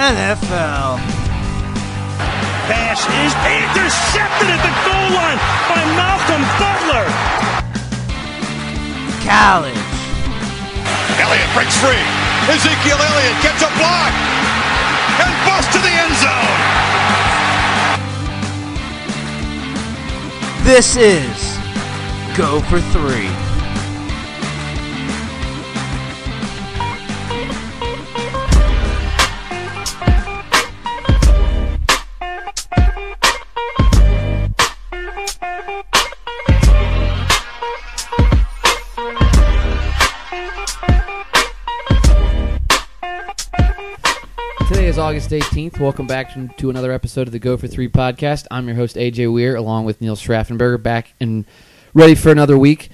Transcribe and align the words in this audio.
NFL. 0.00 0.96
Pass 2.72 3.04
is 3.04 3.32
intercepted 3.36 4.48
at 4.48 4.60
the 4.64 4.72
goal 4.88 5.08
line 5.12 5.36
by 5.68 5.84
Malcolm 5.92 6.40
Butler. 6.56 7.04
College. 9.28 9.76
Elliott 11.20 11.52
breaks 11.52 11.76
free. 11.84 12.00
Ezekiel 12.48 12.96
Elliott 12.96 13.36
gets 13.44 13.60
a 13.60 13.68
block 13.76 14.12
and 15.20 15.28
busts 15.44 15.68
to 15.76 15.80
the 15.84 15.92
end 15.92 16.16
zone. 16.16 16.60
This 20.64 20.96
is 20.96 21.58
Go 22.38 22.60
for 22.70 22.80
Three. 22.80 23.49
August 45.20 45.52
18th. 45.52 45.78
Welcome 45.78 46.06
back 46.06 46.56
to- 46.56 46.70
another 46.70 46.92
episode 46.92 47.28
of 47.28 47.32
the 47.32 47.38
Go 47.38 47.58
for 47.58 47.68
Three 47.68 47.90
podcast. 47.90 48.46
I'm 48.50 48.66
your 48.66 48.76
host, 48.76 48.96
AJ 48.96 49.30
Weir, 49.30 49.54
along 49.54 49.84
with 49.84 50.00
Neil 50.00 50.16
Schraffenberger, 50.16 50.82
back 50.82 51.12
and 51.20 51.44
ready 51.92 52.14
for 52.14 52.32
another 52.32 52.56
week. 52.56 52.88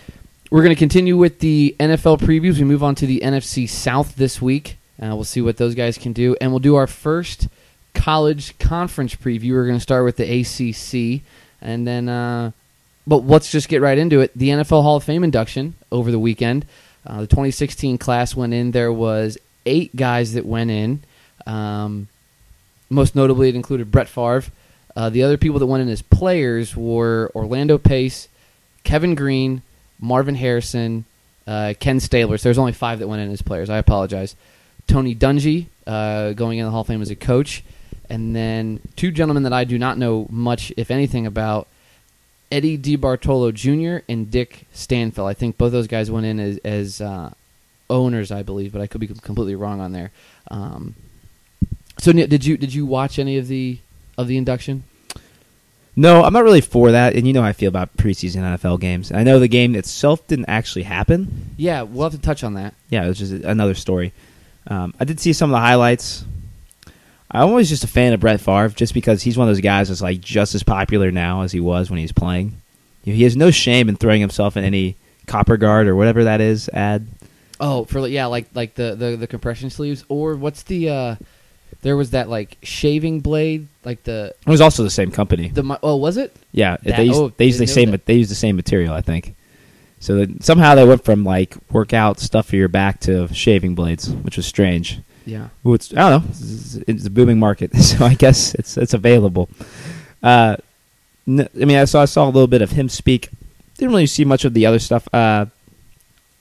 We're 0.50 0.64
going 0.64 0.74
to 0.74 0.78
continue 0.78 1.16
with 1.16 1.38
the 1.38 1.76
NFL 1.78 2.18
previews. 2.18 2.58
We 2.58 2.64
move 2.64 2.82
on 2.82 2.96
to 2.96 3.06
the 3.06 3.20
NFC 3.20 3.68
South 3.68 4.16
this 4.16 4.42
week. 4.42 4.76
Uh, 5.00 5.14
we'll 5.14 5.22
see 5.22 5.40
what 5.40 5.56
those 5.56 5.76
guys 5.76 5.98
can 5.98 6.12
do. 6.12 6.34
And 6.40 6.50
we'll 6.50 6.58
do 6.58 6.74
our 6.74 6.88
first 6.88 7.46
college 7.94 8.58
conference 8.58 9.14
preview. 9.14 9.52
We're 9.52 9.66
going 9.66 9.78
to 9.78 9.80
start 9.80 10.04
with 10.04 10.16
the 10.16 10.40
ACC. 10.40 11.22
And 11.62 11.86
then, 11.86 12.08
uh, 12.08 12.50
but 13.06 13.18
let's 13.18 13.52
just 13.52 13.68
get 13.68 13.80
right 13.80 13.96
into 13.98 14.18
it. 14.18 14.36
The 14.36 14.48
NFL 14.48 14.82
Hall 14.82 14.96
of 14.96 15.04
Fame 15.04 15.22
induction 15.22 15.74
over 15.92 16.10
the 16.10 16.18
weekend. 16.18 16.66
Uh, 17.06 17.20
the 17.20 17.28
2016 17.28 17.98
class 17.98 18.34
went 18.34 18.52
in. 18.52 18.72
There 18.72 18.92
was 18.92 19.38
eight 19.64 19.94
guys 19.94 20.32
that 20.32 20.44
went 20.44 20.72
in. 20.72 21.04
Um, 21.46 22.08
most 22.88 23.14
notably, 23.14 23.48
it 23.48 23.54
included 23.54 23.90
Brett 23.90 24.08
Favre. 24.08 24.44
Uh, 24.94 25.10
the 25.10 25.22
other 25.22 25.36
people 25.36 25.58
that 25.58 25.66
went 25.66 25.82
in 25.82 25.88
as 25.88 26.02
players 26.02 26.76
were 26.76 27.30
Orlando 27.34 27.76
Pace, 27.76 28.28
Kevin 28.84 29.14
Greene, 29.14 29.62
Marvin 30.00 30.36
Harrison, 30.36 31.04
uh, 31.46 31.74
Ken 31.78 32.00
Stabler. 32.00 32.38
So 32.38 32.44
there's 32.44 32.58
only 32.58 32.72
five 32.72 32.98
that 32.98 33.08
went 33.08 33.22
in 33.22 33.30
as 33.30 33.42
players. 33.42 33.68
I 33.68 33.78
apologize. 33.78 34.36
Tony 34.86 35.14
Dungy 35.14 35.66
uh, 35.86 36.32
going 36.32 36.58
in 36.58 36.64
the 36.64 36.70
Hall 36.70 36.80
of 36.82 36.86
Fame 36.86 37.02
as 37.02 37.10
a 37.10 37.16
coach, 37.16 37.62
and 38.08 38.34
then 38.34 38.80
two 38.96 39.10
gentlemen 39.10 39.42
that 39.42 39.52
I 39.52 39.64
do 39.64 39.78
not 39.78 39.98
know 39.98 40.26
much, 40.30 40.72
if 40.76 40.90
anything, 40.90 41.26
about 41.26 41.66
Eddie 42.50 42.78
DeBartolo 42.78 43.52
Jr. 43.52 44.04
and 44.08 44.30
Dick 44.30 44.66
Stanfel. 44.72 45.28
I 45.28 45.34
think 45.34 45.58
both 45.58 45.72
those 45.72 45.88
guys 45.88 46.10
went 46.10 46.26
in 46.26 46.38
as, 46.38 46.58
as 46.58 47.00
uh, 47.00 47.32
owners, 47.90 48.30
I 48.30 48.42
believe, 48.42 48.72
but 48.72 48.80
I 48.80 48.86
could 48.86 49.00
be 49.00 49.08
completely 49.08 49.56
wrong 49.56 49.80
on 49.80 49.92
there. 49.92 50.10
Um, 50.50 50.94
so 51.98 52.12
did 52.12 52.44
you 52.44 52.56
did 52.56 52.74
you 52.74 52.86
watch 52.86 53.18
any 53.18 53.38
of 53.38 53.48
the 53.48 53.78
of 54.18 54.28
the 54.28 54.36
induction? 54.36 54.84
No, 55.98 56.24
I'm 56.24 56.32
not 56.34 56.44
really 56.44 56.60
for 56.60 56.90
that, 56.90 57.16
and 57.16 57.26
you 57.26 57.32
know 57.32 57.40
how 57.40 57.48
I 57.48 57.54
feel 57.54 57.68
about 57.70 57.96
preseason 57.96 58.42
NFL 58.42 58.80
games. 58.80 59.10
I 59.10 59.22
know 59.22 59.38
the 59.38 59.48
game 59.48 59.74
itself 59.74 60.26
didn't 60.26 60.44
actually 60.46 60.82
happen. 60.82 61.54
Yeah, 61.56 61.82
we'll 61.82 62.10
have 62.10 62.12
to 62.12 62.24
touch 62.24 62.44
on 62.44 62.52
that. 62.54 62.74
Yeah, 62.90 63.06
it 63.06 63.08
was 63.08 63.18
just 63.18 63.32
another 63.32 63.74
story. 63.74 64.12
Um, 64.66 64.92
I 65.00 65.04
did 65.04 65.20
see 65.20 65.32
some 65.32 65.50
of 65.50 65.52
the 65.52 65.60
highlights. 65.60 66.24
I'm 67.30 67.48
always 67.48 67.70
just 67.70 67.82
a 67.82 67.88
fan 67.88 68.12
of 68.12 68.20
Brett 68.20 68.40
Favre, 68.40 68.68
just 68.68 68.92
because 68.92 69.22
he's 69.22 69.38
one 69.38 69.48
of 69.48 69.54
those 69.54 69.62
guys 69.62 69.88
that's 69.88 70.02
like 70.02 70.20
just 70.20 70.54
as 70.54 70.62
popular 70.62 71.10
now 71.10 71.42
as 71.42 71.52
he 71.52 71.60
was 71.60 71.88
when 71.88 71.96
he 71.96 72.04
was 72.04 72.12
playing. 72.12 72.60
You 73.04 73.12
know, 73.14 73.16
he 73.16 73.22
has 73.22 73.36
no 73.36 73.50
shame 73.50 73.88
in 73.88 73.96
throwing 73.96 74.20
himself 74.20 74.58
in 74.58 74.64
any 74.64 74.96
copper 75.26 75.56
guard 75.56 75.88
or 75.88 75.96
whatever 75.96 76.24
that 76.24 76.42
is 76.42 76.68
ad. 76.74 77.06
Oh, 77.58 77.84
for 77.86 78.06
yeah, 78.06 78.26
like 78.26 78.48
like 78.54 78.74
the 78.74 78.94
the, 78.94 79.16
the 79.16 79.26
compression 79.26 79.70
sleeves, 79.70 80.04
or 80.10 80.34
what's 80.36 80.62
the? 80.64 80.90
uh 80.90 81.16
There 81.86 81.96
was 81.96 82.10
that 82.10 82.28
like 82.28 82.58
shaving 82.64 83.20
blade, 83.20 83.68
like 83.84 84.02
the 84.02 84.34
It 84.44 84.50
was 84.50 84.60
also 84.60 84.82
the 84.82 84.90
same 84.90 85.12
company. 85.12 85.50
the 85.50 85.78
oh 85.84 85.94
was 85.94 86.16
it? 86.16 86.34
Yeah, 86.50 86.78
That- 86.82 86.96
they 86.96 87.04
use, 87.04 87.16
oh, 87.16 87.32
they 87.36 87.44
use 87.46 87.58
the 87.58 87.66
didn't 87.66 87.70
know 87.70 87.74
same 87.82 87.90
that. 87.92 88.06
they 88.06 88.14
use 88.14 88.28
the 88.28 88.34
same 88.34 88.56
material, 88.56 88.92
I 88.92 89.02
think. 89.02 89.34
So 90.00 90.16
that 90.16 90.42
somehow 90.42 90.74
they 90.74 90.84
went 90.84 91.04
from 91.04 91.22
like 91.22 91.54
workout 91.70 92.18
stuff 92.18 92.46
for 92.48 92.56
your 92.56 92.66
back 92.66 92.98
to 93.02 93.32
shaving 93.32 93.76
blades, 93.76 94.10
which 94.10 94.36
was 94.36 94.46
strange. 94.46 94.98
Yeah. 95.26 95.48
Well, 95.62 95.74
it's, 95.74 95.92
I 95.92 96.10
don't 96.10 96.22
know. 96.24 96.28
It's, 96.30 96.74
it's 96.88 97.06
a 97.06 97.10
booming 97.10 97.38
market, 97.38 97.74
so 97.90 98.04
I 98.04 98.14
guess 98.14 98.52
it's 98.56 98.76
it's 98.76 98.92
available. 98.92 99.48
Uh, 100.24 100.56
n- 101.28 101.48
I 101.54 101.64
mean, 101.64 101.76
I 101.78 101.84
saw 101.84 102.02
I 102.02 102.06
saw 102.06 102.24
a 102.24 102.32
little 102.34 102.48
bit 102.48 102.62
of 102.62 102.72
him 102.72 102.88
speak. 102.88 103.28
Didn't 103.78 103.92
really 103.94 104.06
see 104.06 104.24
much 104.24 104.44
of 104.44 104.54
the 104.54 104.66
other 104.66 104.80
stuff. 104.80 105.06
Uh, 105.14 105.46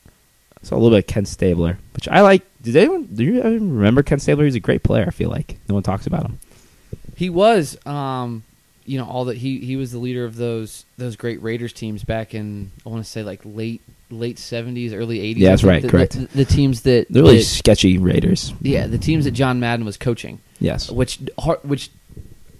I 0.07 0.63
saw 0.63 0.73
a 0.75 0.79
little 0.81 0.97
bit 0.97 1.05
of 1.05 1.07
Ken 1.07 1.25
Stabler, 1.27 1.77
which 1.93 2.07
I 2.07 2.21
like. 2.21 2.41
Did 2.65 2.75
anyone 2.75 3.03
do 3.05 3.23
you 3.23 3.41
remember 3.41 4.03
Ken 4.03 4.19
Stabler? 4.19 4.45
He's 4.45 4.55
a 4.55 4.59
great 4.59 4.83
player. 4.83 5.05
I 5.07 5.11
feel 5.11 5.29
like 5.29 5.57
no 5.69 5.75
one 5.75 5.83
talks 5.83 6.07
about 6.07 6.23
him. 6.25 6.39
He 7.15 7.29
was, 7.29 7.77
um, 7.85 8.43
you 8.85 8.97
know, 8.97 9.05
all 9.05 9.25
that 9.25 9.37
he 9.37 9.59
he 9.59 9.75
was 9.75 9.91
the 9.91 9.97
leader 9.99 10.25
of 10.25 10.35
those 10.35 10.85
those 10.97 11.15
great 11.15 11.41
Raiders 11.41 11.71
teams 11.73 12.03
back 12.03 12.33
in 12.33 12.71
I 12.85 12.89
want 12.89 13.03
to 13.05 13.09
say 13.09 13.23
like 13.23 13.41
late 13.45 13.81
late 14.09 14.37
seventies, 14.39 14.93
early 14.93 15.19
eighties. 15.19 15.43
Yeah, 15.43 15.49
that's 15.51 15.63
right, 15.63 15.81
The, 15.81 15.89
correct. 15.89 16.13
The, 16.13 16.25
the 16.27 16.45
teams 16.45 16.81
that, 16.81 17.07
They're 17.09 17.23
really 17.23 17.37
that- 17.37 17.43
sketchy 17.43 17.97
Raiders. 17.97 18.53
yeah, 18.61 18.87
the 18.87 18.97
teams 18.97 19.25
that 19.25 19.31
John 19.31 19.59
Madden 19.59 19.85
was 19.85 19.97
coaching, 19.97 20.39
Yes. 20.59 20.91
which 20.91 21.19
which 21.63 21.89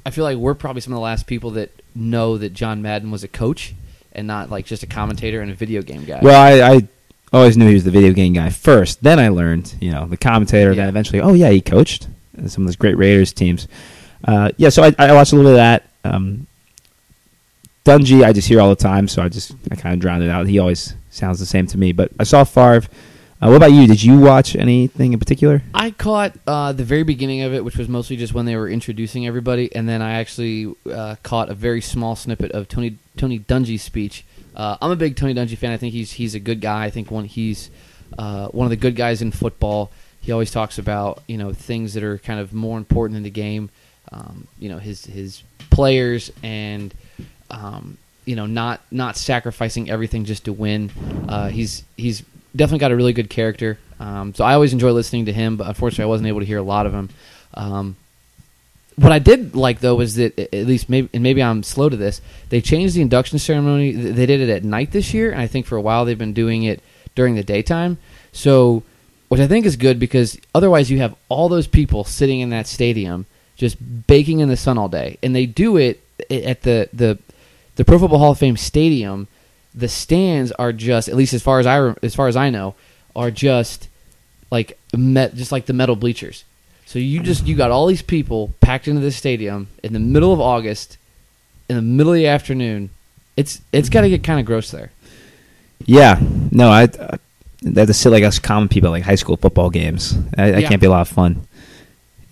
I 0.06 0.12
feel 0.12 0.24
like 0.24 0.38
we're 0.38 0.54
probably 0.56 0.82
some 0.82 0.94
of 0.94 0.98
the 0.98 1.02
last 1.02 1.26
people 1.28 1.52
that 1.52 1.72
know 1.96 2.38
that 2.38 2.54
John 2.54 2.82
Madden 2.82 3.10
was 3.12 3.24
a 3.24 3.28
coach 3.28 3.74
and 4.12 4.28
not 4.28 4.50
like 4.50 4.66
just 4.66 4.84
a 4.84 4.88
commentator 4.88 5.42
and 5.42 5.52
a 5.52 5.56
video 5.56 5.82
game 5.82 6.06
guy. 6.06 6.20
Well, 6.22 6.40
I, 6.42 6.76
I 6.76 6.88
always 7.34 7.58
knew 7.58 7.68
he 7.68 7.74
was 7.74 7.84
the 7.84 7.92
video 7.92 8.14
game 8.14 8.34
guy 8.34 8.50
first. 8.50 9.04
Then 9.04 9.20
I 9.20 9.30
learned, 9.30 9.76
you 9.82 9.92
know, 9.92 10.06
the 10.06 10.18
commentator. 10.18 10.72
Yeah. 10.72 10.76
Then 10.76 10.90
eventually, 10.90 11.22
oh 11.22 11.34
yeah, 11.34 11.50
he 11.50 11.62
coached 11.62 12.08
some 12.48 12.64
of 12.64 12.68
those 12.68 12.76
great 12.76 12.98
Raiders 12.98 13.34
teams. 13.34 13.68
Uh, 14.24 14.52
yeah, 14.58 14.70
so 14.70 14.84
I, 14.84 14.96
I 14.98 15.14
watched 15.14 15.34
a 15.34 15.36
little 15.36 15.52
bit 15.52 15.54
of 15.54 15.58
that. 15.58 15.90
Um, 16.04 16.48
Dungy, 17.86 18.24
I 18.24 18.34
just 18.34 18.48
hear 18.48 18.60
all 18.60 18.70
the 18.70 18.76
time, 18.76 19.08
so 19.08 19.22
I 19.22 19.30
just 19.30 19.54
I 19.72 19.76
kind 19.76 19.94
of 19.94 20.00
drowned 20.00 20.24
it 20.24 20.30
out. 20.30 20.48
He 20.48 20.58
always 20.58 20.96
sounds 21.12 21.40
the 21.40 21.46
same 21.46 21.68
to 21.68 21.78
me. 21.78 21.92
But 21.92 22.12
I 22.20 22.24
saw 22.24 22.44
Favre. 22.44 22.88
Uh, 23.42 23.50
what 23.50 23.58
about 23.58 23.74
you? 23.74 23.86
Did 23.86 24.02
you 24.02 24.18
watch 24.18 24.56
anything 24.56 25.14
in 25.14 25.20
particular? 25.20 25.62
I 25.74 25.92
caught 25.92 26.34
uh, 26.48 26.72
the 26.72 26.86
very 26.86 27.04
beginning 27.04 27.42
of 27.42 27.54
it, 27.54 27.64
which 27.64 27.78
was 27.78 27.88
mostly 27.88 28.16
just 28.16 28.34
when 28.34 28.46
they 28.46 28.56
were 28.56 28.70
introducing 28.70 29.28
everybody, 29.28 29.74
and 29.76 29.88
then 29.88 30.02
I 30.02 30.14
actually 30.14 30.74
uh, 30.92 31.18
caught 31.22 31.50
a 31.50 31.54
very 31.54 31.82
small 31.82 32.16
snippet 32.16 32.52
of 32.54 32.68
Tony 32.68 32.98
Tony 33.18 33.40
Dungy's 33.40 33.84
speech. 33.84 34.26
Uh, 34.56 34.78
I'm 34.82 34.92
a 34.92 34.96
big 34.96 35.16
Tony 35.16 35.34
Dungy 35.34 35.58
fan. 35.58 35.72
I 35.72 35.78
think 35.78 35.94
he's 35.94 36.12
he's 36.12 36.36
a 36.36 36.40
good 36.40 36.62
guy. 36.62 36.86
I 36.86 36.90
think 36.90 37.12
one 37.12 37.26
he's 37.26 37.70
uh, 38.18 38.48
one 38.48 38.66
of 38.66 38.70
the 38.70 38.78
good 38.78 38.96
guys 38.96 39.22
in 39.22 39.32
football. 39.32 39.92
He 40.22 40.32
always 40.32 40.52
talks 40.52 40.78
about 40.78 41.22
you 41.28 41.38
know 41.38 41.54
things 41.54 41.94
that 41.96 42.04
are 42.04 42.18
kind 42.20 42.40
of 42.40 42.54
more 42.54 42.78
important 42.78 43.18
in 43.18 43.24
the 43.24 43.30
game. 43.30 43.70
Um, 44.12 44.48
you 44.60 44.70
know 44.70 44.78
his 44.78 45.06
his 45.06 45.44
players 45.70 46.32
and 46.44 46.94
um, 47.52 47.98
you 48.24 48.36
know 48.36 48.46
not 48.46 48.82
not 48.92 49.18
sacrificing 49.18 49.90
everything 49.90 50.26
just 50.26 50.46
to 50.46 50.54
win. 50.54 50.92
Uh, 51.28 51.50
he's 51.50 51.84
he's 51.98 52.24
definitely 52.56 52.80
got 52.80 52.92
a 52.92 52.96
really 52.96 53.14
good 53.14 53.30
character. 53.30 53.78
Um, 54.00 54.34
so 54.34 54.44
I 54.44 54.54
always 54.54 54.74
enjoy 54.74 54.92
listening 54.92 55.26
to 55.26 55.34
him, 55.34 55.58
but 55.58 55.68
unfortunately 55.68 56.04
I 56.04 56.08
wasn't 56.08 56.28
able 56.28 56.40
to 56.42 56.46
hear 56.46 56.58
a 56.58 56.64
lot 56.64 56.86
of 56.86 56.94
him. 56.94 57.10
What 58.98 59.12
I 59.12 59.20
did 59.20 59.56
like 59.56 59.82
though 59.82 59.96
was 59.96 60.16
that 60.16 60.40
at 60.40 60.66
least 60.66 60.90
maybe 60.90 61.10
and 61.14 61.22
maybe 61.22 61.44
I'm 61.44 61.64
slow 61.64 61.90
to 61.90 61.98
this. 61.98 62.22
They 62.50 62.62
changed 62.62 62.96
the 62.96 63.02
induction 63.02 63.40
ceremony. 63.40 63.92
They 63.92 64.26
did 64.26 64.42
it 64.42 64.50
at 64.50 64.64
night 64.64 64.92
this 64.92 65.14
year, 65.14 65.32
and 65.32 65.42
I 65.42 65.48
think 65.48 65.66
for 65.66 65.76
a 65.76 65.82
while 65.82 66.06
they've 66.06 66.18
been 66.18 66.34
doing 66.34 66.64
it 66.64 66.82
during 67.14 67.36
the 67.36 67.44
daytime. 67.44 67.98
So, 68.32 68.84
which 69.28 69.42
I 69.42 69.48
think 69.48 69.66
is 69.66 69.76
good 69.76 70.00
because 70.00 70.38
otherwise 70.54 70.90
you 70.90 71.00
have 71.00 71.16
all 71.28 71.50
those 71.50 71.68
people 71.68 72.04
sitting 72.04 72.40
in 72.40 72.52
that 72.52 72.68
stadium 72.68 73.26
just 73.56 74.08
baking 74.08 74.40
in 74.40 74.50
the 74.50 74.58
sun 74.58 74.78
all 74.78 74.90
day, 74.90 75.18
and 75.24 75.36
they 75.36 75.46
do 75.46 75.78
it 75.78 76.02
at 76.30 76.62
the 76.62 76.90
the 76.94 77.18
the 77.76 77.86
Pro 77.86 78.00
Football 78.00 78.20
Hall 78.20 78.32
of 78.32 78.40
Fame 78.40 78.58
stadium. 78.58 79.28
The 79.74 79.90
stands 79.90 80.54
are 80.54 80.72
just, 80.72 81.10
at 81.10 81.16
least 81.16 81.34
as 81.34 81.44
far 81.44 81.60
as 81.60 81.66
I 81.66 81.94
as 82.02 82.16
far 82.16 82.28
as 82.28 82.38
I 82.38 82.50
know, 82.50 82.76
are 83.16 83.32
just 83.32 83.90
like 84.52 84.78
met, 84.96 85.36
just 85.36 85.52
like 85.52 85.66
the 85.66 85.74
metal 85.74 85.96
bleachers. 85.96 86.46
So 86.86 87.00
you 87.00 87.22
just 87.22 87.46
you 87.48 87.56
got 87.56 87.72
all 87.72 87.88
these 87.88 88.02
people 88.02 88.54
packed 88.62 88.88
into 88.88 89.02
this 89.02 89.16
stadium 89.16 89.68
in 89.84 89.94
the 89.94 90.00
middle 90.00 90.32
of 90.32 90.40
August, 90.40 90.98
in 91.68 91.76
the 91.76 91.82
middle 91.82 92.14
of 92.14 92.18
the 92.18 92.28
afternoon. 92.28 92.90
It's 93.36 93.62
it's 93.74 93.90
got 93.90 94.02
to 94.02 94.10
get 94.10 94.24
kind 94.24 94.40
of 94.40 94.46
gross 94.46 94.72
there. 94.72 94.92
Yeah, 95.86 96.20
no, 96.52 96.70
I, 96.70 96.84
I 96.84 97.18
they 97.62 97.82
have 97.82 97.88
to 97.88 97.94
sit 97.94 98.12
like 98.12 98.24
us 98.24 98.40
common 98.40 98.70
people 98.70 98.92
like 98.92 99.04
high 99.04 99.16
school 99.16 99.36
football 99.38 99.70
games. 99.70 100.16
I, 100.38 100.44
I 100.44 100.58
Yeah. 100.60 100.70
can't 100.70 100.80
be 100.82 100.88
a 100.88 100.92
lot 100.92 101.02
of 101.02 101.08
fun. 101.10 101.46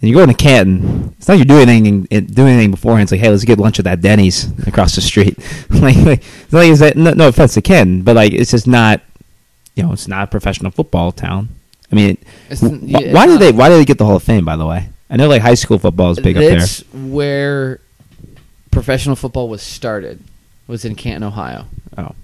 And 0.02 0.10
you 0.10 0.16
go 0.16 0.22
into 0.24 0.36
Canton. 0.36 1.16
It's 1.18 1.28
not 1.28 1.38
like 1.38 1.48
you're 1.48 1.58
doing 1.58 1.70
anything 1.70 2.04
doing 2.28 2.50
anything 2.54 2.72
beforehand. 2.72 3.04
It's 3.04 3.12
like, 3.14 3.22
hey, 3.22 3.30
let's 3.30 3.44
get 3.46 3.58
lunch 3.58 3.80
at 3.80 3.86
that 3.86 4.02
Denny's 4.02 4.48
across 4.68 4.96
the 4.96 5.02
street. 5.02 5.38
like, 5.70 5.96
like, 5.98 6.20
it's 6.44 6.54
like 6.54 6.70
is 6.70 6.80
that 6.80 6.96
no, 6.96 7.12
no 7.12 7.28
offense 7.30 7.56
to 7.56 7.62
Canton, 7.62 8.04
but 8.04 8.16
like 8.16 8.34
it's 8.34 8.52
just 8.52 8.68
not. 8.68 9.02
You 9.76 9.82
know, 9.82 9.94
it's 9.94 10.08
not 10.08 10.26
a 10.26 10.28
professional 10.28 10.70
football 10.70 11.12
town. 11.12 11.50
I 11.94 11.96
mean, 11.96 12.18
w- 12.50 12.80
yeah, 12.84 13.14
why 13.14 13.26
did 13.28 13.40
they 13.40 13.52
why 13.52 13.70
did 13.70 13.78
they 13.78 13.86
get 13.86 13.98
the 13.98 14.06
Hall 14.06 14.16
of 14.16 14.24
Fame? 14.24 14.44
By 14.46 14.56
the 14.56 14.66
way, 14.66 14.90
I 15.10 15.16
know 15.18 15.28
like 15.28 15.42
high 15.42 15.54
school 15.54 15.78
football 15.80 16.12
is 16.12 16.20
big 16.20 16.36
up 16.38 16.42
there. 16.42 16.60
That's 16.60 16.80
where 16.94 17.80
professional 18.72 19.16
football 19.16 19.48
was 19.50 19.62
started. 19.62 20.20
Was 20.68 20.86
in 20.86 20.96
Canton, 20.96 21.24
Ohio, 21.24 21.66
Oh, 21.98 22.16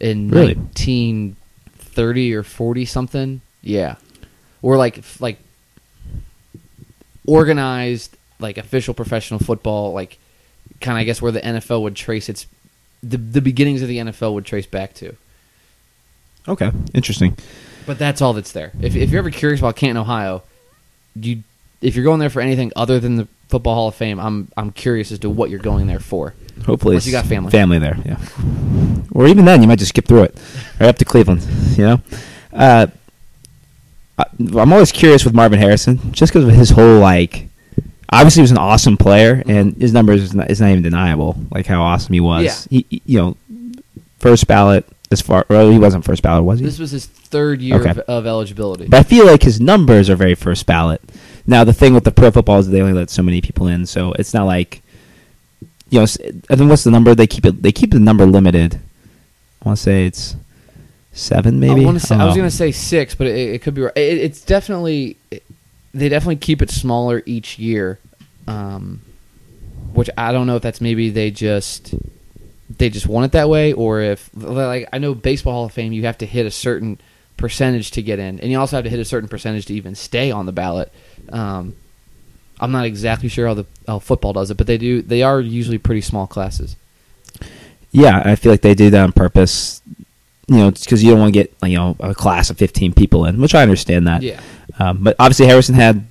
in 0.00 0.30
Really? 0.30 0.54
1930 0.54 2.34
or 2.34 2.42
40 2.42 2.84
something. 2.86 3.40
Yeah, 3.62 3.96
or 4.62 4.76
like 4.76 5.02
like 5.20 5.38
organized 7.26 8.16
like 8.40 8.58
official 8.58 8.94
professional 8.94 9.40
football, 9.40 9.92
like 9.92 10.18
kind 10.80 10.98
of 10.98 11.00
I 11.02 11.04
guess 11.04 11.22
where 11.22 11.32
the 11.32 11.40
NFL 11.40 11.82
would 11.82 11.96
trace 11.96 12.28
its 12.28 12.46
the 13.02 13.16
the 13.16 13.40
beginnings 13.40 13.82
of 13.82 13.88
the 13.88 13.98
NFL 13.98 14.34
would 14.34 14.44
trace 14.44 14.66
back 14.66 14.94
to. 14.94 15.14
okay, 16.48 16.70
interesting. 16.92 17.36
But 17.86 17.98
that's 17.98 18.22
all 18.22 18.32
that's 18.32 18.52
there. 18.52 18.72
If, 18.80 18.96
if 18.96 19.10
you're 19.10 19.18
ever 19.18 19.30
curious 19.30 19.60
about 19.60 19.76
Canton, 19.76 19.98
Ohio, 19.98 20.42
you 21.14 21.42
if 21.82 21.94
you're 21.96 22.04
going 22.04 22.18
there 22.20 22.30
for 22.30 22.40
anything 22.40 22.72
other 22.76 22.98
than 22.98 23.16
the 23.16 23.28
Football 23.48 23.74
Hall 23.74 23.88
of 23.88 23.94
Fame, 23.94 24.18
I'm 24.18 24.48
I'm 24.56 24.70
curious 24.72 25.12
as 25.12 25.18
to 25.20 25.30
what 25.30 25.50
you're 25.50 25.58
going 25.60 25.86
there 25.86 26.00
for. 26.00 26.34
Hopefully, 26.66 26.94
Unless 26.94 27.06
you 27.06 27.12
got 27.12 27.26
family. 27.26 27.50
family 27.50 27.78
there. 27.78 27.96
Yeah, 28.04 28.18
or 29.12 29.26
even 29.26 29.44
then, 29.44 29.60
you 29.60 29.68
might 29.68 29.78
just 29.78 29.90
skip 29.90 30.06
through 30.06 30.22
it 30.24 30.36
right 30.80 30.88
up 30.88 30.96
to 30.98 31.04
Cleveland. 31.04 31.42
You 31.76 31.84
know, 31.84 32.00
uh, 32.52 32.86
I- 34.18 34.24
I'm 34.56 34.72
always 34.72 34.92
curious 34.92 35.24
with 35.24 35.34
Marvin 35.34 35.58
Harrison, 35.58 36.12
just 36.12 36.32
because 36.32 36.48
of 36.48 36.54
his 36.54 36.70
whole 36.70 36.98
like. 37.00 37.48
Obviously, 38.10 38.40
he 38.40 38.42
was 38.44 38.50
an 38.52 38.58
awesome 38.58 38.96
player, 38.96 39.42
and 39.46 39.74
his 39.74 39.92
numbers 39.92 40.22
is 40.22 40.34
not, 40.34 40.48
is 40.50 40.60
not 40.60 40.70
even 40.70 40.82
deniable. 40.82 41.36
Like 41.50 41.66
how 41.66 41.82
awesome 41.82 42.12
he 42.14 42.20
was. 42.20 42.44
Yeah. 42.44 42.54
He, 42.78 42.86
he- 42.88 43.02
you 43.06 43.18
know, 43.18 43.36
first 44.20 44.46
ballot 44.46 44.86
as 45.10 45.20
far. 45.20 45.44
Well, 45.48 45.70
he 45.70 45.78
wasn't 45.78 46.04
first 46.04 46.22
ballot, 46.22 46.44
was 46.44 46.60
he? 46.60 46.64
This 46.64 46.78
was 46.78 46.92
his 46.92 47.06
third 47.34 47.60
year 47.60 47.80
Okay. 47.80 47.90
of, 47.90 47.98
of 47.98 48.26
eligibility. 48.28 48.86
But 48.86 49.00
I 49.00 49.02
feel 49.02 49.26
like 49.26 49.42
his 49.42 49.60
numbers 49.60 50.08
are 50.08 50.14
very 50.14 50.36
first 50.36 50.66
ballot. 50.66 51.02
Now 51.48 51.64
the 51.64 51.72
thing 51.72 51.92
with 51.92 52.04
the 52.04 52.12
pro 52.12 52.30
football 52.30 52.60
is 52.60 52.68
they 52.68 52.80
only 52.80 52.92
let 52.92 53.10
so 53.10 53.24
many 53.24 53.40
people 53.40 53.66
in, 53.66 53.86
so 53.86 54.12
it's 54.12 54.32
not 54.32 54.44
like 54.44 54.82
you 55.90 55.98
know. 55.98 56.04
I 56.04 56.54
think 56.56 56.70
what's 56.70 56.84
the 56.84 56.92
number 56.92 57.12
they 57.12 57.26
keep 57.26 57.44
it? 57.44 57.60
They 57.60 57.72
keep 57.72 57.90
the 57.90 57.98
number 57.98 58.24
limited. 58.24 58.78
I 59.60 59.68
want 59.68 59.78
to 59.78 59.82
say 59.82 60.06
it's 60.06 60.36
seven, 61.12 61.58
maybe. 61.58 61.84
I, 61.84 61.98
say, 61.98 62.14
don't 62.14 62.20
I 62.20 62.26
was 62.26 62.36
going 62.36 62.48
to 62.48 62.54
say 62.54 62.70
six, 62.70 63.16
but 63.16 63.26
it, 63.26 63.36
it 63.36 63.62
could 63.62 63.74
be 63.74 63.82
right. 63.82 63.96
It, 63.96 64.18
it's 64.18 64.40
definitely 64.44 65.16
they 65.92 66.08
definitely 66.08 66.36
keep 66.36 66.62
it 66.62 66.70
smaller 66.70 67.20
each 67.26 67.58
year, 67.58 67.98
um, 68.46 69.00
which 69.92 70.08
I 70.16 70.30
don't 70.30 70.46
know 70.46 70.56
if 70.56 70.62
that's 70.62 70.80
maybe 70.80 71.10
they 71.10 71.32
just 71.32 71.94
they 72.78 72.90
just 72.90 73.06
want 73.06 73.26
it 73.26 73.32
that 73.32 73.48
way, 73.48 73.72
or 73.72 74.00
if 74.00 74.30
like 74.34 74.88
I 74.92 74.98
know 74.98 75.14
baseball 75.14 75.52
Hall 75.54 75.64
of 75.64 75.72
Fame, 75.72 75.92
you 75.92 76.04
have 76.04 76.18
to 76.18 76.26
hit 76.26 76.46
a 76.46 76.50
certain 76.50 77.00
percentage 77.36 77.90
to 77.92 78.02
get 78.02 78.18
in, 78.18 78.40
and 78.40 78.50
you 78.50 78.58
also 78.58 78.76
have 78.76 78.84
to 78.84 78.90
hit 78.90 79.00
a 79.00 79.04
certain 79.04 79.28
percentage 79.28 79.66
to 79.66 79.74
even 79.74 79.94
stay 79.94 80.30
on 80.30 80.46
the 80.46 80.52
ballot. 80.52 80.92
Um, 81.30 81.76
I'm 82.60 82.72
not 82.72 82.84
exactly 82.84 83.28
sure 83.28 83.46
how 83.46 83.54
the 83.54 83.66
how 83.86 83.98
football 83.98 84.32
does 84.32 84.50
it, 84.50 84.56
but 84.56 84.66
they 84.66 84.78
do. 84.78 85.02
They 85.02 85.22
are 85.22 85.40
usually 85.40 85.78
pretty 85.78 86.00
small 86.00 86.26
classes. 86.26 86.76
Yeah, 87.90 88.22
I 88.24 88.34
feel 88.36 88.52
like 88.52 88.62
they 88.62 88.74
do 88.74 88.90
that 88.90 89.02
on 89.02 89.12
purpose. 89.12 89.82
You 90.46 90.56
know, 90.58 90.70
because 90.70 91.02
you 91.02 91.10
don't 91.10 91.20
want 91.20 91.34
to 91.34 91.40
get 91.40 91.54
you 91.62 91.76
know 91.76 91.96
a 92.00 92.14
class 92.14 92.50
of 92.50 92.58
fifteen 92.58 92.92
people 92.92 93.24
in, 93.26 93.40
which 93.40 93.54
I 93.54 93.62
understand 93.62 94.06
that. 94.06 94.22
Yeah. 94.22 94.40
Um, 94.78 95.02
but 95.02 95.16
obviously 95.18 95.46
Harrison 95.46 95.74
had, 95.74 96.06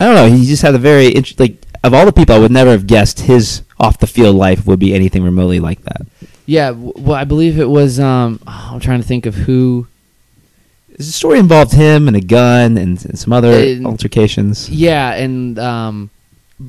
I 0.00 0.06
don't 0.06 0.14
know, 0.14 0.28
he 0.28 0.44
just 0.46 0.62
had 0.62 0.74
a 0.74 0.78
very 0.78 1.14
int- 1.14 1.38
like 1.38 1.56
of 1.84 1.94
all 1.94 2.06
the 2.06 2.12
people 2.12 2.34
I 2.34 2.38
would 2.38 2.50
never 2.50 2.70
have 2.70 2.86
guessed 2.86 3.20
his 3.20 3.62
off 3.78 3.98
the 3.98 4.06
field 4.06 4.36
life 4.36 4.66
would 4.66 4.78
be 4.78 4.94
anything 4.94 5.22
remotely 5.24 5.60
like 5.60 5.82
that. 5.82 6.02
Yeah, 6.46 6.70
well, 6.70 7.14
I 7.14 7.24
believe 7.24 7.58
it 7.58 7.68
was. 7.68 8.00
Um, 8.00 8.40
I'm 8.46 8.80
trying 8.80 9.00
to 9.00 9.06
think 9.06 9.26
of 9.26 9.34
who. 9.34 9.86
The 10.96 11.04
story 11.04 11.38
involved 11.38 11.72
him 11.72 12.06
and 12.08 12.16
a 12.16 12.20
gun 12.20 12.76
and, 12.76 13.02
and 13.04 13.18
some 13.18 13.32
other 13.32 13.52
And- 13.52 13.86
altercations. 13.86 14.68
Yeah, 14.70 15.14
and 15.14 15.58
um, 15.58 16.10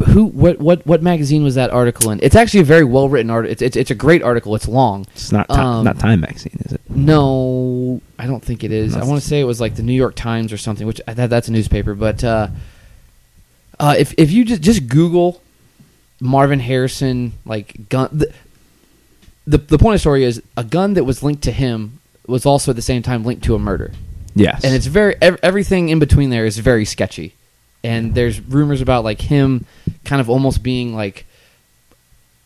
who? 0.07 0.25
What? 0.25 0.59
What? 0.59 0.85
What 0.87 1.03
magazine 1.03 1.43
was 1.43 1.55
that 1.55 1.69
article 1.71 2.09
in? 2.11 2.19
It's 2.23 2.35
actually 2.35 2.61
a 2.61 2.65
very 2.65 2.83
well 2.83 3.09
written 3.09 3.29
article. 3.29 3.51
It's, 3.51 3.61
it's 3.61 3.75
it's 3.75 3.91
a 3.91 3.95
great 3.95 4.23
article. 4.23 4.55
It's 4.55 4.67
long. 4.67 5.05
It's 5.11 5.31
not 5.31 5.47
ti- 5.49 5.55
Um, 5.55 5.83
not 5.83 5.99
Time 5.99 6.21
magazine, 6.21 6.57
is 6.65 6.71
it? 6.73 6.81
No, 6.89 8.01
I 8.17 8.25
don't 8.27 8.43
think 8.43 8.63
it 8.63 8.71
is. 8.71 8.95
I 8.95 9.03
want 9.03 9.21
to 9.21 9.27
say 9.27 9.39
it 9.39 9.43
was 9.45 9.59
like 9.61 9.75
the 9.75 9.83
New 9.83 9.93
York 9.93 10.15
Times 10.15 10.51
or 10.53 10.57
something, 10.57 10.87
which 10.87 11.01
that, 11.05 11.29
that's 11.29 11.47
a 11.47 11.51
newspaper. 11.51 11.93
But 11.93 12.23
uh, 12.23 12.47
uh, 13.79 13.95
if 13.97 14.13
if 14.17 14.31
you 14.31 14.45
just 14.45 14.61
just 14.61 14.87
Google 14.87 15.41
Marvin 16.21 16.59
Harrison 16.61 17.33
like 17.45 17.89
gun, 17.89 18.09
the, 18.13 18.33
the 19.45 19.57
the 19.57 19.77
point 19.77 19.93
of 19.95 19.99
the 19.99 19.99
story 19.99 20.23
is 20.23 20.41
a 20.55 20.63
gun 20.63 20.93
that 20.93 21.03
was 21.03 21.21
linked 21.23 21.43
to 21.43 21.51
him 21.51 21.99
was 22.25 22.45
also 22.45 22.71
at 22.71 22.75
the 22.77 22.81
same 22.81 23.01
time 23.03 23.23
linked 23.25 23.43
to 23.43 23.53
a 23.53 23.59
murder. 23.59 23.91
Yes. 24.35 24.63
and 24.63 24.73
it's 24.73 24.85
very 24.87 25.15
ev- 25.21 25.39
everything 25.43 25.89
in 25.89 25.99
between 25.99 26.29
there 26.29 26.45
is 26.45 26.57
very 26.57 26.85
sketchy 26.85 27.33
and 27.83 28.15
there's 28.15 28.39
rumors 28.41 28.81
about 28.81 29.03
like 29.03 29.21
him 29.21 29.65
kind 30.05 30.19
of 30.19 30.29
almost 30.29 30.63
being 30.63 30.95
like 30.95 31.25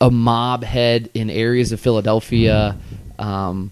a 0.02 0.12
mob 0.12 0.64
head 0.64 1.10
in 1.14 1.30
areas 1.30 1.72
of 1.72 1.80
Philadelphia 1.80 2.78
um 3.20 3.72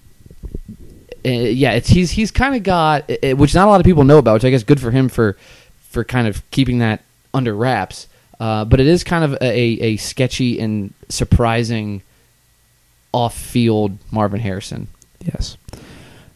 uh, 1.25 1.29
yeah 1.29 1.71
it's 1.73 1.89
he's 1.89 2.11
he's 2.11 2.31
kind 2.31 2.55
of 2.55 2.63
got 2.63 3.09
uh, 3.09 3.31
which 3.35 3.53
not 3.53 3.67
a 3.67 3.69
lot 3.69 3.79
of 3.79 3.85
people 3.85 4.03
know 4.03 4.17
about 4.19 4.33
which 4.35 4.45
I 4.45 4.49
guess 4.49 4.63
good 4.63 4.79
for 4.79 4.91
him 4.91 5.09
for 5.09 5.35
for 5.89 6.03
kind 6.03 6.27
of 6.27 6.49
keeping 6.51 6.79
that 6.79 7.01
under 7.33 7.53
wraps 7.55 8.07
uh, 8.39 8.65
but 8.65 8.79
it 8.79 8.87
is 8.87 9.03
kind 9.03 9.23
of 9.23 9.33
a, 9.41 9.45
a 9.49 9.97
sketchy 9.97 10.59
and 10.59 10.93
surprising 11.09 12.01
off-field 13.13 13.97
Marvin 14.11 14.39
Harrison 14.41 14.87
yes. 15.21 15.57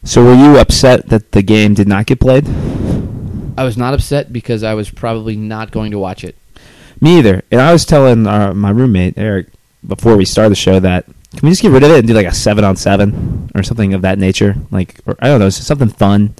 So 0.02 0.24
were 0.24 0.34
you 0.34 0.58
upset 0.58 1.08
that 1.10 1.32
the 1.32 1.42
game 1.42 1.74
did 1.74 1.86
not 1.86 2.06
get 2.06 2.20
played? 2.20 2.48
I 3.58 3.64
was 3.64 3.76
not 3.76 3.92
upset 3.92 4.32
because 4.32 4.62
I 4.62 4.74
was 4.74 4.90
probably 4.90 5.36
not 5.36 5.70
going 5.70 5.90
to 5.90 5.98
watch 5.98 6.24
it. 6.24 6.36
Me 7.00 7.18
either. 7.18 7.42
And 7.50 7.60
I 7.60 7.72
was 7.72 7.84
telling 7.84 8.26
our, 8.26 8.54
my 8.54 8.70
roommate 8.70 9.18
Eric 9.18 9.48
before 9.86 10.16
we 10.16 10.24
started 10.24 10.50
the 10.50 10.56
show 10.56 10.80
that 10.80 11.06
can 11.36 11.42
we 11.42 11.50
just 11.50 11.62
get 11.62 11.70
rid 11.70 11.84
of 11.84 11.90
it 11.90 11.98
and 12.00 12.08
do 12.08 12.14
like 12.14 12.26
a 12.26 12.34
seven 12.34 12.64
on 12.64 12.76
seven 12.76 13.50
or 13.54 13.62
something 13.62 13.94
of 13.94 14.02
that 14.02 14.18
nature? 14.18 14.56
Like 14.70 15.00
or, 15.06 15.16
I 15.20 15.28
don't 15.28 15.40
know, 15.40 15.48
something 15.48 15.88
fun 15.88 16.34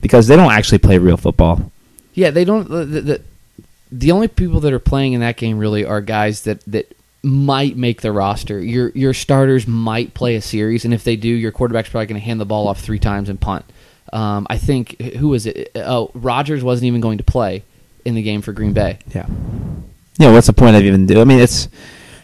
because 0.00 0.26
they 0.26 0.36
don't 0.36 0.52
actually 0.52 0.78
play 0.78 0.98
real 0.98 1.16
football. 1.16 1.72
Yeah, 2.14 2.30
they 2.30 2.44
don't. 2.44 2.68
The, 2.68 2.84
the, 2.84 3.00
the, 3.00 3.22
the 3.90 4.12
only 4.12 4.28
people 4.28 4.60
that 4.60 4.72
are 4.72 4.78
playing 4.78 5.14
in 5.14 5.20
that 5.20 5.36
game 5.36 5.58
really 5.58 5.84
are 5.84 6.00
guys 6.00 6.42
that, 6.42 6.60
that 6.66 6.94
might 7.22 7.76
make 7.76 8.00
the 8.00 8.12
roster. 8.12 8.60
Your 8.60 8.90
your 8.90 9.14
starters 9.14 9.66
might 9.66 10.14
play 10.14 10.36
a 10.36 10.42
series, 10.42 10.84
and 10.84 10.94
if 10.94 11.04
they 11.04 11.16
do, 11.16 11.28
your 11.28 11.52
quarterback's 11.52 11.88
probably 11.88 12.06
going 12.06 12.20
to 12.20 12.24
hand 12.24 12.40
the 12.40 12.46
ball 12.46 12.68
off 12.68 12.80
three 12.80 12.98
times 12.98 13.28
and 13.28 13.40
punt. 13.40 13.64
Um, 14.12 14.46
I 14.48 14.58
think 14.58 15.00
who 15.00 15.28
was 15.28 15.46
it? 15.46 15.70
Oh, 15.74 16.10
Rodgers 16.14 16.64
wasn't 16.64 16.86
even 16.86 17.00
going 17.00 17.18
to 17.18 17.24
play 17.24 17.62
in 18.04 18.14
the 18.14 18.22
game 18.22 18.42
for 18.42 18.52
Green 18.52 18.72
Bay. 18.72 18.98
Yeah. 19.14 19.26
Know, 20.18 20.32
what's 20.32 20.48
the 20.48 20.52
point 20.52 20.76
of 20.76 20.82
even 20.82 21.06
do? 21.06 21.20
I 21.20 21.24
mean, 21.24 21.38
it's 21.38 21.68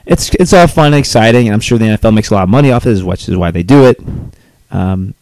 it's 0.07 0.35
it's 0.35 0.53
all 0.53 0.67
fun 0.67 0.87
and 0.87 0.97
exciting, 0.97 1.47
and 1.47 1.55
I'm 1.55 1.61
sure 1.61 1.79
the 1.79 1.87
NFL 1.87 2.15
makes 2.15 2.31
a 2.31 2.35
lot 2.35 2.43
of 2.43 2.49
money 2.49 2.73
off 2.73 2.87
it, 2.87 3.03
which 3.03 3.29
is 3.29 3.37
why 3.37 3.51
they 3.51 3.63
do 3.63 3.85
it. 3.85 4.01
Um, 4.71 5.15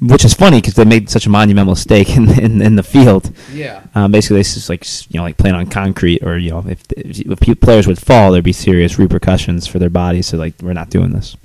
which 0.00 0.24
is 0.24 0.34
funny 0.34 0.58
because 0.58 0.74
they 0.74 0.84
made 0.84 1.08
such 1.08 1.26
a 1.26 1.30
monumental 1.30 1.72
mistake 1.72 2.16
in, 2.16 2.28
in 2.38 2.60
in 2.60 2.76
the 2.76 2.82
field. 2.82 3.32
Yeah. 3.52 3.82
Um, 3.94 4.12
basically, 4.12 4.40
it's 4.40 4.54
just 4.54 4.68
like 4.68 4.84
you 5.10 5.18
know, 5.18 5.24
like 5.24 5.36
playing 5.36 5.56
on 5.56 5.66
concrete, 5.66 6.22
or 6.22 6.36
you 6.36 6.50
know, 6.50 6.64
if 6.66 6.82
if 6.90 7.60
players 7.60 7.86
would 7.86 7.98
fall, 7.98 8.32
there'd 8.32 8.44
be 8.44 8.52
serious 8.52 8.98
repercussions 8.98 9.66
for 9.66 9.78
their 9.78 9.90
bodies. 9.90 10.26
So 10.26 10.36
like, 10.36 10.54
we're 10.60 10.74
not 10.74 10.90
doing 10.90 11.12
this. 11.12 11.36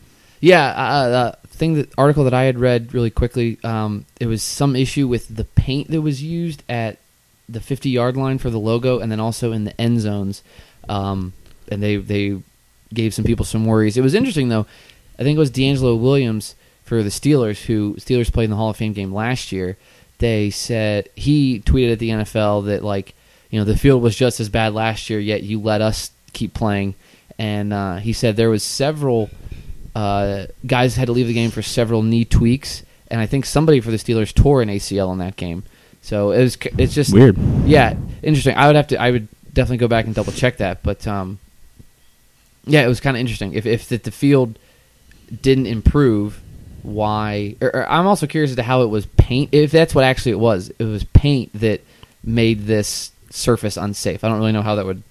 Yeah, 0.42 0.66
uh, 0.66 1.32
the 1.42 1.48
thing 1.48 1.76
that 1.76 1.94
article 1.98 2.24
that 2.26 2.34
I 2.34 2.44
had 2.44 2.60
read 2.60 2.94
really 2.94 3.12
quickly, 3.12 3.60
um, 3.64 4.06
it 4.20 4.26
was 4.26 4.42
some 4.44 4.76
issue 4.76 5.08
with 5.08 5.34
the 5.34 5.44
paint 5.46 5.90
that 5.92 6.02
was 6.02 6.24
used 6.24 6.64
at 6.68 6.98
the 7.48 7.62
50 7.62 7.90
yard 7.90 8.18
line 8.18 8.38
for 8.38 8.50
the 8.50 8.60
logo, 8.60 9.00
and 9.00 9.12
then 9.12 9.20
also 9.20 9.52
in 9.52 9.64
the 9.64 9.80
end 9.80 10.02
zones, 10.02 10.44
um, 10.90 11.34
and 11.70 11.82
they 11.82 11.96
they 11.96 12.42
gave 12.94 13.14
some 13.14 13.24
people 13.24 13.46
some 13.46 13.66
worries. 13.66 13.96
It 13.96 14.02
was 14.02 14.14
interesting 14.14 14.50
though. 14.50 14.66
I 15.18 15.24
think 15.24 15.38
it 15.38 15.40
was 15.40 15.52
DeAngelo 15.52 16.00
Williams 16.00 16.56
for 16.84 17.04
the 17.04 17.10
Steelers, 17.10 17.66
who 17.66 17.96
Steelers 17.96 18.32
played 18.32 18.46
in 18.46 18.50
the 18.52 18.56
Hall 18.56 18.70
of 18.70 18.78
Fame 18.78 18.94
game 18.94 19.14
last 19.14 19.52
year. 19.52 19.78
They 20.18 20.50
said 20.50 21.10
he 21.16 21.60
tweeted 21.62 21.94
at 21.94 22.00
the 22.00 22.10
NFL 22.10 22.66
that 22.66 22.84
like 22.84 23.16
you 23.50 23.60
know 23.60 23.66
the 23.66 23.78
field 23.78 24.02
was 24.02 24.16
just 24.16 24.40
as 24.40 24.50
bad 24.50 24.74
last 24.74 25.10
year, 25.10 25.20
yet 25.20 25.44
you 25.44 25.60
let 25.60 25.82
us 25.82 26.12
keep 26.34 26.54
playing. 26.54 26.96
And 27.40 27.74
uh, 27.74 27.96
he 27.98 28.14
said 28.14 28.36
there 28.36 28.50
was 28.50 28.64
several 28.64 29.30
uh, 29.96 30.46
guys 30.66 30.96
had 30.96 31.08
to 31.08 31.12
leave 31.12 31.28
the 31.28 31.34
game 31.34 31.52
for 31.52 31.62
several 31.62 32.04
knee 32.04 32.26
tweaks, 32.26 32.84
and 33.10 33.20
I 33.20 33.26
think 33.26 33.46
somebody 33.46 33.82
for 33.82 33.92
the 33.92 33.98
Steelers 33.98 34.34
tore 34.34 34.62
an 34.62 34.70
ACL 34.70 35.12
in 35.12 35.18
that 35.20 35.36
game. 35.36 35.64
So 36.02 36.32
it 36.32 36.42
was 36.42 36.58
it's 36.78 36.94
just 36.94 37.14
Weird. 37.14 37.38
Yeah, 37.66 37.96
interesting. 38.24 38.56
I 38.56 38.68
would 38.68 38.76
have 38.76 38.88
to 38.88 38.98
I 39.02 39.12
would 39.12 39.28
definitely 39.54 39.78
go 39.78 39.88
back 39.88 40.06
and 40.06 40.16
double 40.16 40.34
check 40.34 40.58
that, 40.58 40.84
but 40.84 41.08
um, 41.08 41.40
yeah, 42.66 42.84
it 42.84 42.88
was 42.88 43.00
kind 43.00 43.18
of 43.18 43.22
interesting. 43.22 43.54
If 43.54 43.66
if 43.66 43.88
the, 43.88 43.98
the 43.98 44.12
field 44.12 44.58
didn't 45.42 45.68
improve, 45.68 46.42
why? 46.84 47.56
Or, 47.62 47.76
or 47.76 47.90
I'm 47.90 48.08
also 48.08 48.28
curious 48.28 48.52
as 48.52 48.56
to 48.58 48.64
how 48.64 48.82
it 48.84 48.88
was 48.88 49.06
paint. 49.06 49.50
If 49.54 49.72
that's 49.72 49.94
what 49.96 50.04
actually 50.04 50.34
it 50.34 50.40
was, 50.40 50.72
it 50.80 50.84
was 50.84 51.04
paint 51.04 51.52
that 51.54 51.82
made 52.24 52.66
this 52.66 53.12
surface 53.30 53.78
unsafe. 53.78 54.24
I 54.24 54.30
don't 54.30 54.38
really 54.38 54.52
know 54.52 54.62
how 54.62 54.76
that 54.76 54.86
would. 54.86 55.04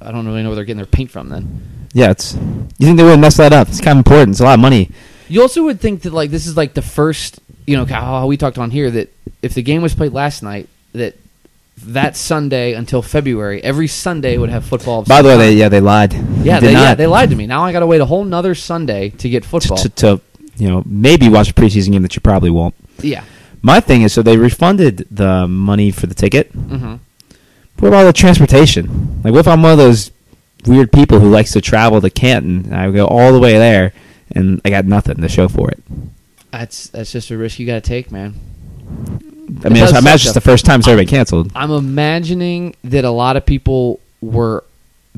I 0.00 0.12
don't 0.12 0.26
really 0.26 0.42
know 0.42 0.50
where 0.50 0.56
they're 0.56 0.64
getting 0.64 0.78
their 0.78 0.86
paint 0.86 1.10
from. 1.10 1.28
Then 1.28 1.88
Yeah, 1.92 2.10
it's. 2.10 2.34
You 2.34 2.86
think 2.86 2.96
they 2.96 3.04
would 3.04 3.20
mess 3.20 3.36
that 3.38 3.52
up? 3.52 3.68
It's 3.68 3.80
kind 3.80 3.98
of 3.98 4.06
important. 4.06 4.30
It's 4.30 4.40
a 4.40 4.44
lot 4.44 4.54
of 4.54 4.60
money. 4.60 4.90
you 5.28 5.42
also 5.42 5.64
would 5.64 5.80
think 5.80 6.02
that 6.02 6.12
like 6.12 6.30
this 6.30 6.46
is 6.46 6.56
like 6.56 6.74
the 6.74 6.82
first. 6.82 7.40
You 7.66 7.76
know 7.76 7.84
how 7.84 8.26
we 8.26 8.36
talked 8.36 8.56
on 8.56 8.70
here 8.70 8.90
that 8.90 9.12
if 9.42 9.52
the 9.54 9.62
game 9.62 9.82
was 9.82 9.94
played 9.94 10.12
last 10.12 10.42
night, 10.42 10.68
that 10.92 11.16
that 11.84 12.16
Sunday 12.16 12.74
until 12.74 13.02
February. 13.02 13.62
Every 13.62 13.86
Sunday 13.88 14.38
would 14.38 14.50
have 14.50 14.64
football. 14.64 15.02
By 15.02 15.22
the 15.22 15.28
way, 15.28 15.36
they, 15.36 15.52
yeah, 15.54 15.68
they 15.68 15.80
lied. 15.80 16.12
yeah, 16.12 16.60
They 16.60 16.68
they, 16.68 16.72
yeah, 16.72 16.94
they 16.94 17.06
lied 17.06 17.30
to 17.30 17.36
me. 17.36 17.46
Now 17.46 17.64
I 17.64 17.72
got 17.72 17.80
to 17.80 17.86
wait 17.86 18.00
a 18.00 18.04
whole 18.06 18.24
nother 18.24 18.54
Sunday 18.54 19.10
to 19.10 19.28
get 19.28 19.42
to, 19.42 19.48
football. 19.48 19.78
to, 19.78 19.88
to 19.88 20.20
you 20.58 20.68
know 20.68 20.82
maybe 20.86 21.28
watch 21.28 21.50
a 21.50 21.54
preseason 21.54 21.92
game 21.92 22.02
that 22.02 22.14
you 22.14 22.20
probably 22.20 22.50
won't. 22.50 22.74
yeah. 23.00 23.24
My 23.60 23.80
thing 23.80 24.02
is, 24.02 24.12
so 24.12 24.22
they 24.22 24.36
refunded 24.36 25.06
the 25.10 25.48
money 25.48 25.90
for 25.90 26.06
the 26.06 26.14
ticket. 26.14 26.52
hmm 26.52 26.96
What 27.80 27.88
about 27.88 28.04
the 28.04 28.12
transportation? 28.12 29.20
Like, 29.24 29.32
what 29.32 29.40
if 29.40 29.48
I'm 29.48 29.62
one 29.62 29.72
of 29.72 29.78
those 29.78 30.12
weird 30.66 30.92
people 30.92 31.18
who 31.18 31.28
likes 31.28 31.52
to 31.52 31.60
travel 31.60 32.00
to 32.00 32.08
Canton? 32.10 32.66
And 32.66 32.74
I 32.76 32.90
go 32.92 33.06
all 33.06 33.32
the 33.32 33.40
way 33.40 33.54
there, 33.54 33.92
and 34.34 34.60
I 34.64 34.70
got 34.70 34.84
nothing 34.84 35.16
to 35.16 35.28
show 35.28 35.48
for 35.48 35.70
it. 35.70 35.82
That's 36.52 36.86
that's 36.88 37.10
just 37.10 37.30
a 37.30 37.36
risk 37.36 37.58
you 37.58 37.66
got 37.66 37.82
to 37.82 37.88
take, 37.88 38.12
man. 38.12 38.34
I 39.64 39.68
mean, 39.70 39.82
I 39.82 39.88
imagine 39.98 40.28
it's 40.28 40.32
the 40.34 40.40
first 40.40 40.64
time 40.64 40.78
it's 40.80 40.88
ever 40.88 40.98
been 40.98 41.08
canceled. 41.08 41.50
I'm 41.54 41.70
imagining 41.72 42.76
that 42.84 43.04
a 43.04 43.10
lot 43.10 43.36
of 43.36 43.44
people 43.44 43.98
were 44.20 44.62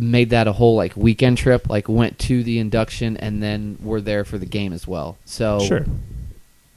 made 0.01 0.31
that 0.31 0.49
a 0.49 0.53
whole 0.53 0.75
like 0.77 0.97
weekend 0.97 1.39
trip, 1.39 1.69
like 1.69 1.89
went 1.89 2.19
to 2.21 2.43
the 2.43 2.59
induction 2.59 3.17
and 3.17 3.43
then 3.43 3.77
were 3.83 4.01
there 4.01 4.25
for 4.25 4.39
the 4.39 4.47
game 4.47 4.73
as 4.73 4.87
well. 4.87 5.19
So 5.25 5.61
Sure, 5.61 5.85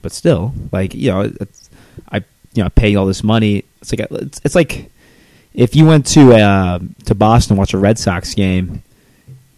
but 0.02 0.12
still, 0.12 0.52
like 0.72 0.94
you 0.94 1.10
know, 1.10 1.20
it's, 1.40 1.70
I 2.10 2.18
you 2.54 2.62
know 2.62 2.68
paying 2.70 2.96
all 2.96 3.06
this 3.06 3.22
money. 3.24 3.64
It's 3.80 3.92
like 3.92 4.06
it's, 4.10 4.40
it's 4.44 4.54
like 4.54 4.90
if 5.54 5.74
you 5.76 5.86
went 5.86 6.06
to 6.08 6.32
uh, 6.34 6.78
to 7.06 7.14
Boston 7.14 7.56
to 7.56 7.58
watch 7.60 7.74
a 7.74 7.78
Red 7.78 7.98
Sox 7.98 8.34
game, 8.34 8.82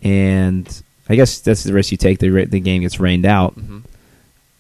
and 0.02 0.82
I 1.08 1.16
guess 1.16 1.38
that's 1.40 1.64
the 1.64 1.72
risk 1.72 1.90
you 1.92 1.96
take. 1.98 2.18
The 2.18 2.44
the 2.44 2.60
game 2.60 2.82
gets 2.82 3.00
rained 3.00 3.26
out, 3.26 3.58
Mhm. 3.58 3.82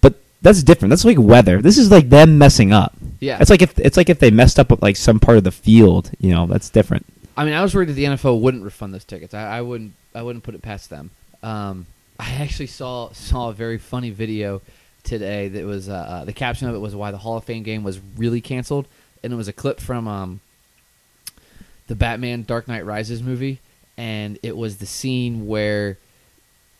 but 0.00 0.14
that's 0.42 0.62
different. 0.62 0.90
That's 0.90 1.04
like 1.04 1.18
weather. 1.18 1.60
This 1.62 1.78
is 1.78 1.90
like 1.90 2.08
them 2.08 2.38
messing 2.38 2.72
up. 2.72 2.94
Yeah. 3.18 3.38
it's 3.40 3.48
like 3.50 3.62
if 3.62 3.78
it's 3.78 3.96
like 3.96 4.10
if 4.10 4.18
they 4.18 4.30
messed 4.30 4.58
up 4.58 4.70
with 4.70 4.82
like 4.82 4.96
some 4.96 5.18
part 5.20 5.38
of 5.38 5.44
the 5.44 5.50
field. 5.50 6.10
You 6.20 6.30
know, 6.34 6.46
that's 6.46 6.68
different. 6.68 7.06
I 7.36 7.44
mean, 7.44 7.54
I 7.54 7.62
was 7.62 7.74
worried 7.74 7.88
that 7.90 7.94
the 7.94 8.04
NFL 8.04 8.40
wouldn't 8.40 8.64
refund 8.64 8.94
those 8.94 9.04
tickets. 9.04 9.34
I, 9.34 9.58
I 9.58 9.60
wouldn't. 9.60 9.92
I 10.14 10.22
wouldn't 10.22 10.44
put 10.44 10.54
it 10.54 10.62
past 10.62 10.88
them. 10.90 11.10
Um, 11.42 11.86
I 12.18 12.30
actually 12.40 12.68
saw 12.68 13.10
saw 13.12 13.50
a 13.50 13.52
very 13.52 13.78
funny 13.78 14.10
video 14.10 14.62
today. 15.04 15.48
That 15.48 15.64
was 15.66 15.88
uh, 15.88 15.92
uh, 15.92 16.24
the 16.24 16.32
caption 16.32 16.68
of 16.68 16.74
it 16.74 16.78
was 16.78 16.94
why 16.96 17.10
the 17.10 17.18
Hall 17.18 17.36
of 17.36 17.44
Fame 17.44 17.62
game 17.62 17.82
was 17.84 18.00
really 18.16 18.40
canceled, 18.40 18.86
and 19.22 19.32
it 19.32 19.36
was 19.36 19.48
a 19.48 19.52
clip 19.52 19.80
from 19.80 20.08
um, 20.08 20.40
the 21.88 21.94
Batman 21.94 22.42
Dark 22.42 22.68
Knight 22.68 22.86
Rises 22.86 23.22
movie, 23.22 23.60
and 23.98 24.38
it 24.42 24.56
was 24.56 24.78
the 24.78 24.86
scene 24.86 25.46
where 25.46 25.98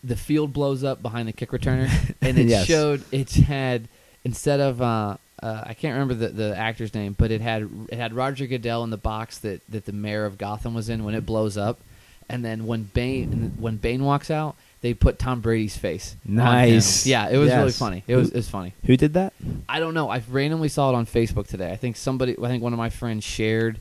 the 0.03 0.15
field 0.15 0.53
blows 0.53 0.83
up 0.83 1.01
behind 1.01 1.27
the 1.27 1.33
kick 1.33 1.51
returner, 1.51 1.89
and 2.21 2.37
it 2.39 2.47
Yes. 2.47 2.65
showed 2.65 3.03
it 3.11 3.29
had 3.31 3.87
instead 4.23 4.59
of 4.59 4.81
uh, 4.81 5.17
uh, 5.41 5.63
I 5.65 5.73
can't 5.73 5.93
remember 5.93 6.13
the, 6.13 6.29
the 6.29 6.57
actor's 6.57 6.93
name, 6.93 7.15
but 7.17 7.31
it 7.31 7.41
had 7.41 7.69
it 7.89 7.97
had 7.97 8.13
Roger 8.13 8.47
Goodell 8.47 8.83
in 8.83 8.89
the 8.89 8.97
box 8.97 9.37
that, 9.39 9.61
that 9.69 9.85
the 9.85 9.91
mayor 9.91 10.25
of 10.25 10.37
Gotham 10.37 10.73
was 10.73 10.89
in 10.89 11.03
when 11.03 11.13
it 11.15 11.25
blows 11.25 11.57
up, 11.57 11.79
and 12.27 12.43
then 12.43 12.65
when 12.65 12.83
Bane 12.83 13.53
when 13.59 13.77
Bane 13.77 14.03
walks 14.03 14.31
out, 14.31 14.55
they 14.81 14.93
put 14.93 15.19
Tom 15.19 15.41
Brady's 15.41 15.77
face. 15.77 16.15
Nice. 16.25 17.05
Yeah, 17.05 17.29
it 17.29 17.37
was 17.37 17.51
really 17.51 17.71
funny. 17.71 18.03
It 18.07 18.15
was 18.15 18.29
it 18.29 18.35
was 18.35 18.49
funny. 18.49 18.73
Who 18.85 18.97
did 18.97 19.13
that? 19.13 19.33
I 19.69 19.79
don't 19.79 19.93
know. 19.93 20.09
I 20.09 20.23
randomly 20.29 20.69
saw 20.69 20.89
it 20.89 20.95
on 20.95 21.05
Facebook 21.05 21.47
today. 21.47 21.71
I 21.71 21.75
think 21.75 21.97
somebody, 21.97 22.35
I 22.41 22.47
think 22.47 22.63
one 22.63 22.73
of 22.73 22.79
my 22.79 22.89
friends 22.89 23.23
shared 23.23 23.79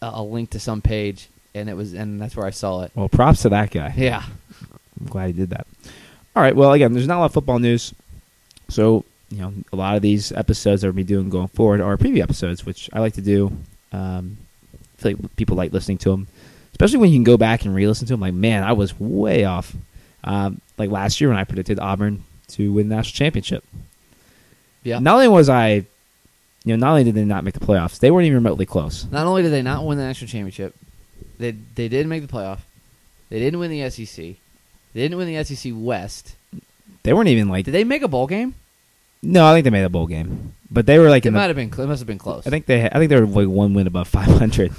a, 0.00 0.10
a 0.14 0.22
link 0.22 0.50
to 0.50 0.60
some 0.60 0.80
page, 0.80 1.28
and 1.54 1.68
it 1.68 1.74
was, 1.74 1.92
and 1.92 2.20
that's 2.20 2.36
where 2.36 2.46
I 2.46 2.50
saw 2.50 2.82
it. 2.82 2.92
Well, 2.94 3.08
props 3.08 3.42
to 3.42 3.50
that 3.50 3.70
guy. 3.70 3.92
Yeah. 3.96 4.22
I'm 4.98 5.06
glad 5.08 5.26
he 5.26 5.32
did 5.34 5.50
that. 5.50 5.66
All 6.34 6.42
right. 6.42 6.56
Well, 6.56 6.72
again, 6.72 6.94
there's 6.94 7.06
not 7.06 7.18
a 7.18 7.20
lot 7.20 7.26
of 7.26 7.32
football 7.32 7.58
news, 7.58 7.94
so 8.68 9.04
you 9.30 9.38
know 9.38 9.52
a 9.72 9.76
lot 9.76 9.96
of 9.96 10.02
these 10.02 10.32
episodes 10.32 10.82
that 10.82 10.88
we'll 10.88 10.94
be 10.94 11.04
doing 11.04 11.30
going 11.30 11.48
forward 11.48 11.80
are 11.80 11.96
preview 11.96 12.22
episodes, 12.22 12.64
which 12.64 12.88
I 12.92 13.00
like 13.00 13.14
to 13.14 13.22
do. 13.22 13.56
Um, 13.92 14.38
I 14.74 15.02
feel 15.02 15.12
like 15.12 15.36
people 15.36 15.56
like 15.56 15.72
listening 15.72 15.98
to 15.98 16.10
them, 16.10 16.28
especially 16.72 16.98
when 16.98 17.10
you 17.10 17.16
can 17.16 17.24
go 17.24 17.36
back 17.36 17.64
and 17.64 17.74
re-listen 17.74 18.06
to 18.06 18.12
them. 18.14 18.20
Like, 18.20 18.34
man, 18.34 18.62
I 18.62 18.72
was 18.72 18.98
way 18.98 19.44
off. 19.44 19.74
Um, 20.24 20.60
like 20.78 20.90
last 20.90 21.20
year 21.20 21.30
when 21.30 21.38
I 21.38 21.44
predicted 21.44 21.78
Auburn 21.78 22.24
to 22.48 22.72
win 22.72 22.88
the 22.88 22.96
national 22.96 23.16
championship. 23.16 23.64
Yeah. 24.82 24.98
Not 24.98 25.14
only 25.14 25.28
was 25.28 25.48
I, 25.48 25.86
you 26.64 26.76
know, 26.76 26.76
not 26.76 26.90
only 26.90 27.04
did 27.04 27.14
they 27.14 27.24
not 27.24 27.44
make 27.44 27.54
the 27.54 27.64
playoffs, 27.64 27.98
they 27.98 28.10
weren't 28.10 28.26
even 28.26 28.36
remotely 28.36 28.66
close. 28.66 29.04
Not 29.10 29.26
only 29.26 29.42
did 29.42 29.52
they 29.52 29.62
not 29.62 29.84
win 29.84 29.98
the 29.98 30.04
national 30.04 30.28
championship, 30.28 30.74
they 31.38 31.52
they 31.52 31.88
did 31.88 32.06
make 32.06 32.26
the 32.26 32.32
playoff. 32.32 32.60
They 33.30 33.38
didn't 33.38 33.58
win 33.58 33.70
the 33.70 33.90
SEC. 33.90 34.16
They 34.16 34.36
didn't 35.02 35.18
win 35.18 35.32
the 35.32 35.44
SEC 35.44 35.72
West. 35.74 36.36
They 37.02 37.12
weren't 37.12 37.28
even 37.28 37.48
like. 37.48 37.64
Did 37.64 37.72
they 37.72 37.84
make 37.84 38.02
a 38.02 38.08
bowl 38.08 38.26
game? 38.26 38.54
No, 39.26 39.44
I 39.44 39.54
think 39.54 39.64
they 39.64 39.70
made 39.70 39.84
a 39.84 39.88
bowl 39.88 40.06
game, 40.06 40.54
but 40.70 40.86
they 40.86 40.98
were 40.98 41.10
like 41.10 41.24
It 41.24 41.28
in 41.28 41.34
the 41.34 41.40
have 41.40 41.56
been. 41.56 41.68
It 41.68 41.86
must 41.86 42.00
have 42.00 42.06
been 42.06 42.18
close. 42.18 42.46
I 42.46 42.50
think 42.50 42.66
they. 42.66 42.84
I 42.84 42.98
think 42.98 43.08
they 43.10 43.20
were 43.20 43.26
like 43.26 43.48
one 43.48 43.74
win 43.74 43.86
above 43.86 44.08
500. 44.08 44.72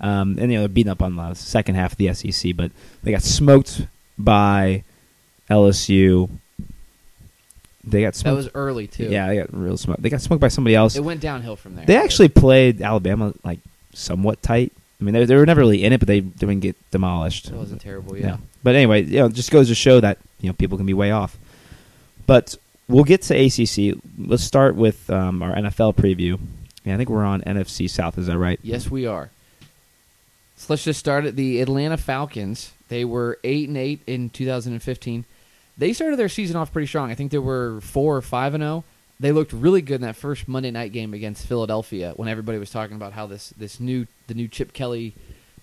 Um, 0.00 0.36
and 0.38 0.50
you 0.52 0.58
know 0.58 0.60
they're 0.60 0.68
beating 0.68 0.90
up 0.90 1.02
on 1.02 1.16
the 1.16 1.34
second 1.34 1.76
half 1.76 1.92
of 1.92 1.98
the 1.98 2.12
SEC, 2.12 2.54
but 2.54 2.70
they 3.02 3.10
got 3.10 3.22
smoked 3.22 3.86
by 4.18 4.82
LSU. 5.48 6.28
They 7.86 8.02
got 8.02 8.14
smoked. 8.14 8.32
that 8.32 8.36
was 8.36 8.48
early 8.54 8.86
too. 8.86 9.04
yeah, 9.04 9.28
they 9.28 9.36
got 9.36 9.54
real 9.54 9.76
smoked. 9.76 10.02
They 10.02 10.10
got 10.10 10.20
smoked 10.20 10.40
by 10.40 10.48
somebody 10.48 10.74
else. 10.74 10.96
It 10.96 11.04
went 11.04 11.20
downhill 11.20 11.56
from 11.56 11.76
there. 11.76 11.84
They 11.86 11.96
actually 11.96 12.28
played 12.28 12.80
Alabama 12.82 13.34
like 13.44 13.60
somewhat 13.92 14.42
tight. 14.42 14.72
I 15.00 15.04
mean, 15.04 15.12
they, 15.12 15.24
they 15.24 15.36
were 15.36 15.44
never 15.44 15.60
really 15.60 15.84
in 15.84 15.92
it, 15.92 15.98
but 15.98 16.08
they 16.08 16.20
didn't 16.20 16.60
get 16.60 16.76
demolished. 16.90 17.48
It 17.48 17.54
wasn't 17.54 17.80
terrible. 17.82 18.16
Yeah. 18.16 18.38
But 18.62 18.74
anyway, 18.74 19.02
you 19.02 19.18
know, 19.18 19.26
it 19.26 19.34
just 19.34 19.50
goes 19.50 19.68
to 19.68 19.74
show 19.74 20.00
that 20.00 20.18
you 20.40 20.48
know 20.48 20.54
people 20.54 20.78
can 20.78 20.86
be 20.86 20.94
way 20.94 21.10
off. 21.10 21.36
But 22.26 22.56
we'll 22.88 23.04
get 23.04 23.22
to 23.22 23.34
ACC. 23.34 23.98
Let's 24.18 24.44
start 24.44 24.76
with 24.76 25.08
um, 25.10 25.42
our 25.42 25.54
NFL 25.54 25.94
preview. 25.94 26.38
Yeah, 26.84 26.94
I 26.94 26.96
think 26.96 27.08
we're 27.08 27.24
on 27.24 27.40
NFC 27.42 27.88
South. 27.88 28.18
Is 28.18 28.26
that 28.26 28.38
right? 28.38 28.60
Yes, 28.62 28.90
we 28.90 29.06
are. 29.06 29.30
So 30.56 30.72
let's 30.72 30.84
just 30.84 31.00
start 31.00 31.24
at 31.24 31.36
the 31.36 31.60
Atlanta 31.60 31.96
Falcons. 31.96 32.72
They 32.88 33.04
were 33.04 33.38
eight 33.42 33.68
and 33.68 33.76
eight 33.76 34.00
in 34.06 34.30
2015. 34.30 35.24
They 35.76 35.92
started 35.92 36.18
their 36.18 36.28
season 36.28 36.56
off 36.56 36.72
pretty 36.72 36.86
strong. 36.86 37.10
I 37.10 37.14
think 37.14 37.32
they 37.32 37.38
were 37.38 37.80
four 37.80 38.16
or 38.16 38.22
five 38.22 38.54
and 38.54 38.62
zero. 38.62 38.84
They 39.18 39.32
looked 39.32 39.52
really 39.52 39.80
good 39.80 39.96
in 39.96 40.00
that 40.02 40.16
first 40.16 40.46
Monday 40.46 40.70
night 40.70 40.92
game 40.92 41.14
against 41.14 41.46
Philadelphia 41.46 42.12
when 42.16 42.28
everybody 42.28 42.58
was 42.58 42.70
talking 42.70 42.96
about 42.96 43.12
how 43.12 43.26
this 43.26 43.50
this 43.56 43.80
new 43.80 44.06
the 44.26 44.34
new 44.34 44.46
Chip 44.46 44.72
Kelly 44.72 45.14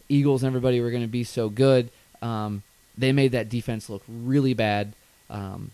Eagles 0.09 0.43
and 0.43 0.47
everybody 0.47 0.81
were 0.81 0.91
going 0.91 1.03
to 1.03 1.07
be 1.07 1.23
so 1.23 1.49
good. 1.49 1.89
Um, 2.21 2.63
they 2.97 3.11
made 3.11 3.31
that 3.31 3.49
defense 3.49 3.89
look 3.89 4.03
really 4.07 4.53
bad. 4.53 4.93
Um, 5.29 5.71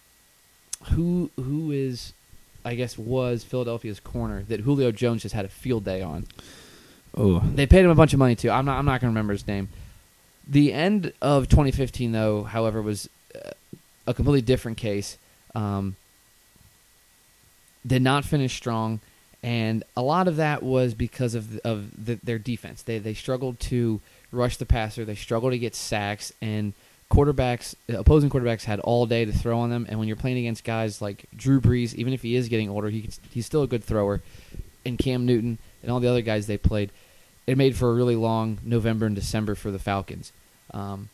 who 0.89 1.31
who 1.35 1.71
is 1.71 2.13
I 2.65 2.75
guess 2.75 2.97
was 2.97 3.43
Philadelphia's 3.43 3.99
corner 3.99 4.43
that 4.49 4.61
Julio 4.61 4.91
Jones 4.91 5.21
just 5.21 5.33
had 5.33 5.45
a 5.45 5.49
field 5.49 5.85
day 5.85 6.01
on. 6.01 6.27
Oh, 7.15 7.39
They 7.39 7.65
paid 7.65 7.85
him 7.85 7.89
a 7.89 7.95
bunch 7.95 8.13
of 8.13 8.19
money 8.19 8.35
too. 8.35 8.49
I'm 8.49 8.65
not. 8.65 8.77
I'm 8.77 8.85
not 8.85 9.01
going 9.01 9.11
to 9.11 9.15
remember 9.15 9.33
his 9.33 9.47
name. 9.47 9.69
The 10.47 10.71
end 10.71 11.13
of 11.21 11.49
2015, 11.49 12.11
though, 12.11 12.43
however, 12.43 12.81
was 12.81 13.09
uh, 13.35 13.51
a 14.05 14.13
completely 14.13 14.41
different 14.41 14.77
case. 14.77 15.17
Um, 15.55 15.95
did 17.85 18.01
not 18.01 18.25
finish 18.25 18.55
strong, 18.55 18.99
and 19.41 19.83
a 19.95 20.01
lot 20.01 20.27
of 20.27 20.35
that 20.35 20.61
was 20.61 20.93
because 20.93 21.35
of 21.35 21.57
of 21.59 22.05
the, 22.05 22.19
their 22.23 22.37
defense. 22.37 22.83
They 22.83 22.99
they 22.99 23.13
struggled 23.13 23.59
to 23.61 24.01
rush 24.31 24.57
the 24.57 24.65
passer. 24.65 25.05
They 25.05 25.15
struggled 25.15 25.53
to 25.53 25.57
get 25.57 25.73
sacks, 25.73 26.33
and 26.41 26.73
quarterbacks, 27.09 27.75
opposing 27.89 28.29
quarterbacks, 28.29 28.65
had 28.65 28.79
all 28.81 29.05
day 29.05 29.25
to 29.25 29.31
throw 29.31 29.59
on 29.59 29.69
them. 29.69 29.85
And 29.89 29.99
when 29.99 30.07
you're 30.07 30.17
playing 30.17 30.37
against 30.37 30.63
guys 30.63 31.01
like 31.01 31.25
Drew 31.35 31.61
Brees, 31.61 31.93
even 31.95 32.13
if 32.13 32.21
he 32.21 32.35
is 32.35 32.49
getting 32.49 32.69
older, 32.69 32.89
he, 32.89 33.09
he's 33.31 33.45
still 33.45 33.63
a 33.63 33.67
good 33.67 33.83
thrower. 33.83 34.21
And 34.85 34.97
Cam 34.97 35.25
Newton 35.25 35.57
and 35.81 35.91
all 35.91 35.99
the 35.99 36.07
other 36.07 36.21
guys 36.21 36.47
they 36.47 36.57
played, 36.57 36.91
it 37.45 37.57
made 37.57 37.75
for 37.75 37.89
a 37.89 37.93
really 37.93 38.15
long 38.15 38.59
November 38.63 39.05
and 39.05 39.15
December 39.15 39.55
for 39.55 39.71
the 39.71 39.79
Falcons. 39.79 40.31
Um, 40.73 41.09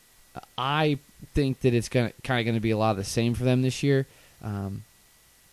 I 0.57 0.99
think 1.33 1.61
that 1.61 1.73
it's 1.73 1.89
gonna 1.89 2.11
kind 2.23 2.39
of 2.39 2.45
going 2.45 2.55
to 2.55 2.61
be 2.61 2.71
a 2.71 2.77
lot 2.77 2.91
of 2.91 2.97
the 2.97 3.03
same 3.03 3.33
for 3.33 3.43
them 3.43 3.61
this 3.61 3.83
year. 3.83 4.07
Um, 4.43 4.83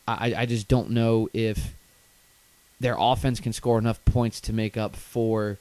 I, 0.09 0.35
I 0.38 0.47
just 0.47 0.68
don't 0.68 0.90
know 0.90 1.28
if 1.32 1.75
their 2.80 2.97
offense 2.99 3.40
can 3.40 3.52
score 3.52 3.78
enough 3.78 4.04
points 4.04 4.40
to 4.42 4.52
make 4.52 4.76
up 4.76 4.97
for 4.97 5.59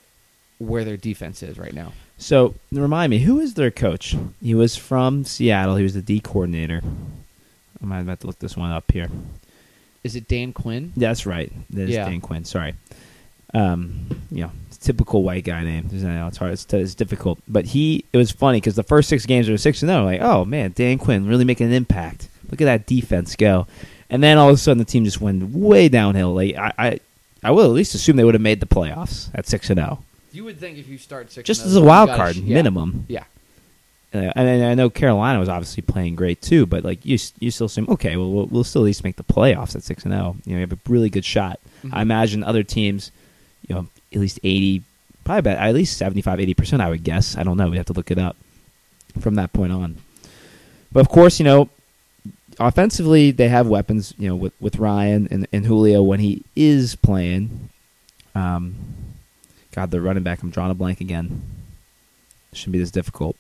where 0.58 0.84
their 0.84 0.98
defense 0.98 1.44
is 1.44 1.58
right 1.58 1.74
now. 1.74 1.94
So 2.20 2.54
remind 2.72 3.10
me, 3.10 3.20
who 3.20 3.40
is 3.40 3.56
their 3.56 3.72
coach? 3.72 4.16
He 4.42 4.54
was 4.54 4.76
from 4.76 5.26
Seattle. 5.26 5.76
He 5.78 5.84
was 5.84 5.96
the 5.96 6.02
D 6.04 6.20
coordinator. 6.20 6.82
I 7.82 7.86
might 7.86 8.06
have 8.06 8.20
to 8.20 8.28
look 8.28 8.38
this 8.40 8.56
one 8.56 8.72
up 8.72 8.92
here. 8.92 9.10
Is 10.04 10.16
it 10.16 10.28
Dan 10.28 10.54
Quinn? 10.54 10.94
That's 10.96 11.26
right. 11.26 11.52
That 11.72 11.84
is 11.84 11.90
Yeah. 11.92 12.06
Dan 12.08 12.22
Quinn. 12.22 12.46
Sorry. 12.46 12.76
Um, 13.54 14.22
you 14.30 14.44
know, 14.44 14.52
it's 14.68 14.78
a 14.78 14.82
typical 14.82 15.24
white 15.24 15.44
guy 15.44 15.64
name. 15.64 15.90
It's 15.92 16.38
hard. 16.38 16.52
It's, 16.54 16.72
it's 16.74 16.94
difficult. 16.94 17.40
But 17.48 17.66
he, 17.66 18.06
it 18.14 18.18
was 18.18 18.32
funny 18.32 18.58
because 18.58 18.76
the 18.76 18.84
first 18.84 19.10
six 19.10 19.26
games 19.26 19.50
were 19.50 19.58
six 19.58 19.82
and 19.82 19.90
zero. 19.90 20.04
Like, 20.06 20.22
oh 20.22 20.46
man, 20.46 20.72
Dan 20.76 21.00
Quinn 21.00 21.26
really 21.26 21.46
making 21.46 21.68
an 21.68 21.74
impact. 21.74 22.30
Look 22.52 22.62
at 22.62 22.66
that 22.66 22.86
defense 22.86 23.36
go. 23.36 23.66
And 24.10 24.24
then 24.24 24.38
all 24.38 24.50
of 24.50 24.56
a 24.56 24.58
sudden, 24.58 24.78
the 24.80 24.86
team 24.86 25.06
just 25.06 25.22
went 25.22 25.52
way 25.52 25.88
downhill. 25.88 26.34
Like, 26.34 26.56
I, 26.56 26.74
I, 26.78 27.00
I 27.44 27.52
would 27.52 27.66
at 27.66 27.72
least 27.72 27.94
assume 27.96 28.16
they 28.16 28.24
would 28.24 28.34
have 28.36 28.42
made 28.42 28.60
the 28.60 28.66
playoffs 28.66 29.30
at 29.36 29.48
six 29.48 29.70
and 29.70 29.80
zero, 29.80 30.04
You 30.32 30.44
would 30.46 30.60
think 30.60 30.78
if 30.78 30.88
you 30.88 30.98
start 30.98 31.32
six, 31.32 31.46
just 31.48 31.66
as 31.66 31.76
a 31.76 31.80
oh, 31.80 31.84
wild 31.84 32.10
card 32.12 32.36
sh- 32.36 32.40
yeah. 32.40 32.56
minimum. 32.56 33.06
Yeah, 33.08 33.24
Uh, 34.14 34.32
and 34.36 34.64
I 34.64 34.74
know 34.76 34.90
Carolina 34.90 35.40
was 35.40 35.50
obviously 35.50 35.82
playing 35.82 36.16
great 36.16 36.42
too, 36.42 36.66
but 36.66 36.84
like 36.84 37.06
you, 37.06 37.18
you 37.40 37.52
still 37.52 37.66
assume 37.68 37.88
okay, 37.90 38.16
well, 38.18 38.32
we'll 38.32 38.46
we'll 38.48 38.64
still 38.64 38.82
at 38.84 38.86
least 38.86 39.04
make 39.04 39.16
the 39.18 39.24
playoffs 39.24 39.76
at 39.76 39.84
six 39.84 40.04
and 40.04 40.14
zero. 40.14 40.36
You 40.46 40.54
know, 40.54 40.58
you 40.60 40.62
have 40.68 40.74
a 40.74 40.80
really 40.88 41.10
good 41.10 41.26
shot. 41.26 41.60
Mhm. 41.84 41.90
I 41.94 42.02
imagine 42.02 42.44
other 42.44 42.64
teams, 42.64 43.12
you 43.68 43.76
know, 43.76 43.88
at 44.14 44.20
least 44.20 44.40
80 44.44 44.84
probably 45.24 45.40
about 45.40 45.58
at 45.58 45.74
least 45.76 45.98
75, 45.98 46.40
80 46.40 46.54
percent. 46.54 46.82
I 46.82 46.90
would 46.90 47.04
guess. 47.04 47.38
I 47.38 47.44
don't 47.44 47.58
know. 47.58 47.70
We 47.70 47.78
have 47.78 47.86
to 47.88 47.94
look 47.94 48.10
it 48.12 48.18
up 48.20 48.36
from 49.20 49.36
that 49.36 49.54
point 49.54 49.72
on. 49.72 49.98
But 50.92 51.02
of 51.02 51.10
course, 51.10 51.40
you 51.40 51.44
know, 51.46 51.70
offensively 52.60 53.32
they 53.32 53.48
have 53.50 53.68
weapons. 53.68 54.14
You 54.18 54.30
know, 54.30 54.36
with 54.36 54.54
with 54.60 54.78
Ryan 54.78 55.28
and, 55.32 55.48
and 55.54 55.66
Julio 55.66 56.02
when 56.04 56.20
he 56.20 56.44
is 56.56 56.96
playing. 56.96 57.70
Um, 58.36 58.76
God, 59.80 59.92
the 59.92 60.02
running 60.02 60.24
back. 60.24 60.44
I'm 60.44 60.50
drawing 60.50 60.72
a 60.72 60.76
blank 60.76 61.00
again. 61.00 61.42
Shouldn't 62.52 62.74
be 62.74 62.80
this 62.80 62.92
difficult. 62.92 63.38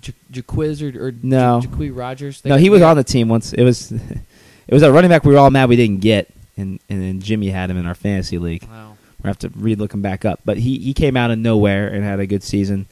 J- 0.00 0.14
Jacquizz 0.32 0.82
or, 0.82 1.06
or 1.08 1.12
No. 1.22 1.60
J- 1.60 1.90
Rodgers. 1.90 2.44
No, 2.44 2.56
he 2.56 2.68
was 2.68 2.82
on 2.82 2.96
the 2.96 3.04
team 3.04 3.28
once. 3.28 3.52
It 3.52 3.62
was 3.62 3.92
it 3.92 4.72
was 4.74 4.82
a 4.82 4.90
running 4.90 5.10
back 5.10 5.22
we 5.24 5.32
were 5.32 5.38
all 5.38 5.50
mad 5.50 5.68
we 5.68 5.76
didn't 5.76 6.00
get, 6.00 6.28
and 6.56 6.80
and 6.88 7.00
then 7.00 7.20
Jimmy 7.20 7.50
had 7.50 7.70
him 7.70 7.76
in 7.76 7.86
our 7.86 7.94
fantasy 7.94 8.36
league. 8.38 8.64
Wow. 8.68 8.96
We 9.22 9.28
have 9.28 9.38
to 9.40 9.48
re-look 9.50 9.94
him 9.94 10.02
back 10.02 10.24
up, 10.24 10.40
but 10.44 10.56
he 10.58 10.78
he 10.78 10.92
came 10.92 11.16
out 11.16 11.30
of 11.30 11.38
nowhere 11.38 11.86
and 11.86 12.02
had 12.02 12.18
a 12.18 12.26
good 12.26 12.42
season. 12.42 12.86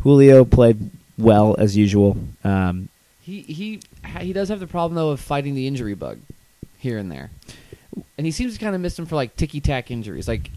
Julio 0.00 0.46
played 0.46 0.90
well 1.18 1.54
as 1.58 1.76
usual. 1.76 2.16
Um, 2.44 2.88
He 3.20 3.42
he 3.42 3.80
he 4.20 4.32
does 4.32 4.48
have 4.48 4.60
the 4.60 4.66
problem 4.66 4.94
though 4.94 5.10
of 5.10 5.20
fighting 5.20 5.54
the 5.54 5.66
injury 5.66 5.94
bug 5.94 6.18
here 6.78 6.96
and 6.96 7.12
there, 7.12 7.30
and 8.16 8.24
he 8.26 8.30
seems 8.30 8.54
to 8.54 8.58
kind 8.58 8.74
of 8.74 8.80
miss 8.80 8.98
him 8.98 9.04
for 9.04 9.16
like 9.16 9.36
ticky 9.36 9.60
tack 9.60 9.90
injuries, 9.90 10.26
like 10.28 10.50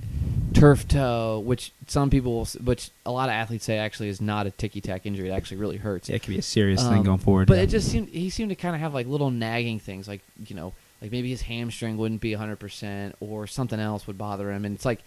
turf 0.53 0.87
toe, 0.87 1.39
which 1.45 1.71
some 1.87 2.09
people, 2.09 2.33
will 2.33 2.45
which 2.63 2.89
a 3.05 3.11
lot 3.11 3.29
of 3.29 3.33
athletes 3.33 3.65
say 3.65 3.77
actually 3.77 4.09
is 4.09 4.21
not 4.21 4.47
a 4.47 4.51
ticky 4.51 4.81
tack 4.81 5.05
injury. 5.05 5.29
It 5.29 5.31
actually 5.31 5.57
really 5.57 5.77
hurts. 5.77 6.09
yeah, 6.09 6.15
it 6.15 6.23
could 6.23 6.31
be 6.31 6.39
a 6.39 6.41
serious 6.41 6.81
thing 6.81 6.99
Um, 6.99 7.03
going 7.03 7.17
forward. 7.19 7.47
But 7.47 7.59
it 7.59 7.69
just 7.69 7.89
seemed 7.89 8.09
he 8.09 8.29
seemed 8.29 8.49
to 8.49 8.55
kind 8.55 8.75
of 8.75 8.81
have 8.81 8.93
like 8.93 9.07
little 9.07 9.31
nagging 9.31 9.79
things, 9.79 10.07
like 10.07 10.21
you 10.47 10.55
know, 10.55 10.73
like 11.01 11.11
maybe 11.11 11.29
his 11.29 11.41
hamstring 11.43 11.97
wouldn't 11.97 12.21
be 12.21 12.33
100 12.33 12.57
percent, 12.57 13.15
or 13.19 13.47
something 13.47 13.79
else 13.79 14.07
would 14.07 14.17
bother 14.17 14.51
him, 14.51 14.65
and 14.65 14.75
it's 14.75 14.85
like 14.85 15.01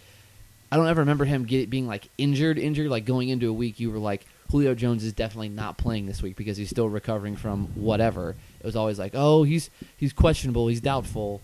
I 0.71 0.77
don't 0.77 0.87
ever 0.87 1.01
remember 1.01 1.25
him 1.25 1.45
get, 1.47 1.71
being 1.71 1.87
like 1.87 2.09
injured, 2.19 2.59
injured. 2.59 2.91
Like 2.91 3.07
going 3.07 3.31
into 3.31 3.49
a 3.49 3.53
week, 3.53 3.81
you 3.81 3.91
were 3.91 3.99
like 3.99 4.27
Julio 4.51 4.75
Jones 4.75 5.03
is 5.03 5.13
definitely 5.15 5.49
not 5.49 5.79
playing 5.79 6.07
this 6.07 6.21
week 6.23 6.37
because 6.37 6.57
he's 6.59 6.69
still 6.71 6.89
recovering 6.89 7.37
from 7.37 7.69
whatever. 7.75 8.37
It 8.61 8.67
was 8.67 8.77
always 8.77 8.99
like, 8.99 9.13
oh, 9.15 9.45
he's 9.45 9.71
he's 9.97 10.13
questionable, 10.13 10.69
he's 10.69 10.81
doubtful. 10.83 11.41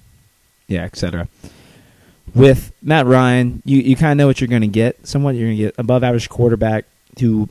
yeah, 0.68 0.82
etc. 0.84 1.26
With 2.34 2.72
Matt 2.82 3.06
Ryan, 3.06 3.62
you, 3.64 3.78
you 3.78 3.96
kind 3.96 4.12
of 4.12 4.16
know 4.18 4.26
what 4.26 4.40
you're 4.40 4.48
going 4.48 4.62
to 4.62 4.68
get. 4.68 5.06
Somewhat, 5.06 5.34
you're 5.34 5.46
going 5.46 5.56
to 5.56 5.62
get 5.64 5.74
above 5.78 6.02
average 6.02 6.28
quarterback 6.28 6.84
who 7.20 7.48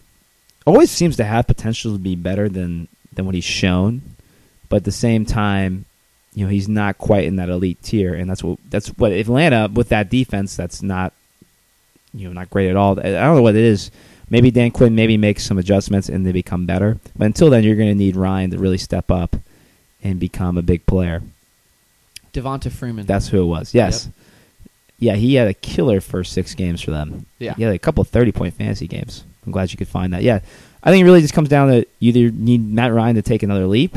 always 0.65 0.91
seems 0.91 1.17
to 1.17 1.23
have 1.23 1.47
potential 1.47 1.93
to 1.93 1.99
be 1.99 2.15
better 2.15 2.49
than 2.49 2.87
than 3.13 3.25
what 3.25 3.35
he's 3.35 3.43
shown, 3.43 4.01
but 4.69 4.77
at 4.77 4.83
the 4.85 4.91
same 4.91 5.25
time, 5.25 5.85
you 6.33 6.45
know 6.45 6.49
he's 6.49 6.67
not 6.67 6.97
quite 6.97 7.25
in 7.25 7.35
that 7.37 7.49
elite 7.49 7.81
tier, 7.83 8.13
and 8.13 8.29
that's 8.29 8.43
what 8.43 8.59
that's 8.69 8.87
what 8.89 9.11
Atlanta 9.11 9.69
with 9.71 9.89
that 9.89 10.09
defense. 10.09 10.55
That's 10.55 10.81
not 10.81 11.13
you 12.13 12.27
know 12.27 12.33
not 12.33 12.49
great 12.49 12.69
at 12.69 12.75
all. 12.75 12.99
I 12.99 13.03
don't 13.03 13.35
know 13.35 13.41
what 13.41 13.55
it 13.55 13.63
is. 13.63 13.91
Maybe 14.29 14.51
Dan 14.51 14.71
Quinn 14.71 14.95
maybe 14.95 15.17
makes 15.17 15.43
some 15.45 15.59
adjustments 15.59 16.09
and 16.09 16.25
they 16.25 16.31
become 16.31 16.65
better, 16.65 16.97
but 17.15 17.25
until 17.25 17.49
then, 17.49 17.63
you're 17.63 17.75
going 17.75 17.89
to 17.89 17.95
need 17.95 18.15
Ryan 18.15 18.51
to 18.51 18.57
really 18.57 18.77
step 18.77 19.11
up 19.11 19.35
and 20.03 20.19
become 20.19 20.57
a 20.57 20.63
big 20.63 20.85
player. 20.85 21.21
Devonta 22.33 22.71
Freeman. 22.71 23.05
That's 23.05 23.27
who 23.27 23.43
it 23.43 23.45
was. 23.45 23.75
Yes. 23.75 24.09
Yeah, 24.99 25.15
he 25.15 25.35
had 25.35 25.47
a 25.47 25.53
killer 25.53 25.99
first 26.01 26.33
six 26.33 26.55
games 26.55 26.81
for 26.81 26.91
them. 26.91 27.25
Yeah. 27.39 27.55
He 27.55 27.63
had 27.63 27.73
a 27.73 27.79
couple 27.79 28.03
thirty 28.03 28.31
point 28.31 28.53
fantasy 28.53 28.87
games. 28.87 29.23
I'm 29.45 29.51
glad 29.51 29.71
you 29.71 29.77
could 29.77 29.87
find 29.87 30.13
that. 30.13 30.23
Yeah. 30.23 30.39
I 30.83 30.91
think 30.91 31.01
it 31.01 31.05
really 31.05 31.21
just 31.21 31.33
comes 31.33 31.49
down 31.49 31.69
to 31.69 31.85
you 31.99 32.09
either 32.13 32.35
need 32.35 32.65
Matt 32.67 32.93
Ryan 32.93 33.15
to 33.15 33.21
take 33.21 33.43
another 33.43 33.67
leap 33.67 33.95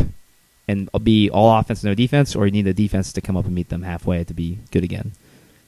and 0.68 0.88
be 1.02 1.30
all 1.30 1.56
offense, 1.58 1.84
no 1.84 1.94
defense, 1.94 2.34
or 2.34 2.46
you 2.46 2.52
need 2.52 2.62
the 2.62 2.74
defense 2.74 3.12
to 3.12 3.20
come 3.20 3.36
up 3.36 3.44
and 3.44 3.54
meet 3.54 3.68
them 3.68 3.82
halfway 3.82 4.24
to 4.24 4.34
be 4.34 4.58
good 4.70 4.84
again. 4.84 5.12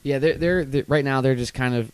Yeah, 0.03 0.19
they're, 0.19 0.35
they're 0.35 0.65
they're 0.65 0.85
right 0.89 1.05
now 1.05 1.21
they're 1.21 1.35
just 1.35 1.55
kind 1.55 1.75
of 1.75 1.93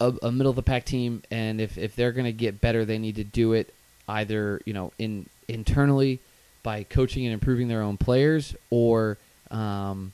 a, 0.00 0.26
a 0.26 0.32
middle 0.32 0.50
of 0.50 0.56
the 0.56 0.62
pack 0.62 0.84
team, 0.84 1.22
and 1.30 1.60
if 1.60 1.76
if 1.76 1.94
they're 1.96 2.12
going 2.12 2.24
to 2.24 2.32
get 2.32 2.60
better, 2.60 2.84
they 2.84 2.98
need 2.98 3.16
to 3.16 3.24
do 3.24 3.52
it 3.52 3.72
either 4.08 4.60
you 4.64 4.72
know 4.72 4.92
in 4.98 5.26
internally 5.48 6.20
by 6.62 6.82
coaching 6.82 7.26
and 7.26 7.34
improving 7.34 7.68
their 7.68 7.82
own 7.82 7.96
players, 7.96 8.56
or 8.70 9.18
um, 9.50 10.12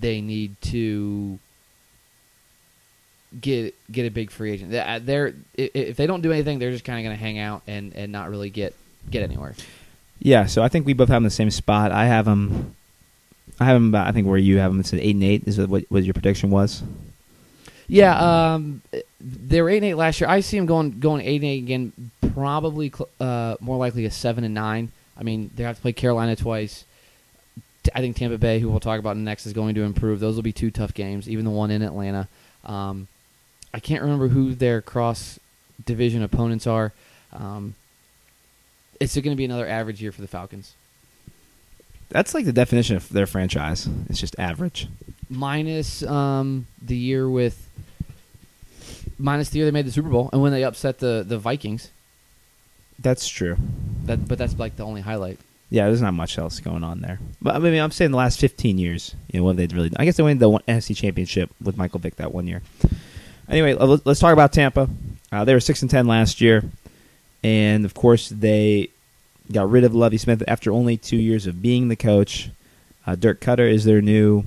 they 0.00 0.20
need 0.20 0.60
to 0.62 1.38
get 3.40 3.74
get 3.90 4.06
a 4.06 4.10
big 4.10 4.30
free 4.30 4.52
agent. 4.52 4.74
Uh, 4.74 5.00
They're 5.02 5.34
if 5.56 5.96
they 5.96 6.06
don't 6.06 6.20
do 6.20 6.32
anything, 6.32 6.58
they're 6.58 6.70
just 6.70 6.84
kind 6.84 6.98
of 6.98 7.04
going 7.04 7.16
to 7.16 7.22
hang 7.22 7.38
out 7.38 7.62
and 7.66 7.94
and 7.94 8.12
not 8.12 8.30
really 8.30 8.50
get 8.50 8.74
get 9.10 9.22
anywhere. 9.22 9.54
Yeah, 10.20 10.46
so 10.46 10.62
I 10.62 10.68
think 10.68 10.86
we 10.86 10.92
both 10.92 11.08
have 11.08 11.16
them 11.16 11.24
in 11.24 11.28
the 11.28 11.30
same 11.30 11.50
spot. 11.50 11.92
I 11.92 12.06
have 12.06 12.24
them. 12.24 12.74
I 13.60 13.64
have 13.64 13.76
him 13.76 13.88
about. 13.88 14.06
I 14.06 14.12
think 14.12 14.26
where 14.26 14.38
you 14.38 14.58
have 14.58 14.70
them. 14.70 14.80
It's 14.80 14.92
at 14.92 15.00
eight 15.00 15.14
and 15.14 15.24
eight. 15.24 15.46
Is 15.46 15.58
what 15.58 15.84
what 15.88 16.04
your 16.04 16.14
prediction 16.14 16.50
was? 16.50 16.82
Yeah, 17.86 18.54
um, 18.54 18.80
they 19.20 19.60
were 19.60 19.68
eight 19.68 19.76
and 19.78 19.86
eight 19.86 19.94
last 19.94 20.20
year. 20.20 20.30
I 20.30 20.40
see 20.40 20.56
them 20.56 20.66
going 20.66 20.98
going 21.00 21.20
eight 21.26 21.36
and 21.42 21.44
eight 21.44 21.58
again. 21.58 21.92
Probably 22.32 22.90
cl- 22.90 23.08
uh, 23.20 23.56
more 23.60 23.76
likely 23.76 24.06
a 24.06 24.10
seven 24.10 24.44
and 24.44 24.54
nine. 24.54 24.90
I 25.16 25.22
mean, 25.22 25.50
they 25.54 25.62
have 25.64 25.76
to 25.76 25.82
play 25.82 25.92
Carolina 25.92 26.34
twice. 26.34 26.84
I 27.94 28.00
think 28.00 28.16
Tampa 28.16 28.38
Bay, 28.38 28.60
who 28.60 28.70
we'll 28.70 28.80
talk 28.80 28.98
about 28.98 29.16
next, 29.16 29.46
is 29.46 29.52
going 29.52 29.74
to 29.74 29.82
improve. 29.82 30.20
Those 30.20 30.36
will 30.36 30.42
be 30.42 30.52
two 30.52 30.70
tough 30.70 30.94
games. 30.94 31.28
Even 31.28 31.44
the 31.44 31.50
one 31.50 31.70
in 31.70 31.82
Atlanta. 31.82 32.28
Um, 32.64 33.08
I 33.72 33.80
can't 33.80 34.02
remember 34.02 34.28
who 34.28 34.54
their 34.54 34.80
cross 34.80 35.38
division 35.84 36.22
opponents 36.22 36.66
are. 36.66 36.92
Um, 37.32 37.74
it's 39.00 39.14
going 39.14 39.30
to 39.30 39.36
be 39.36 39.44
another 39.44 39.66
average 39.66 40.00
year 40.00 40.12
for 40.12 40.20
the 40.20 40.28
Falcons. 40.28 40.74
That's 42.10 42.32
like 42.34 42.44
the 42.44 42.52
definition 42.52 42.96
of 42.96 43.08
their 43.08 43.26
franchise. 43.26 43.88
It's 44.08 44.20
just 44.20 44.38
average. 44.38 44.86
minus 45.28 46.02
um, 46.04 46.66
the 46.80 46.96
year 46.96 47.28
with 47.28 47.68
minus 49.18 49.48
the 49.50 49.58
year 49.58 49.66
they 49.66 49.72
made 49.72 49.86
the 49.86 49.90
Super 49.90 50.08
Bowl 50.08 50.30
and 50.32 50.40
when 50.40 50.52
they 50.52 50.62
upset 50.62 50.98
the 51.00 51.24
the 51.26 51.38
Vikings. 51.38 51.90
That's 52.98 53.26
true. 53.26 53.56
That 54.04 54.28
but 54.28 54.38
that's 54.38 54.56
like 54.58 54.76
the 54.76 54.84
only 54.84 55.00
highlight. 55.00 55.40
Yeah, 55.70 55.86
there's 55.86 56.02
not 56.02 56.14
much 56.14 56.38
else 56.38 56.60
going 56.60 56.84
on 56.84 57.00
there. 57.00 57.18
But 57.42 57.56
I 57.56 57.58
mean, 57.58 57.80
I'm 57.80 57.90
saying 57.90 58.10
the 58.10 58.16
last 58.16 58.38
15 58.38 58.78
years, 58.78 59.14
you 59.32 59.40
know, 59.40 59.44
what 59.44 59.56
they 59.56 59.66
really 59.66 59.88
done? 59.88 60.00
I 60.00 60.04
guess 60.04 60.16
they 60.16 60.22
won 60.22 60.38
the 60.38 60.48
one 60.48 60.62
NFC 60.68 60.96
Championship 60.96 61.50
with 61.62 61.76
Michael 61.76 62.00
Vick 62.00 62.16
that 62.16 62.32
one 62.32 62.46
year. 62.46 62.62
Anyway, 63.48 63.74
let's 63.74 64.20
talk 64.20 64.32
about 64.32 64.52
Tampa. 64.52 64.88
Uh, 65.32 65.44
they 65.44 65.52
were 65.52 65.60
six 65.60 65.82
and 65.82 65.90
ten 65.90 66.06
last 66.06 66.40
year, 66.40 66.64
and 67.42 67.84
of 67.84 67.92
course 67.94 68.28
they 68.28 68.88
got 69.52 69.70
rid 69.70 69.84
of 69.84 69.94
Lovie 69.94 70.16
Smith 70.16 70.42
after 70.48 70.70
only 70.72 70.96
two 70.96 71.16
years 71.16 71.46
of 71.46 71.60
being 71.60 71.88
the 71.88 71.96
coach. 71.96 72.50
Uh, 73.06 73.14
Dirk 73.14 73.40
Koetter 73.40 73.70
is 73.70 73.84
their 73.84 74.00
new 74.00 74.44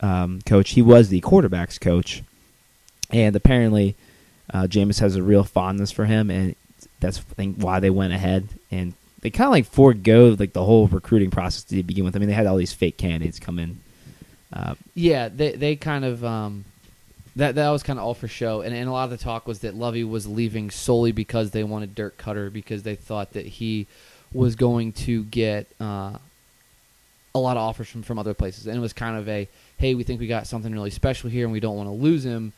um, 0.00 0.40
coach. 0.46 0.70
He 0.70 0.82
was 0.82 1.08
the 1.08 1.20
quarterbacks 1.20 1.80
coach, 1.80 2.22
and 3.10 3.36
apparently, 3.36 3.96
uh, 4.52 4.62
Jameis 4.62 5.00
has 5.00 5.16
a 5.16 5.22
real 5.22 5.44
fondness 5.44 5.90
for 5.90 6.06
him, 6.06 6.30
and 6.30 6.54
that's 7.00 7.18
I 7.18 7.34
think 7.34 7.56
why 7.58 7.80
they 7.80 7.90
went 7.90 8.12
ahead 8.12 8.48
and 8.70 8.94
they 9.20 9.30
kind 9.30 9.46
of 9.46 9.52
like 9.52 9.66
forego 9.66 10.36
like 10.38 10.52
the 10.52 10.64
whole 10.64 10.86
recruiting 10.88 11.30
process 11.30 11.64
to 11.64 11.82
begin 11.82 12.04
with. 12.04 12.16
I 12.16 12.18
mean, 12.18 12.28
they 12.28 12.34
had 12.34 12.46
all 12.46 12.56
these 12.56 12.72
fake 12.72 12.96
candidates 12.98 13.38
come 13.38 13.58
in. 13.58 13.80
Uh, 14.52 14.74
Yeah, 14.94 15.28
they 15.28 15.52
they 15.52 15.76
kind 15.76 16.04
of 16.04 16.24
um, 16.24 16.64
that 17.36 17.54
that 17.56 17.70
was 17.70 17.82
kind 17.82 17.98
of 17.98 18.04
all 18.04 18.14
for 18.14 18.28
show, 18.28 18.62
and, 18.62 18.74
and 18.74 18.88
a 18.88 18.92
lot 18.92 19.04
of 19.04 19.10
the 19.10 19.16
talk 19.18 19.46
was 19.46 19.60
that 19.60 19.74
Lovie 19.74 20.04
was 20.04 20.26
leaving 20.26 20.70
solely 20.70 21.12
because 21.12 21.50
they 21.50 21.64
wanted 21.64 21.94
Dirk 21.94 22.16
Koetter 22.18 22.52
because 22.52 22.82
they 22.82 22.94
thought 22.94 23.32
that 23.32 23.46
he 23.46 23.86
was 24.32 24.56
going 24.56 24.92
to 24.92 25.24
get 25.24 25.66
uh, 25.80 26.16
a 27.34 27.38
lot 27.38 27.56
of 27.56 27.62
offers 27.62 27.88
from 27.88 28.02
from 28.02 28.18
other 28.18 28.34
places, 28.34 28.66
and 28.66 28.76
it 28.76 28.80
was 28.80 28.92
kind 28.92 29.16
of 29.16 29.28
a 29.28 29.48
hey, 29.78 29.94
we 29.94 30.02
think 30.04 30.20
we 30.20 30.26
got 30.26 30.46
something 30.46 30.72
really 30.72 30.90
special 30.90 31.28
here, 31.28 31.44
and 31.44 31.52
we 31.52 31.60
don't 31.60 31.76
want 31.76 31.88
to 31.88 31.92
lose 31.92 32.24
him. 32.24 32.52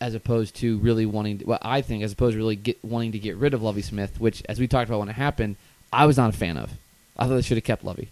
As 0.00 0.14
opposed 0.14 0.56
to 0.56 0.78
really 0.78 1.06
wanting, 1.06 1.38
to, 1.38 1.46
well, 1.46 1.58
I 1.62 1.80
think, 1.80 2.04
as 2.04 2.12
opposed 2.12 2.34
to 2.34 2.38
really 2.38 2.56
get, 2.56 2.84
wanting 2.84 3.12
to 3.12 3.18
get 3.18 3.36
rid 3.36 3.54
of 3.54 3.62
Lovie 3.62 3.82
Smith, 3.82 4.20
which, 4.20 4.42
as 4.48 4.60
we 4.60 4.68
talked 4.68 4.90
about 4.90 4.98
when 4.98 5.08
it 5.08 5.14
happened, 5.14 5.56
I 5.92 6.04
was 6.04 6.16
not 6.18 6.34
a 6.34 6.36
fan 6.36 6.58
of. 6.58 6.72
I 7.16 7.26
thought 7.26 7.36
they 7.36 7.42
should 7.42 7.56
have 7.56 7.64
kept 7.64 7.82
Lovie. 7.82 8.10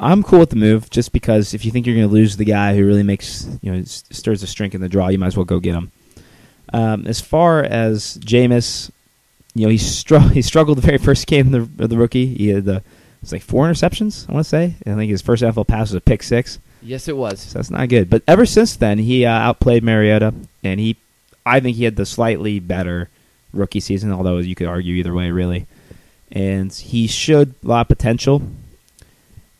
I'm 0.00 0.24
cool 0.24 0.40
with 0.40 0.50
the 0.50 0.56
move 0.56 0.90
just 0.90 1.12
because 1.12 1.54
if 1.54 1.64
you 1.64 1.70
think 1.70 1.86
you're 1.86 1.94
going 1.94 2.08
to 2.08 2.12
lose 2.12 2.36
the 2.36 2.44
guy 2.44 2.74
who 2.74 2.84
really 2.84 3.04
makes 3.04 3.46
you 3.62 3.72
know 3.72 3.82
stirs 3.84 4.40
the 4.40 4.48
strength 4.48 4.74
in 4.74 4.80
the 4.80 4.88
draw, 4.88 5.08
you 5.08 5.18
might 5.18 5.28
as 5.28 5.36
well 5.36 5.44
go 5.44 5.60
get 5.60 5.76
him. 5.76 5.92
Um, 6.72 7.06
as 7.06 7.20
far 7.20 7.62
as 7.62 8.18
Jameis, 8.18 8.90
you 9.54 9.64
know 9.64 9.70
he 9.70 9.78
str- 9.78 10.18
he 10.32 10.42
struggled 10.42 10.78
the 10.78 10.82
very 10.82 10.98
first 10.98 11.26
game 11.28 11.54
of 11.54 11.76
the, 11.76 11.84
of 11.84 11.90
the 11.90 11.96
rookie. 11.96 12.34
He 12.34 12.48
had 12.48 12.64
the 12.64 12.82
it's 13.22 13.30
like 13.30 13.42
four 13.42 13.68
interceptions. 13.68 14.28
I 14.28 14.32
want 14.32 14.44
to 14.44 14.48
say. 14.48 14.74
I 14.84 14.94
think 14.94 15.10
his 15.10 15.22
first 15.22 15.42
NFL 15.42 15.68
pass 15.68 15.90
was 15.90 15.94
a 15.94 16.00
pick 16.00 16.24
six. 16.24 16.58
Yes, 16.82 17.08
it 17.08 17.16
was. 17.16 17.40
So 17.40 17.58
that's 17.58 17.70
not 17.70 17.88
good. 17.88 18.10
But 18.10 18.22
ever 18.26 18.44
since 18.46 18.76
then, 18.76 18.98
he 18.98 19.24
uh, 19.24 19.30
outplayed 19.30 19.82
Mariota, 19.84 20.34
and 20.64 20.80
he, 20.80 20.96
I 21.46 21.60
think 21.60 21.76
he 21.76 21.84
had 21.84 21.96
the 21.96 22.06
slightly 22.06 22.58
better 22.58 23.08
rookie 23.52 23.80
season. 23.80 24.12
Although 24.12 24.38
you 24.38 24.54
could 24.54 24.66
argue 24.66 24.94
either 24.96 25.14
way, 25.14 25.30
really. 25.30 25.66
And 26.30 26.72
he 26.72 27.06
showed 27.06 27.54
a 27.62 27.66
lot 27.68 27.80
of 27.82 27.88
potential. 27.88 28.42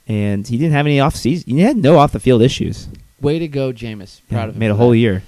And 0.08 0.46
he 0.46 0.58
didn't 0.58 0.72
have 0.72 0.86
any 0.86 0.98
off 1.00 1.14
season. 1.14 1.56
He 1.56 1.60
had 1.60 1.76
no 1.76 1.98
off 1.98 2.12
the 2.12 2.20
field 2.20 2.42
issues. 2.42 2.88
Way 3.20 3.38
to 3.38 3.46
go, 3.48 3.72
Jameis. 3.72 4.20
Proud 4.28 4.42
Yeah, 4.42 4.48
of 4.48 4.54
him. 4.54 4.58
made 4.58 4.70
a 4.70 4.74
whole 4.74 4.90
that. 4.90 4.96
year. 4.98 5.22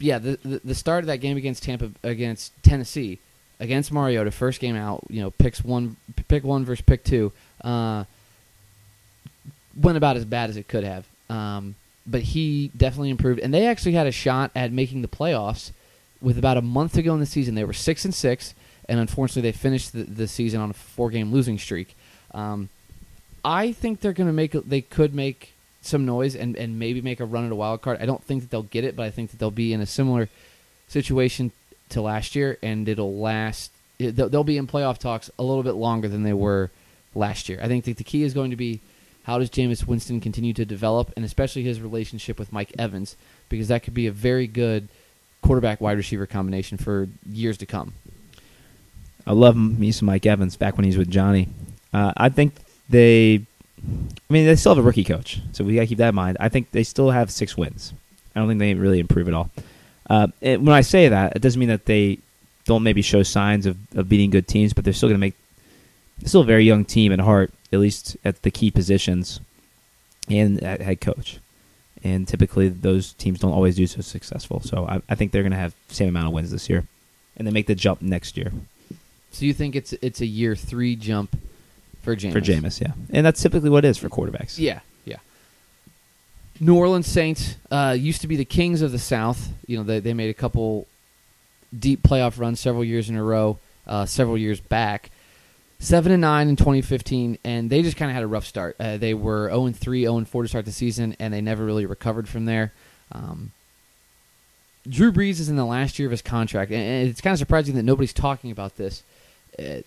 Yeah, 0.00 0.18
the, 0.18 0.38
the 0.44 0.60
the 0.64 0.74
start 0.74 1.02
of 1.02 1.06
that 1.06 1.16
game 1.18 1.36
against 1.36 1.62
Tampa 1.64 1.90
against 2.04 2.52
Tennessee 2.62 3.18
against 3.58 3.90
Mariota, 3.90 4.30
first 4.30 4.60
game 4.60 4.76
out, 4.76 5.02
you 5.10 5.20
know, 5.20 5.30
picks 5.32 5.64
one, 5.64 5.96
pick 6.28 6.44
one 6.44 6.64
versus 6.64 6.82
pick 6.82 7.02
two, 7.02 7.32
uh, 7.64 8.04
went 9.78 9.96
about 9.96 10.16
as 10.16 10.24
bad 10.24 10.50
as 10.50 10.56
it 10.56 10.68
could 10.68 10.84
have. 10.84 11.06
Um, 11.30 11.74
but 12.06 12.22
he 12.22 12.70
definitely 12.76 13.10
improved, 13.10 13.40
and 13.40 13.52
they 13.52 13.66
actually 13.66 13.92
had 13.92 14.06
a 14.06 14.12
shot 14.12 14.50
at 14.54 14.72
making 14.72 15.02
the 15.02 15.08
playoffs 15.08 15.72
with 16.20 16.38
about 16.38 16.56
a 16.56 16.62
month 16.62 16.94
to 16.94 17.02
go 17.02 17.14
in 17.14 17.20
the 17.20 17.26
season. 17.26 17.54
They 17.54 17.64
were 17.64 17.72
six 17.74 18.04
and 18.04 18.14
six, 18.14 18.54
and 18.88 18.98
unfortunately, 18.98 19.42
they 19.42 19.52
finished 19.52 19.92
the, 19.92 20.04
the 20.04 20.26
season 20.26 20.60
on 20.60 20.70
a 20.70 20.74
four-game 20.74 21.30
losing 21.30 21.58
streak. 21.58 21.94
Um, 22.32 22.70
I 23.44 23.72
think 23.72 24.00
they're 24.00 24.12
going 24.12 24.26
to 24.26 24.32
make. 24.32 24.52
They 24.52 24.80
could 24.80 25.14
make 25.14 25.52
some 25.82 26.04
noise 26.04 26.34
and, 26.34 26.56
and 26.56 26.78
maybe 26.78 27.00
make 27.00 27.20
a 27.20 27.24
run 27.24 27.46
at 27.46 27.52
a 27.52 27.54
wild 27.54 27.82
card. 27.82 27.98
I 28.00 28.06
don't 28.06 28.22
think 28.24 28.42
that 28.42 28.50
they'll 28.50 28.62
get 28.62 28.84
it, 28.84 28.96
but 28.96 29.04
I 29.04 29.10
think 29.10 29.30
that 29.30 29.38
they'll 29.38 29.50
be 29.50 29.72
in 29.72 29.80
a 29.80 29.86
similar 29.86 30.28
situation 30.88 31.52
to 31.90 32.00
last 32.00 32.34
year, 32.34 32.58
and 32.62 32.88
it'll 32.88 33.16
last. 33.16 33.70
It, 33.98 34.16
they'll, 34.16 34.28
they'll 34.28 34.44
be 34.44 34.56
in 34.56 34.66
playoff 34.66 34.98
talks 34.98 35.30
a 35.38 35.42
little 35.42 35.62
bit 35.62 35.74
longer 35.74 36.08
than 36.08 36.22
they 36.22 36.32
were 36.32 36.70
last 37.14 37.48
year. 37.48 37.58
I 37.62 37.68
think 37.68 37.84
that 37.84 37.96
the 37.96 38.04
key 38.04 38.22
is 38.22 38.32
going 38.32 38.50
to 38.50 38.56
be 38.56 38.80
how 39.28 39.38
does 39.38 39.50
Jameis 39.50 39.86
Winston 39.86 40.22
continue 40.22 40.54
to 40.54 40.64
develop, 40.64 41.12
and 41.14 41.22
especially 41.22 41.62
his 41.62 41.82
relationship 41.82 42.38
with 42.38 42.50
Mike 42.50 42.72
Evans, 42.78 43.14
because 43.50 43.68
that 43.68 43.82
could 43.82 43.92
be 43.92 44.06
a 44.06 44.10
very 44.10 44.46
good 44.46 44.88
quarterback 45.42 45.82
wide 45.82 45.98
receiver 45.98 46.24
combination 46.24 46.78
for 46.78 47.08
years 47.30 47.58
to 47.58 47.66
come. 47.66 47.92
I 49.26 49.32
love 49.32 49.54
me 49.54 49.92
some 49.92 50.06
Mike 50.06 50.24
Evans 50.24 50.56
back 50.56 50.78
when 50.78 50.84
he 50.84 50.88
was 50.88 50.96
with 50.96 51.10
Johnny. 51.10 51.46
Uh, 51.92 52.14
I 52.16 52.30
think 52.30 52.54
they, 52.88 53.34
I 53.34 54.32
mean, 54.32 54.46
they 54.46 54.56
still 54.56 54.74
have 54.74 54.82
a 54.82 54.86
rookie 54.86 55.04
coach, 55.04 55.42
so 55.52 55.62
we 55.62 55.74
got 55.74 55.82
to 55.82 55.86
keep 55.88 55.98
that 55.98 56.08
in 56.08 56.14
mind. 56.14 56.38
I 56.40 56.48
think 56.48 56.70
they 56.70 56.82
still 56.82 57.10
have 57.10 57.30
six 57.30 57.54
wins. 57.54 57.92
I 58.34 58.40
don't 58.40 58.48
think 58.48 58.60
they 58.60 58.72
really 58.72 58.98
improve 58.98 59.28
at 59.28 59.34
all. 59.34 59.50
Uh, 60.08 60.28
when 60.40 60.70
I 60.70 60.80
say 60.80 61.06
that, 61.06 61.36
it 61.36 61.42
doesn't 61.42 61.60
mean 61.60 61.68
that 61.68 61.84
they 61.84 62.18
don't 62.64 62.82
maybe 62.82 63.02
show 63.02 63.22
signs 63.22 63.66
of, 63.66 63.76
of 63.94 64.08
beating 64.08 64.30
good 64.30 64.48
teams, 64.48 64.72
but 64.72 64.84
they're 64.84 64.94
still 64.94 65.10
going 65.10 65.20
to 65.20 65.26
make. 65.26 65.34
Still 66.24 66.40
a 66.42 66.44
very 66.44 66.64
young 66.64 66.84
team 66.84 67.12
at 67.12 67.20
heart, 67.20 67.52
at 67.72 67.78
least 67.78 68.16
at 68.24 68.42
the 68.42 68.50
key 68.50 68.70
positions, 68.70 69.40
and 70.28 70.62
at 70.62 70.80
head 70.80 71.00
coach. 71.00 71.38
And 72.04 72.28
typically, 72.28 72.68
those 72.68 73.12
teams 73.14 73.40
don't 73.40 73.52
always 73.52 73.76
do 73.76 73.86
so 73.86 74.00
successful. 74.02 74.60
So 74.60 74.86
I, 74.86 75.00
I 75.08 75.14
think 75.14 75.32
they're 75.32 75.42
going 75.42 75.52
to 75.52 75.58
have 75.58 75.74
the 75.88 75.94
same 75.94 76.08
amount 76.08 76.26
of 76.28 76.32
wins 76.32 76.50
this 76.50 76.68
year, 76.68 76.84
and 77.36 77.46
they 77.46 77.50
make 77.52 77.66
the 77.66 77.74
jump 77.74 78.02
next 78.02 78.36
year 78.36 78.52
So 79.32 79.44
you 79.44 79.52
think 79.54 79.74
it's 79.76 79.92
it's 79.94 80.20
a 80.20 80.26
year 80.26 80.54
three 80.54 80.96
jump 80.96 81.36
for 82.02 82.14
Jameis? 82.14 82.32
for 82.32 82.40
Jameis. 82.40 82.80
Yeah, 82.80 82.92
and 83.10 83.24
that's 83.26 83.42
typically 83.42 83.70
what 83.70 83.84
it 83.84 83.88
is 83.88 83.98
for 83.98 84.08
quarterbacks. 84.08 84.58
Yeah, 84.58 84.80
yeah. 85.04 85.16
New 86.60 86.76
Orleans 86.76 87.06
Saints 87.06 87.56
uh, 87.70 87.96
used 87.98 88.20
to 88.22 88.26
be 88.26 88.36
the 88.36 88.44
kings 88.44 88.82
of 88.82 88.92
the 88.92 88.98
South. 88.98 89.48
You 89.66 89.78
know, 89.78 89.84
they 89.84 90.00
they 90.00 90.14
made 90.14 90.30
a 90.30 90.34
couple 90.34 90.86
deep 91.76 92.02
playoff 92.02 92.38
runs 92.38 92.60
several 92.60 92.84
years 92.84 93.10
in 93.10 93.16
a 93.16 93.22
row, 93.22 93.58
uh, 93.86 94.06
several 94.06 94.38
years 94.38 94.60
back. 94.60 95.10
Seven 95.80 96.10
and 96.10 96.20
nine 96.20 96.48
in 96.48 96.56
2015, 96.56 97.38
and 97.44 97.70
they 97.70 97.82
just 97.82 97.96
kind 97.96 98.10
of 98.10 98.14
had 98.14 98.24
a 98.24 98.26
rough 98.26 98.46
start. 98.46 98.74
Uh, 98.80 98.96
they 98.96 99.14
were 99.14 99.48
0 99.48 99.66
and 99.66 99.76
3, 99.76 100.02
0 100.02 100.16
and 100.16 100.28
4 100.28 100.42
to 100.42 100.48
start 100.48 100.64
the 100.64 100.72
season, 100.72 101.14
and 101.20 101.32
they 101.32 101.40
never 101.40 101.64
really 101.64 101.86
recovered 101.86 102.28
from 102.28 102.46
there. 102.46 102.72
Um, 103.12 103.52
Drew 104.88 105.12
Brees 105.12 105.38
is 105.38 105.48
in 105.48 105.56
the 105.56 105.64
last 105.64 105.98
year 105.98 106.08
of 106.08 106.10
his 106.10 106.22
contract, 106.22 106.72
and- 106.72 107.08
it's 107.08 107.20
kind 107.20 107.32
of 107.32 107.38
surprising 107.38 107.76
that 107.76 107.84
nobody's 107.84 108.12
talking 108.12 108.50
about 108.50 108.76
this. 108.76 109.04
Uh, 109.58 109.82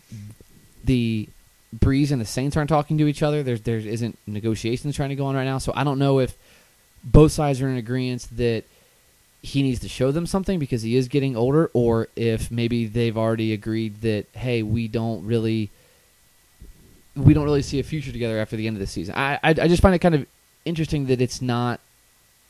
the 0.84 1.28
Brees 1.78 2.12
and 2.12 2.22
the 2.22 2.26
Saints 2.26 2.56
aren't 2.56 2.70
talking 2.70 2.98
to 2.98 3.08
each 3.08 3.22
other. 3.22 3.44
There's 3.44 3.62
there 3.62 3.78
isn't 3.78 4.18
negotiations 4.28 4.96
trying 4.96 5.10
to 5.10 5.16
go 5.16 5.26
on 5.26 5.36
right 5.36 5.46
now. 5.46 5.58
So 5.58 5.72
I 5.76 5.84
don't 5.84 6.00
know 6.00 6.20
if 6.20 6.36
both 7.04 7.32
sides 7.32 7.62
are 7.62 7.70
in 7.70 7.78
agreement 7.78 8.28
that 8.36 8.64
he 9.42 9.64
needs 9.64 9.80
to 9.80 9.90
show 9.90 10.12
them 10.12 10.26
something 10.26 10.60
because 10.60 10.84
he 10.84 10.96
is 10.96 11.08
getting 11.08 11.36
older, 11.36 11.70
or 11.74 12.08
if 12.16 12.50
maybe 12.52 12.86
they've 12.86 13.18
already 13.18 13.54
agreed 13.54 14.02
that 14.02 14.26
hey, 14.34 14.64
we 14.64 14.88
don't 14.88 15.26
really 15.26 15.70
we 17.16 17.34
don't 17.34 17.44
really 17.44 17.62
see 17.62 17.80
a 17.80 17.84
future 17.84 18.12
together 18.12 18.40
after 18.40 18.56
the 18.56 18.68
end 18.68 18.76
of 18.76 18.80
the 18.80 18.88
season. 18.88 19.16
I 19.16 19.36
I, 19.36 19.50
I 19.50 19.68
just 19.68 19.82
find 19.82 19.96
it 19.96 20.00
kind 20.00 20.16
of 20.16 20.26
interesting 20.66 21.08
that 21.08 21.22
it's 21.22 21.42
not 21.42 21.80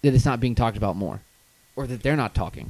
that 0.02 0.14
it's 0.14 0.26
not 0.26 0.40
being 0.40 0.56
talked 0.56 0.78
about 0.78 0.96
more, 0.96 1.22
or 1.76 1.88
that 1.88 2.04
they're 2.04 2.16
not 2.16 2.34
talking. 2.36 2.70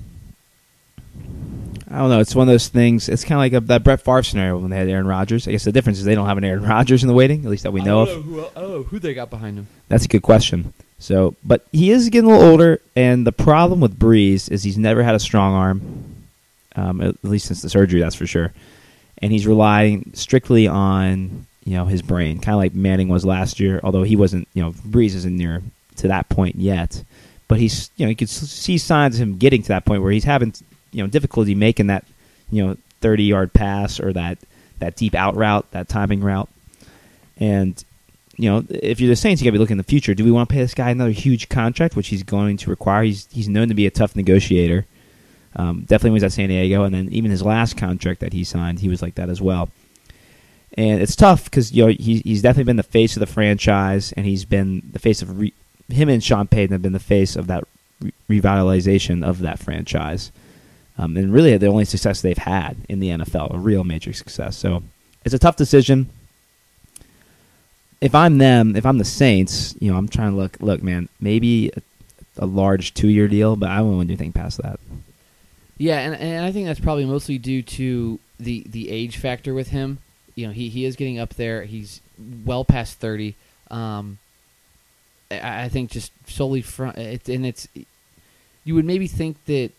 I 1.89 1.97
don't 1.97 2.09
know. 2.09 2.21
It's 2.21 2.33
one 2.33 2.47
of 2.47 2.53
those 2.53 2.69
things. 2.69 3.09
It's 3.09 3.25
kind 3.25 3.33
of 3.33 3.39
like 3.39 3.53
a, 3.53 3.65
that 3.67 3.83
Brett 3.83 3.99
Favre 3.99 4.23
scenario 4.23 4.57
when 4.57 4.69
they 4.69 4.77
had 4.77 4.87
Aaron 4.87 5.07
Rodgers. 5.07 5.45
I 5.45 5.51
guess 5.51 5.65
the 5.65 5.73
difference 5.73 5.99
is 5.99 6.05
they 6.05 6.15
don't 6.15 6.27
have 6.27 6.37
an 6.37 6.45
Aaron 6.45 6.63
Rodgers 6.63 7.03
in 7.03 7.07
the 7.07 7.13
waiting, 7.13 7.43
at 7.43 7.51
least 7.51 7.63
that 7.63 7.73
we 7.73 7.81
know 7.81 7.99
I 7.99 8.03
of. 8.03 8.07
don't 8.09 8.23
Who, 8.23 8.45
I 8.45 8.61
don't 8.61 8.71
know 8.71 8.83
who 8.83 8.97
they 8.97 9.13
got 9.13 9.29
behind 9.29 9.57
him. 9.57 9.67
That's 9.89 10.05
a 10.05 10.07
good 10.07 10.21
question. 10.21 10.73
So, 10.99 11.35
but 11.43 11.65
he 11.73 11.91
is 11.91 12.07
getting 12.09 12.29
a 12.29 12.33
little 12.33 12.49
older, 12.49 12.79
and 12.95 13.27
the 13.27 13.33
problem 13.33 13.81
with 13.81 13.99
Brees 13.99 14.49
is 14.49 14.63
he's 14.63 14.77
never 14.77 15.03
had 15.03 15.15
a 15.15 15.19
strong 15.19 15.53
arm, 15.53 16.15
um, 16.77 17.01
at 17.01 17.21
least 17.23 17.47
since 17.47 17.61
the 17.61 17.69
surgery, 17.69 17.99
that's 17.99 18.15
for 18.15 18.27
sure. 18.27 18.53
And 19.17 19.33
he's 19.33 19.45
relying 19.45 20.11
strictly 20.13 20.67
on 20.67 21.45
you 21.63 21.73
know 21.73 21.85
his 21.85 22.01
brain, 22.01 22.39
kind 22.39 22.55
of 22.55 22.59
like 22.59 22.73
Manning 22.73 23.07
was 23.07 23.25
last 23.25 23.59
year. 23.59 23.79
Although 23.83 24.03
he 24.03 24.15
wasn't, 24.15 24.47
you 24.53 24.63
know, 24.63 24.71
Brees 24.71 25.15
isn't 25.15 25.35
near 25.35 25.61
to 25.97 26.07
that 26.07 26.29
point 26.29 26.55
yet, 26.55 27.03
but 27.47 27.59
he's 27.59 27.89
you 27.97 28.05
know 28.05 28.09
you 28.09 28.15
could 28.15 28.29
see 28.29 28.77
signs 28.77 29.15
of 29.15 29.21
him 29.21 29.37
getting 29.37 29.61
to 29.61 29.67
that 29.69 29.85
point 29.85 30.01
where 30.01 30.11
he's 30.11 30.23
having 30.23 30.53
you 30.91 31.03
know 31.03 31.07
difficulty 31.07 31.55
making 31.55 31.87
that 31.87 32.05
you 32.49 32.65
know 32.65 32.77
thirty 33.01 33.23
yard 33.23 33.53
pass 33.53 33.99
or 33.99 34.13
that 34.13 34.37
that 34.79 34.95
deep 34.95 35.15
out 35.15 35.35
route, 35.35 35.69
that 35.71 35.87
timing 35.87 36.21
route, 36.21 36.49
and 37.37 37.83
you 38.37 38.49
know, 38.49 38.63
if 38.69 38.99
you're 38.99 39.09
the 39.09 39.15
Saints, 39.15 39.39
you 39.39 39.45
got 39.45 39.49
to 39.49 39.53
be 39.53 39.59
looking 39.59 39.75
in 39.75 39.77
the 39.77 39.83
future. 39.83 40.15
Do 40.15 40.23
we 40.23 40.31
want 40.31 40.49
to 40.49 40.53
pay 40.53 40.61
this 40.61 40.73
guy 40.73 40.89
another 40.89 41.11
huge 41.11 41.47
contract, 41.47 41.95
which 41.95 42.07
he's 42.07 42.23
going 42.23 42.57
to 42.57 42.71
require? 42.71 43.03
He's 43.03 43.27
he's 43.31 43.47
known 43.47 43.67
to 43.67 43.75
be 43.75 43.85
a 43.85 43.91
tough 43.91 44.15
negotiator. 44.15 44.87
Um, 45.55 45.81
definitely 45.81 46.11
was 46.11 46.23
at 46.23 46.31
San 46.31 46.49
Diego, 46.49 46.83
and 46.83 46.95
then 46.95 47.09
even 47.11 47.29
his 47.29 47.43
last 47.43 47.77
contract 47.77 48.21
that 48.21 48.33
he 48.33 48.43
signed, 48.43 48.79
he 48.79 48.89
was 48.89 49.01
like 49.01 49.15
that 49.15 49.29
as 49.29 49.41
well. 49.41 49.69
And 50.77 51.01
it's 51.01 51.15
tough 51.15 51.45
because 51.45 51.71
you 51.71 51.85
know 51.85 51.91
he, 51.91 52.19
he's 52.19 52.41
definitely 52.41 52.65
been 52.65 52.77
the 52.77 52.83
face 52.83 53.15
of 53.15 53.19
the 53.19 53.27
franchise, 53.27 54.13
and 54.13 54.25
he's 54.25 54.45
been 54.45 54.89
the 54.91 54.99
face 54.99 55.21
of 55.21 55.39
re- 55.39 55.53
him 55.89 56.07
and 56.09 56.23
Sean 56.23 56.47
Payton 56.47 56.71
have 56.71 56.81
been 56.81 56.93
the 56.93 56.99
face 56.99 57.35
of 57.35 57.47
that 57.47 57.65
re- 57.99 58.13
revitalization 58.29 59.25
of 59.25 59.39
that 59.39 59.59
franchise. 59.59 60.31
Um, 60.97 61.17
and 61.17 61.33
really, 61.33 61.57
the 61.57 61.67
only 61.67 61.85
success 61.85 62.21
they've 62.21 62.37
had 62.37 62.77
in 62.87 62.99
the 62.99 63.09
NFL, 63.09 63.53
a 63.53 63.57
real 63.57 63.83
major 63.83 64.13
success. 64.13 64.55
So 64.55 64.83
it's 65.25 65.33
a 65.33 65.39
tough 65.39 65.55
decision 65.55 66.09
if 68.01 68.15
I'm 68.15 68.39
them, 68.39 68.75
if 68.75 68.85
I'm 68.85 68.97
the 68.97 69.05
Saints, 69.05 69.75
you 69.79 69.91
know, 69.91 69.97
I'm 69.97 70.07
trying 70.07 70.31
to 70.31 70.37
look. 70.37 70.57
Look, 70.59 70.81
man, 70.81 71.07
maybe 71.19 71.69
a, 71.69 71.81
a 72.39 72.45
large 72.45 72.95
two-year 72.95 73.27
deal, 73.27 73.55
but 73.55 73.69
I 73.69 73.81
won't 73.81 73.97
want 73.97 74.09
to 74.09 74.15
do 74.15 74.19
anything 74.19 74.33
past 74.33 74.57
that. 74.61 74.79
Yeah, 75.77 75.99
and, 75.99 76.15
and 76.15 76.45
I 76.45 76.51
think 76.51 76.67
that's 76.67 76.79
probably 76.79 77.05
mostly 77.05 77.37
due 77.37 77.61
to 77.61 78.19
the 78.39 78.65
the 78.67 78.89
age 78.89 79.17
factor 79.17 79.53
with 79.53 79.69
him. 79.69 79.99
You 80.35 80.47
know, 80.47 80.53
he, 80.53 80.69
he 80.69 80.85
is 80.85 80.95
getting 80.95 81.19
up 81.19 81.35
there. 81.35 81.63
He's 81.63 82.01
well 82.45 82.65
past 82.65 82.99
thirty. 82.99 83.35
Um, 83.69 84.17
I, 85.29 85.63
I 85.63 85.69
think 85.69 85.91
just 85.91 86.11
solely 86.27 86.61
from 86.61 86.91
it, 86.91 87.29
and 87.29 87.45
it's 87.45 87.67
you 88.63 88.75
would 88.75 88.85
maybe 88.85 89.07
think 89.07 89.43
that 89.45 89.71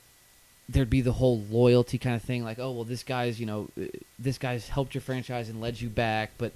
there'd 0.68 0.90
be 0.90 1.00
the 1.00 1.12
whole 1.12 1.40
loyalty 1.50 1.98
kind 1.98 2.16
of 2.16 2.22
thing, 2.22 2.44
like 2.44 2.58
oh 2.58 2.72
well, 2.72 2.84
this 2.84 3.02
guy's 3.02 3.38
you 3.38 3.46
know 3.46 3.68
this 4.18 4.38
guy's 4.38 4.68
helped 4.68 4.94
your 4.94 5.02
franchise 5.02 5.48
and 5.48 5.60
led 5.60 5.80
you 5.80 5.88
back, 5.88 6.30
but 6.38 6.52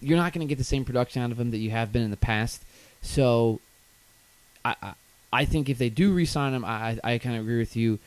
you're 0.00 0.18
not 0.18 0.32
going 0.32 0.46
to 0.46 0.50
get 0.50 0.58
the 0.58 0.64
same 0.64 0.84
production 0.84 1.22
out 1.22 1.30
of 1.30 1.40
him 1.40 1.50
that 1.50 1.58
you 1.58 1.70
have 1.70 1.92
been 1.92 2.02
in 2.02 2.10
the 2.10 2.16
past. 2.16 2.62
So, 3.02 3.60
I 4.64 4.94
I, 5.32 5.44
think 5.44 5.68
if 5.68 5.78
they 5.78 5.88
do 5.88 6.12
re-sign 6.12 6.52
him, 6.52 6.64
I 6.64 6.98
I, 7.02 7.14
I 7.14 7.18
kind 7.18 7.36
of 7.36 7.42
agree 7.42 7.58
with 7.58 7.76
you 7.76 7.98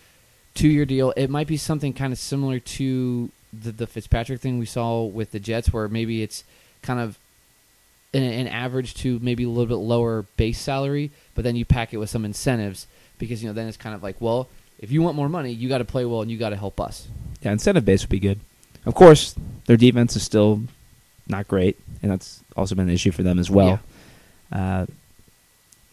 two 0.54 0.68
year 0.68 0.86
deal. 0.86 1.14
It 1.16 1.30
might 1.30 1.48
be 1.48 1.58
something 1.58 1.94
kind 1.94 2.14
of 2.14 2.20
similar 2.20 2.60
to 2.60 3.32
the, 3.52 3.72
the 3.72 3.88
Fitzpatrick 3.88 4.42
thing 4.42 4.60
we 4.60 4.66
saw 4.66 5.04
with 5.04 5.32
the 5.32 5.40
Jets, 5.40 5.74
where 5.74 5.88
maybe 5.88 6.22
it's 6.22 6.44
kind 6.82 7.00
of 7.00 7.18
an, 8.14 8.24
an 8.24 8.48
average 8.48 8.94
to 8.96 9.20
maybe 9.20 9.44
a 9.44 9.50
little 9.50 9.66
bit 9.66 9.76
lower 9.84 10.26
base 10.38 10.60
salary, 10.60 11.12
but 11.36 11.44
then 11.44 11.56
you 11.56 11.66
pack 11.66 11.94
it 11.94 11.98
with 11.98 12.10
some 12.10 12.26
incentives 12.26 12.88
because 13.18 13.44
you 13.44 13.50
know 13.50 13.54
then 13.54 13.68
it's 13.68 13.78
kind 13.78 13.96
of 13.96 14.04
like, 14.04 14.16
well, 14.20 14.48
if 14.80 14.92
you 14.92 15.02
want 15.02 15.16
more 15.16 15.30
money, 15.30 15.52
you 15.52 15.68
got 15.70 15.80
to 15.80 15.86
play 15.86 16.06
well 16.06 16.22
and 16.22 16.32
you 16.32 16.38
got 16.38 16.50
to 16.50 16.56
help 16.56 16.80
us. 16.80 17.08
Yeah, 17.42 17.52
incentive 17.52 17.86
base 17.86 18.04
would 18.04 18.10
be 18.10 18.20
good. 18.20 18.40
Of 18.86 18.96
course, 18.96 19.36
their 19.66 19.78
defense 19.78 20.16
is 20.16 20.24
still 20.24 20.62
not 21.28 21.48
great, 21.48 21.78
and 22.02 22.12
that's 22.12 22.42
also 22.56 22.76
been 22.76 22.88
an 22.88 22.94
issue 22.94 23.12
for 23.12 23.24
them 23.24 23.40
as 23.40 23.50
well. 23.50 23.80
Uh, 24.52 24.86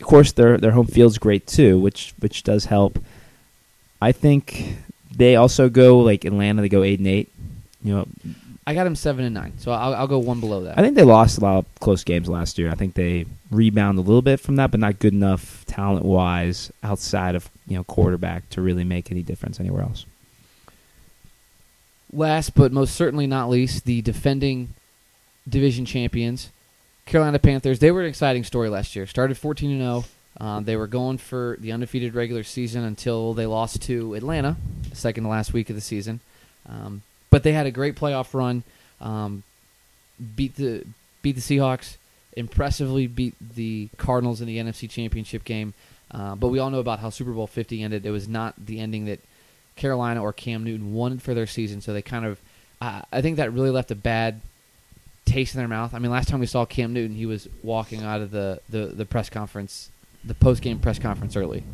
of 0.01 0.07
course, 0.07 0.33
their 0.33 0.59
their 0.59 0.73
home 0.73 0.87
field's 0.87 1.19
great 1.19 1.47
too, 1.47 1.79
which 1.79 2.15
which 2.19 2.43
does 2.43 2.67
help. 2.67 2.99
I 4.01 4.13
think 4.13 4.77
they 5.15 5.37
also 5.37 5.69
go 5.69 5.99
like 5.99 6.25
Atlanta. 6.25 6.63
They 6.63 6.69
go 6.69 6.83
eight 6.83 6.99
and 6.99 7.09
eight. 7.09 7.31
You 7.87 7.95
know, 7.95 8.09
I 8.67 8.75
got 8.75 8.85
him 8.85 8.97
seven 8.97 9.25
and 9.25 9.33
nine, 9.33 9.53
so 9.59 9.71
I'll, 9.71 9.95
I'll 9.95 10.09
go 10.09 10.19
one 10.19 10.41
below 10.41 10.65
that. 10.65 10.77
I 10.77 10.83
think 10.83 10.97
they 10.97 11.05
lost 11.05 11.39
a 11.39 11.41
lot 11.41 11.59
of 11.59 11.75
close 11.79 12.03
games 12.03 12.29
last 12.29 12.59
year. 12.59 12.69
I 12.69 12.75
think 12.75 12.95
they 12.95 13.27
rebound 13.49 13.97
a 13.97 14.01
little 14.01 14.23
bit 14.23 14.41
from 14.41 14.57
that, 14.57 14.73
but 14.73 14.81
not 14.81 14.99
good 14.99 15.13
enough 15.13 15.65
talent 15.67 16.05
wise 16.05 16.73
outside 16.83 17.37
of 17.37 17.49
you 17.69 17.77
know 17.77 17.85
quarterback 17.85 18.51
to 18.51 18.61
really 18.61 18.83
make 18.83 19.13
any 19.13 19.23
difference 19.23 19.61
anywhere 19.61 19.83
else. 19.83 20.05
Last 22.13 22.57
but 22.57 22.73
most 22.73 22.97
certainly 22.97 23.29
not 23.29 23.49
least, 23.49 23.85
the 23.85 24.03
defending 24.03 24.71
division 25.49 25.85
champions, 25.85 26.51
Carolina 27.05 27.39
Panthers. 27.39 27.79
They 27.79 27.93
were 27.93 28.01
an 28.01 28.09
exciting 28.09 28.43
story 28.43 28.69
last 28.69 28.97
year. 28.97 29.07
Started 29.07 29.39
14 29.39 29.71
and 29.71 29.81
0. 29.81 30.05
Um, 30.39 30.65
they 30.65 30.75
were 30.75 30.89
going 30.89 31.19
for 31.19 31.57
the 31.61 31.71
undefeated 31.71 32.17
regular 32.17 32.43
season 32.43 32.83
until 32.83 33.33
they 33.33 33.47
lost 33.47 33.81
to 33.83 34.15
Atlanta, 34.15 34.57
the 34.91 34.97
second 34.97 35.23
to 35.23 35.31
last 35.31 35.53
week 35.53 35.71
of 35.71 35.77
the 35.77 35.81
season. 35.81 36.19
Um, 36.69 37.03
but 37.37 37.43
they 37.43 37.53
had 37.53 37.67
a 37.67 37.71
great 37.71 37.97
playoff 37.97 38.33
run. 38.33 38.63
Um, 38.99 39.43
beat 40.37 40.57
the 40.57 40.87
beat 41.21 41.33
the 41.33 41.43
Seahawks 41.43 41.99
impressively 42.33 43.07
beat 43.07 43.35
the 43.55 43.91
Cardinals 43.99 44.41
in 44.41 44.47
the 44.47 44.57
NFC 44.57 44.89
Championship 44.89 45.45
game. 45.45 45.75
Uh, 46.11 46.35
but 46.35 46.49
we 46.49 46.59
all 46.59 46.71
know 46.71 46.79
about 46.79 47.01
how 47.01 47.11
Super 47.11 47.33
Bowl 47.33 47.47
50 47.47 47.83
ended. 47.83 48.07
It 48.07 48.11
was 48.11 48.27
not 48.27 48.55
the 48.57 48.81
ending 48.81 49.05
that 49.05 49.21
Carolina 49.75 50.23
or 50.23 50.33
Cam 50.33 50.65
Newton 50.65 50.95
wanted 50.95 51.21
for 51.21 51.35
their 51.35 51.47
season. 51.47 51.83
So 51.83 51.93
they 51.93 52.01
kind 52.01 52.25
of, 52.25 52.41
uh, 52.81 53.03
I 53.13 53.21
think 53.21 53.37
that 53.37 53.53
really 53.53 53.69
left 53.69 53.91
a 53.91 53.95
bad 53.95 54.41
taste 55.27 55.55
in 55.55 55.59
their 55.59 55.69
mouth. 55.69 55.93
I 55.93 55.99
mean, 55.99 56.11
last 56.11 56.29
time 56.31 56.41
we 56.41 56.47
saw 56.47 56.65
Cam 56.65 56.95
Newton, 56.95 57.17
he 57.17 57.27
was 57.27 57.49
walking 57.63 58.03
out 58.03 58.23
of 58.23 58.31
the, 58.31 58.63
the, 58.71 58.87
the 58.87 59.05
press 59.05 59.29
conference, 59.29 59.91
the 60.25 60.33
post 60.33 60.63
game 60.63 60.79
press 60.79 60.99
conference 60.99 61.37
early. 61.37 61.65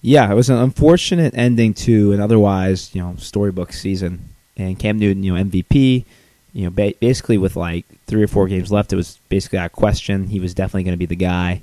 Yeah, 0.00 0.30
it 0.30 0.34
was 0.34 0.48
an 0.48 0.58
unfortunate 0.58 1.36
ending 1.36 1.74
to 1.74 2.12
an 2.12 2.20
otherwise, 2.20 2.94
you 2.94 3.02
know, 3.02 3.16
storybook 3.18 3.72
season. 3.72 4.27
And 4.58 4.78
Cam 4.78 4.98
Newton, 4.98 5.22
you 5.22 5.34
know, 5.34 5.42
MVP, 5.42 6.04
you 6.52 6.64
know, 6.64 6.70
ba- 6.70 6.94
basically 7.00 7.38
with 7.38 7.56
like 7.56 7.84
three 8.06 8.22
or 8.22 8.26
four 8.26 8.48
games 8.48 8.72
left, 8.72 8.92
it 8.92 8.96
was 8.96 9.18
basically 9.28 9.58
a 9.58 9.68
question. 9.68 10.26
He 10.26 10.40
was 10.40 10.54
definitely 10.54 10.84
going 10.84 10.94
to 10.94 10.98
be 10.98 11.06
the 11.06 11.16
guy. 11.16 11.62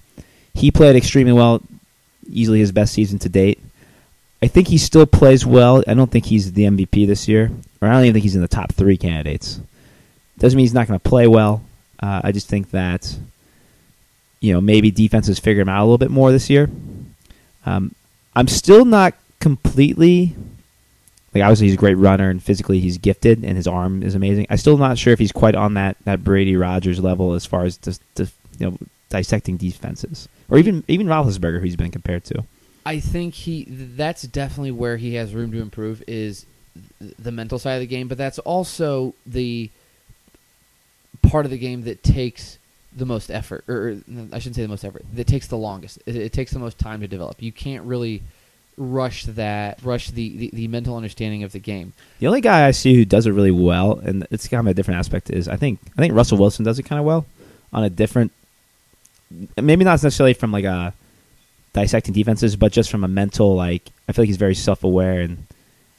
He 0.54 0.72
played 0.72 0.96
extremely 0.96 1.34
well, 1.34 1.62
easily 2.30 2.60
his 2.60 2.72
best 2.72 2.94
season 2.94 3.20
to 3.20 3.30
date. 3.30 3.60
I 4.42 4.48
think 4.48 4.68
he 4.68 4.78
still 4.78 5.06
plays 5.06 5.46
well. 5.46 5.84
I 5.88 5.94
don't 5.94 6.12
think 6.12 6.26
he's 6.26 6.54
the 6.54 6.64
MVP 6.64 7.08
this 7.08 7.28
year, 7.28 7.52
or 7.82 7.88
I 7.88 7.94
don't 7.94 8.04
even 8.04 8.14
think 8.14 8.24
he's 8.24 8.36
in 8.36 8.42
the 8.42 8.48
top 8.48 8.74
three 8.74 8.98
candidates. 8.98 9.60
Doesn't 10.38 10.56
mean 10.56 10.64
he's 10.64 10.74
not 10.74 10.88
going 10.88 11.00
to 11.00 11.10
play 11.10 11.28
well. 11.28 11.64
Uh, 12.00 12.22
I 12.24 12.32
just 12.32 12.48
think 12.48 12.72
that, 12.72 13.18
you 14.42 14.54
know, 14.54 14.62
maybe 14.62 14.92
defenses 14.92 15.40
figure 15.40 15.62
him 15.62 15.70
out 15.70 15.82
a 15.82 15.86
little 15.86 15.98
bit 15.98 16.12
more 16.12 16.32
this 16.32 16.50
year. 16.50 16.70
Um, 17.66 17.96
I'm 18.36 18.48
still 18.48 18.86
not 18.86 19.14
completely 19.40 20.36
like 21.36 21.44
obviously 21.44 21.68
he's 21.68 21.76
a 21.76 21.78
great 21.78 21.96
runner 21.96 22.30
and 22.30 22.42
physically 22.42 22.80
he's 22.80 22.98
gifted 22.98 23.44
and 23.44 23.58
his 23.58 23.68
arm 23.68 24.02
is 24.02 24.16
amazing. 24.16 24.48
I'm 24.50 24.58
still 24.58 24.78
not 24.78 24.98
sure 24.98 25.12
if 25.12 25.20
he's 25.20 25.34
quite 25.34 25.54
on 25.54 25.74
that, 25.74 25.98
that 26.06 26.24
Brady 26.24 26.56
Rodgers 26.56 27.02
level 27.02 27.34
as 27.34 27.46
far 27.46 27.66
as 27.66 27.78
just, 27.78 28.02
you 28.18 28.28
know 28.60 28.78
dissecting 29.10 29.58
defenses 29.58 30.28
or 30.50 30.58
even 30.58 30.84
even 30.88 31.08
Roethlisberger 31.08 31.60
who 31.60 31.66
he's 31.66 31.76
been 31.76 31.92
compared 31.92 32.24
to. 32.26 32.44
I 32.86 33.00
think 33.00 33.34
he 33.34 33.66
that's 33.66 34.24
definitely 34.24 34.72
where 34.72 34.98
he 34.98 35.16
has 35.16 35.34
room 35.34 35.52
to 35.52 35.62
improve 35.62 36.04
is 36.08 36.46
the 37.20 37.32
mental 37.32 37.60
side 37.60 37.76
of 37.76 37.80
the 37.82 37.88
game, 37.88 38.08
but 38.08 38.18
that's 38.18 38.40
also 38.40 39.14
the 39.26 39.70
part 41.22 41.46
of 41.46 41.52
the 41.52 41.58
game 41.58 41.84
that 41.84 42.04
takes 42.04 42.58
the 42.96 43.06
most 43.06 43.30
effort, 43.30 43.66
or 43.68 43.98
I 44.32 44.40
shouldn't 44.40 44.56
say 44.56 44.62
the 44.62 44.68
most 44.68 44.86
effort. 44.86 45.04
That 45.14 45.28
takes 45.28 45.48
the 45.48 45.58
longest. 45.58 46.00
It, 46.06 46.16
it 46.16 46.34
takes 46.34 46.52
the 46.52 46.60
most 46.60 46.80
time 46.80 47.02
to 47.02 47.08
develop. 47.08 47.42
You 47.42 47.52
can't 47.52 47.84
really 47.84 48.24
rush 48.78 49.26
that, 49.26 49.80
rush 49.84 50.10
the, 50.10 50.38
the, 50.38 50.50
the 50.54 50.68
mental 50.68 50.96
understanding 50.96 51.44
of 51.44 51.52
the 51.52 51.60
game. 51.60 51.94
The 52.20 52.28
only 52.28 52.42
guy 52.42 52.68
I 52.68 52.72
see 52.72 52.96
who 52.96 53.06
does 53.06 53.26
it 53.26 53.32
really 53.32 53.52
well, 53.52 54.00
and 54.00 54.28
it's 54.32 54.48
kind 54.48 54.60
of 54.60 54.68
a 54.68 54.74
different 54.74 55.00
aspect, 55.00 55.30
is 55.30 55.48
I 55.48 55.56
think 55.56 55.80
I 55.98 56.02
think 56.02 56.14
Russell 56.14 56.38
Wilson 56.38 56.66
does 56.66 56.80
it 56.80 56.84
kind 56.84 57.00
of 57.00 57.06
well 57.06 57.26
on 57.74 57.84
a 57.84 57.90
different, 57.90 58.32
maybe 59.58 59.84
not 59.84 60.04
necessarily 60.04 60.34
from 60.34 60.52
like 60.52 60.66
a 60.66 60.94
dissecting 61.74 62.14
defenses, 62.14 62.56
but 62.56 62.72
just 62.72 62.90
from 62.90 63.04
a 63.04 63.08
mental 63.08 63.56
like 63.56 63.92
I 64.08 64.12
feel 64.12 64.24
like 64.24 64.30
he's 64.30 64.38
very 64.38 64.56
self 64.56 64.84
aware, 64.84 65.22
and 65.22 65.46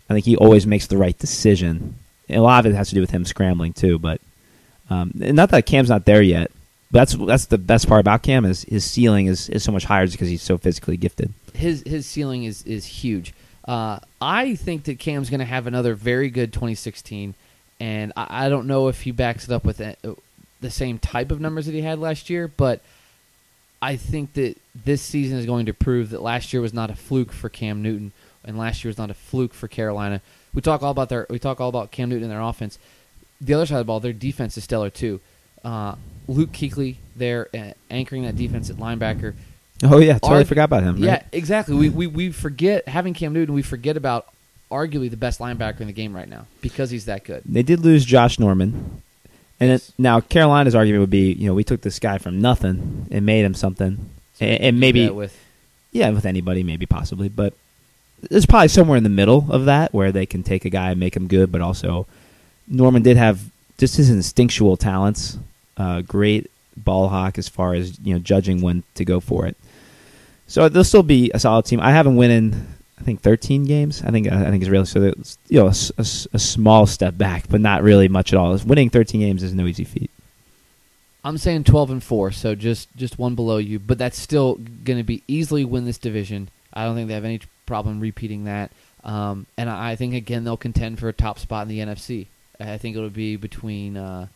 I 0.09 0.15
think 0.15 0.27
he 0.27 0.37
always 0.37 0.67
makes 0.67 0.87
the 0.87 0.97
right 0.97 1.19
decision. 1.19 1.97
And 2.29 2.39
a 2.39 2.43
lot 2.43 2.67
of 2.67 2.73
it 2.73 2.77
has 2.77 2.89
to 2.89 2.95
do 2.95 3.01
with 3.01 3.11
him 3.11 3.25
scrambling 3.25 3.73
too, 3.73 3.99
but 3.99 4.21
um, 4.91 5.13
not 5.15 5.51
that 5.51 5.67
Cam's 5.67 5.89
not 5.89 6.05
there 6.05 6.23
yet. 6.23 6.51
That's 6.91 7.15
that's 7.15 7.47
the 7.47 7.59
best 7.59 7.89
part 7.89 8.01
about 8.01 8.23
Cam 8.23 8.45
is 8.45 8.63
his 8.63 8.85
ceiling 8.85 9.27
is, 9.27 9.49
is 9.49 9.65
so 9.65 9.73
much 9.73 9.85
higher 9.85 10.07
because 10.07 10.29
he's 10.29 10.43
so 10.43 10.57
physically 10.57 10.97
gifted. 10.97 11.33
His 11.53 11.83
his 11.85 12.07
ceiling 12.07 12.45
is 12.45 12.63
is 12.65 12.87
huge. 12.87 13.35
Uh, 13.67 13.99
I 14.21 14.55
think 14.55 14.85
that 14.85 15.01
Cam's 15.01 15.29
going 15.29 15.41
to 15.41 15.47
have 15.47 15.67
another 15.67 15.95
very 15.95 16.31
good 16.31 16.53
2016, 16.53 17.35
and 17.81 18.13
I, 18.17 18.47
I, 18.47 18.49
don't 18.49 18.69
know 18.69 18.87
if 18.87 19.03
he 19.03 19.11
backs 19.11 19.43
it 19.43 19.51
up 19.51 19.65
with 19.65 19.81
a, 19.81 19.97
the 20.61 20.71
same 20.71 21.01
type 21.01 21.33
of 21.33 21.41
numbers 21.41 21.67
that 21.67 21.73
he 21.73 21.83
had 21.83 21.99
last 21.99 22.31
year, 22.31 22.47
but 22.47 22.81
I 23.83 23.97
think 23.97 24.35
that 24.35 24.57
this 24.85 25.03
season 25.03 25.39
is 25.39 25.47
going 25.47 25.67
to 25.67 25.75
prove 25.75 26.11
that 26.11 26.23
last 26.23 26.53
year 26.53 26.63
was 26.63 26.73
not 26.73 26.91
a 26.91 26.95
fluke 26.95 27.33
for 27.33 27.49
Cam 27.49 27.83
Newton, 27.83 28.13
and 28.45 28.57
last 28.57 28.85
year 28.85 28.91
was 28.91 28.99
not 28.99 29.11
a 29.11 29.15
fluke 29.15 29.53
for 29.53 29.67
Carolina. 29.67 30.21
We 30.55 30.63
talk 30.63 30.85
all 30.85 30.93
about 30.93 31.09
their 31.09 31.27
we 31.29 31.41
talk 31.41 31.61
all 31.61 31.69
about 31.69 31.91
Cam 31.91 32.09
Newton 32.09 32.25
and 32.25 32.33
their 32.33 32.41
offense. 32.41 32.79
The 33.41 33.55
other 33.55 33.67
side 33.67 33.77
of 33.77 33.81
the 33.81 33.85
ball, 33.85 33.99
their 33.99 34.13
defense 34.13 34.57
is 34.57 34.63
stellar 34.63 34.91
too. 34.91 35.21
Uh, 35.65 35.97
Luke 36.29 36.53
Kuechly 36.53 36.97
there 37.15 37.49
uh, 37.55 37.73
anchoring 37.91 38.23
that 38.23 38.37
defense 38.37 38.71
at 38.71 38.77
linebacker. 38.77 39.35
Oh 39.83 39.99
yeah, 39.99 40.19
totally 40.19 40.45
Argu- 40.45 40.49
forgot 40.49 40.65
about 40.65 40.83
him. 40.83 40.95
Right? 40.97 41.05
Yeah, 41.05 41.23
exactly. 41.33 41.75
We, 41.75 41.89
we 41.89 42.07
we 42.07 42.33
forget 42.33 42.89
having 42.89 43.15
Cam 43.15 43.33
Newton. 43.33 43.55
We 43.55 43.63
forget 43.63 43.97
about 43.97 44.27
arguably 44.71 45.11
the 45.11 45.17
best 45.17 45.39
linebacker 45.39 45.81
in 45.81 45.87
the 45.87 45.93
game 45.93 46.15
right 46.15 46.29
now 46.29 46.47
because 46.61 46.91
he's 46.91 47.05
that 47.07 47.25
good. 47.25 47.43
They 47.45 47.63
did 47.63 47.81
lose 47.81 48.05
Josh 48.05 48.39
Norman, 48.39 49.03
and 49.61 49.73
it, 49.73 49.91
now 49.99 50.21
Carolina's 50.21 50.75
argument 50.75 51.01
would 51.01 51.11
be, 51.11 51.33
you 51.33 51.47
know, 51.47 51.55
we 51.55 51.65
took 51.65 51.83
this 51.83 51.99
guy 51.99 52.19
from 52.19 52.41
nothing 52.41 53.07
and 53.11 53.27
made 53.27 53.45
him 53.45 53.55
something, 53.55 54.11
so 54.35 54.47
and, 54.47 54.61
and 54.61 54.81
maybe 54.81 55.09
with 55.11 55.39
yeah, 55.93 56.11
with 56.11 56.27
anybody, 56.27 56.63
maybe 56.63 56.87
possibly, 56.87 57.29
but 57.29 57.55
there's 58.21 58.47
probably 58.47 58.69
somewhere 58.69 58.97
in 58.97 59.05
the 59.05 59.11
middle 59.11 59.47
of 59.51 59.67
that 59.67 59.93
where 59.93 60.13
they 60.13 60.27
can 60.27 60.43
take 60.43 60.65
a 60.65 60.71
guy 60.71 60.91
and 60.91 61.01
make 61.01 61.17
him 61.17 61.27
good, 61.27 61.53
but 61.53 61.61
also 61.61 62.07
Norman 62.67 63.03
did 63.03 63.17
have 63.17 63.51
just 63.79 63.97
his 63.97 64.11
instinctual 64.11 64.77
talents, 64.77 65.39
uh, 65.77 66.03
great 66.03 66.51
ball 66.77 67.09
hawk 67.09 67.39
as 67.39 67.49
far 67.49 67.75
as 67.75 67.99
you 68.01 68.15
know 68.15 68.21
judging 68.21 68.61
when 68.61 68.83
to 68.95 69.05
go 69.05 69.21
for 69.21 69.47
it. 69.47 69.57
So 70.47 70.69
they'll 70.69 70.85
still 70.85 71.03
be 71.03 71.31
a 71.35 71.39
solid 71.39 71.67
team. 71.67 71.81
I 71.81 71.91
haven't 71.91 72.17
won 72.17 72.31
in 72.31 72.67
I 72.99 73.03
think 73.03 73.21
13 73.21 73.65
games. 73.65 74.03
I 74.03 74.11
think 74.11 74.31
I 74.31 74.51
think 74.51 74.63
it's 74.63 74.71
really 74.71 74.87
so. 74.87 75.03
It's, 75.03 75.39
you 75.49 75.61
know, 75.61 75.67
a, 75.67 75.75
a, 75.99 76.07
a, 76.33 76.39
small 76.39 76.87
step 76.87 77.19
back, 77.19 77.45
but 77.49 77.61
not 77.61 77.83
really 77.83 78.09
much 78.09 78.33
at 78.33 78.39
all. 78.39 78.57
Winning 78.65 78.91
13 78.91 79.21
games 79.21 79.43
is 79.43 79.53
no 79.53 79.67
easy 79.67 79.85
feat. 79.85 80.11
I'm 81.23 81.39
saying 81.39 81.65
12 81.65 81.91
and 81.91 82.03
four, 82.03 82.31
so 82.31 82.55
just 82.55 82.89
just 82.97 83.19
one 83.19 83.35
below 83.35 83.59
you, 83.59 83.79
but 83.79 83.99
that's 83.99 84.19
still 84.19 84.55
going 84.85 84.99
to 84.99 85.05
be 85.05 85.23
easily 85.29 85.65
win 85.65 85.85
this 85.85 85.99
division. 85.99 86.49
I 86.73 86.85
don't 86.85 86.95
think 86.95 87.09
they 87.09 87.15
have 87.15 87.25
any 87.25 87.41
problem 87.67 88.01
repeating 88.01 88.45
that. 88.45 88.71
Um, 89.05 89.47
and 89.59 89.69
I, 89.69 89.91
I 89.91 89.97
think 89.97 90.15
again 90.15 90.45
they'll 90.45 90.57
contend 90.57 90.99
for 90.99 91.09
a 91.09 91.13
top 91.13 91.39
spot 91.39 91.63
in 91.63 91.69
the 91.69 91.81
NFC. 91.81 92.29
I 92.59 92.79
think 92.79 92.97
it'll 92.97 93.11
be 93.11 93.37
between 93.37 93.97
uh, 93.97 94.29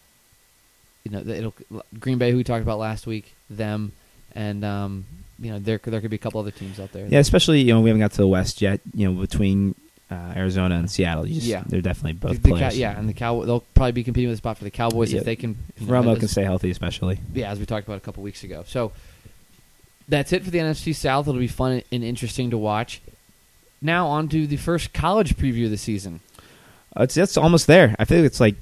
you 1.05 1.11
know 1.11 1.21
it'll 1.21 1.55
Green 1.99 2.19
Bay, 2.19 2.31
who 2.31 2.37
we 2.37 2.45
talked 2.45 2.63
about 2.63 2.79
last 2.79 3.07
week, 3.07 3.35
them, 3.49 3.93
and 4.35 4.65
um, 4.65 5.07
you 5.39 5.51
know 5.51 5.59
there 5.59 5.79
there 5.79 6.01
could 6.01 6.11
be 6.11 6.17
a 6.17 6.21
couple 6.21 6.41
other 6.41 6.51
teams 6.51 6.79
out 6.79 6.93
there. 6.93 7.07
Yeah, 7.07 7.19
especially 7.19 7.61
you 7.61 7.73
know 7.73 7.81
we 7.81 7.89
haven't 7.89 8.01
got 8.01 8.13
to 8.13 8.19
the 8.19 8.29
West 8.29 8.61
yet. 8.61 8.81
You 8.95 9.11
know 9.11 9.21
between 9.21 9.75
uh, 10.11 10.35
Arizona 10.37 10.77
and 10.77 10.91
Seattle, 10.91 11.25
just, 11.25 11.47
yeah, 11.47 11.63
they're 11.67 11.81
definitely 11.81 12.15
both 12.15 12.43
the, 12.43 12.51
the 12.51 12.57
players. 12.57 12.79
yeah, 12.79 12.99
and 12.99 13.09
the 13.09 13.15
Cow 13.15 13.45
they'll 13.45 13.65
probably 13.75 13.93
be 13.93 14.05
competing 14.05 14.29
with 14.29 14.39
the 14.39 14.43
spot 14.43 14.59
for 14.59 14.65
the 14.65 14.71
Cowboys 14.71 15.13
yeah. 15.13 15.21
if 15.21 15.25
they 15.25 15.37
can. 15.37 15.57
Know, 15.81 15.87
Romo 15.87 16.19
can 16.19 16.29
stay 16.29 16.45
healthy, 16.45 16.71
especially. 16.71 17.21
Yeah, 17.33 17.51
as 17.51 17.59
we 17.59 17.67
talked 17.67 17.87
about 17.87 17.97
a 17.97 18.01
couple 18.01 18.23
weeks 18.23 18.45
ago. 18.45 18.65
So 18.67 18.93
that's 20.09 20.33
it 20.33 20.45
for 20.45 20.51
the 20.51 20.59
NFC 20.59 20.95
South. 20.95 21.29
It'll 21.29 21.39
be 21.39 21.47
fun 21.47 21.83
and 21.91 22.05
interesting 22.05 22.51
to 22.51 22.59
watch. 22.59 23.01
Now 23.81 24.09
on 24.09 24.29
to 24.29 24.47
the 24.47 24.57
first 24.57 24.93
college 24.93 25.37
preview 25.37 25.67
of 25.67 25.71
the 25.71 25.79
season. 25.79 26.21
Uh, 26.95 27.05
it's 27.05 27.15
that's 27.15 27.37
almost 27.37 27.67
there. 27.67 27.95
I 27.99 28.05
feel 28.05 28.19
like 28.19 28.27
it's 28.27 28.41
like 28.41 28.57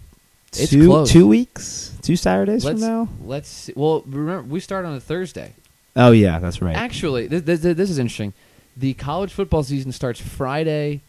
it's 0.52 0.70
two 0.70 0.87
close. 0.87 1.11
two 1.11 1.26
weeks, 1.26 1.92
two 2.02 2.16
Saturdays 2.16 2.64
let's, 2.64 2.80
from 2.80 2.88
now. 2.88 3.08
Let's 3.24 3.48
see. 3.48 3.72
well 3.76 4.02
remember 4.06 4.42
we 4.42 4.61
start 4.61 4.84
on 4.84 4.94
a 4.94 5.00
Thursday. 5.00 5.54
Oh 5.94 6.12
yeah, 6.12 6.38
that's 6.38 6.62
right. 6.62 6.76
Actually, 6.76 7.26
this, 7.26 7.42
this, 7.42 7.61
this 7.61 7.90
is 7.90 7.98
interesting. 7.98 8.32
The 8.76 8.94
college 8.94 9.32
football 9.32 9.62
season 9.62 9.92
starts 9.92 10.20
Friday, 10.20 11.00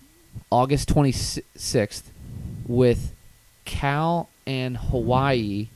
August 0.52 0.90
twenty 0.90 1.12
sixth, 1.12 2.12
with 2.68 3.14
Cal 3.66 4.30
and 4.46 4.78
Hawaii 4.78 5.68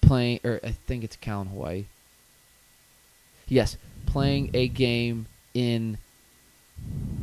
playing, 0.00 0.40
or 0.44 0.60
I 0.62 0.70
think 0.70 1.04
it's 1.04 1.16
Cal 1.16 1.42
and 1.42 1.50
Hawaii. 1.50 1.84
Yes, 3.48 3.76
playing 4.06 4.50
a 4.54 4.68
game 4.68 5.26
in 5.54 5.98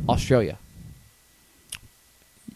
Australia 0.07 0.57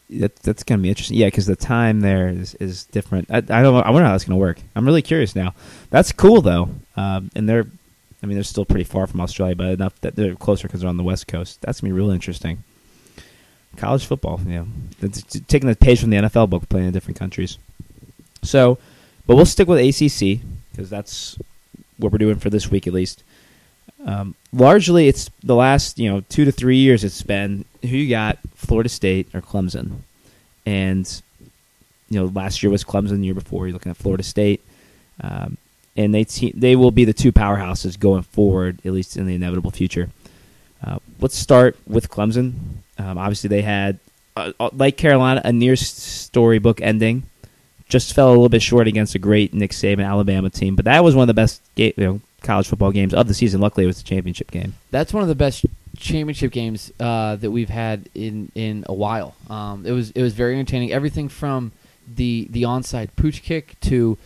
that, 0.09 0.35
that's 0.37 0.63
going 0.63 0.79
to 0.79 0.83
be 0.83 0.89
interesting. 0.89 1.17
Yeah, 1.17 1.27
because 1.27 1.45
the 1.45 1.55
time 1.55 2.01
there 2.01 2.29
is, 2.29 2.55
is 2.55 2.85
different. 2.85 3.29
I, 3.29 3.37
I 3.37 3.61
don't. 3.61 3.75
I 3.75 3.89
wonder 3.91 4.05
how 4.05 4.13
that's 4.13 4.23
going 4.23 4.37
to 4.37 4.41
work. 4.41 4.59
I'm 4.75 4.85
really 4.85 5.01
curious 5.01 5.35
now. 5.35 5.53
That's 5.89 6.11
cool 6.11 6.41
though, 6.41 6.69
um, 6.95 7.29
and 7.35 7.47
they're. 7.47 7.65
I 8.23 8.25
mean, 8.25 8.35
they're 8.35 8.43
still 8.43 8.65
pretty 8.65 8.83
far 8.83 9.05
from 9.05 9.21
Australia, 9.21 9.55
but 9.55 9.67
enough 9.67 9.99
that 10.01 10.15
they're 10.15 10.35
closer 10.35 10.67
because 10.67 10.81
they're 10.81 10.89
on 10.89 10.97
the 10.97 11.03
west 11.03 11.27
coast. 11.27 11.61
That's 11.61 11.81
gonna 11.81 11.93
be 11.93 11.99
real 11.99 12.09
interesting. 12.09 12.63
College 13.75 14.05
football, 14.05 14.41
yeah, 14.47 14.65
it's 15.01 15.21
taking 15.47 15.69
the 15.69 15.75
page 15.75 16.01
from 16.01 16.09
the 16.09 16.17
NFL 16.17 16.49
book, 16.49 16.67
playing 16.67 16.87
in 16.87 16.93
different 16.93 17.19
countries. 17.19 17.59
So, 18.41 18.79
but 19.27 19.35
we'll 19.35 19.45
stick 19.45 19.67
with 19.67 19.79
ACC 19.79 20.41
because 20.71 20.89
that's 20.89 21.37
what 21.97 22.11
we're 22.11 22.17
doing 22.17 22.37
for 22.37 22.49
this 22.49 22.71
week 22.71 22.87
at 22.87 22.93
least. 22.93 23.23
Um, 24.07 24.35
largely, 24.53 25.07
it's 25.09 25.29
the 25.43 25.55
last 25.55 25.99
you 25.99 26.09
know 26.09 26.21
two 26.29 26.45
to 26.45 26.51
three 26.51 26.77
years. 26.77 27.03
It's 27.03 27.21
been 27.21 27.65
who 27.81 27.89
you 27.89 28.09
got, 28.09 28.39
Florida 28.55 28.89
State 28.89 29.27
or 29.35 29.41
Clemson, 29.41 29.99
and 30.65 31.21
you 32.09 32.19
know 32.19 32.31
last 32.33 32.63
year 32.63 32.71
was 32.71 32.83
Clemson. 32.83 33.19
The 33.19 33.25
year 33.25 33.33
before, 33.33 33.67
you're 33.67 33.73
looking 33.73 33.89
at 33.89 33.97
Florida 33.97 34.23
State, 34.23 34.61
um, 35.21 35.57
and 35.97 36.15
they 36.15 36.23
te- 36.23 36.53
they 36.55 36.75
will 36.75 36.91
be 36.91 37.05
the 37.05 37.13
two 37.13 37.33
powerhouses 37.33 37.99
going 37.99 38.23
forward, 38.23 38.79
at 38.85 38.93
least 38.93 39.17
in 39.17 39.27
the 39.27 39.35
inevitable 39.35 39.71
future. 39.71 40.09
Uh, 40.83 40.99
let's 41.19 41.37
start 41.37 41.77
with 41.85 42.09
Clemson. 42.09 42.53
Um, 42.97 43.17
obviously, 43.17 43.49
they 43.49 43.61
had 43.61 43.99
uh, 44.37 44.53
uh 44.57 44.69
like 44.71 44.95
Carolina 44.95 45.41
a 45.43 45.51
near 45.51 45.75
storybook 45.75 46.81
ending 46.81 47.23
just 47.89 48.13
fell 48.13 48.29
a 48.29 48.31
little 48.31 48.49
bit 48.49 48.61
short 48.61 48.87
against 48.87 49.15
a 49.15 49.19
great 49.19 49.53
Nick 49.53 49.71
Saban 49.71 50.05
Alabama 50.05 50.49
team. 50.49 50.75
But 50.75 50.85
that 50.85 51.03
was 51.03 51.15
one 51.15 51.23
of 51.23 51.27
the 51.27 51.33
best 51.33 51.61
ga- 51.75 51.93
you 51.95 52.03
know, 52.03 52.21
college 52.41 52.67
football 52.67 52.91
games 52.91 53.13
of 53.13 53.27
the 53.27 53.33
season. 53.33 53.61
Luckily, 53.61 53.83
it 53.83 53.87
was 53.87 53.97
the 53.97 54.03
championship 54.03 54.51
game. 54.51 54.73
That's 54.91 55.13
one 55.13 55.23
of 55.23 55.29
the 55.29 55.35
best 55.35 55.65
championship 55.97 56.51
games 56.51 56.91
uh, 56.99 57.35
that 57.37 57.51
we've 57.51 57.69
had 57.69 58.09
in, 58.13 58.51
in 58.55 58.85
a 58.87 58.93
while. 58.93 59.35
Um, 59.49 59.85
it 59.85 59.91
was 59.91 60.11
it 60.11 60.21
was 60.21 60.33
very 60.33 60.55
entertaining. 60.55 60.91
Everything 60.91 61.29
from 61.29 61.71
the 62.07 62.47
the 62.49 62.63
onside 62.63 63.09
pooch 63.15 63.41
kick 63.43 63.79
to 63.81 64.17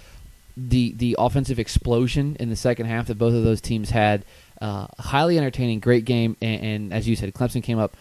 the 0.55 0.93
the 0.97 1.15
offensive 1.17 1.59
explosion 1.59 2.35
in 2.39 2.49
the 2.49 2.55
second 2.55 2.85
half 2.87 3.07
that 3.07 3.17
both 3.17 3.33
of 3.33 3.43
those 3.43 3.61
teams 3.61 3.91
had. 3.91 4.23
Uh, 4.61 4.85
highly 4.99 5.39
entertaining, 5.39 5.79
great 5.79 6.05
game, 6.05 6.37
and, 6.39 6.63
and 6.63 6.93
as 6.93 7.07
you 7.07 7.15
said, 7.15 7.33
Clemson 7.33 7.63
came 7.63 7.79
up 7.79 7.97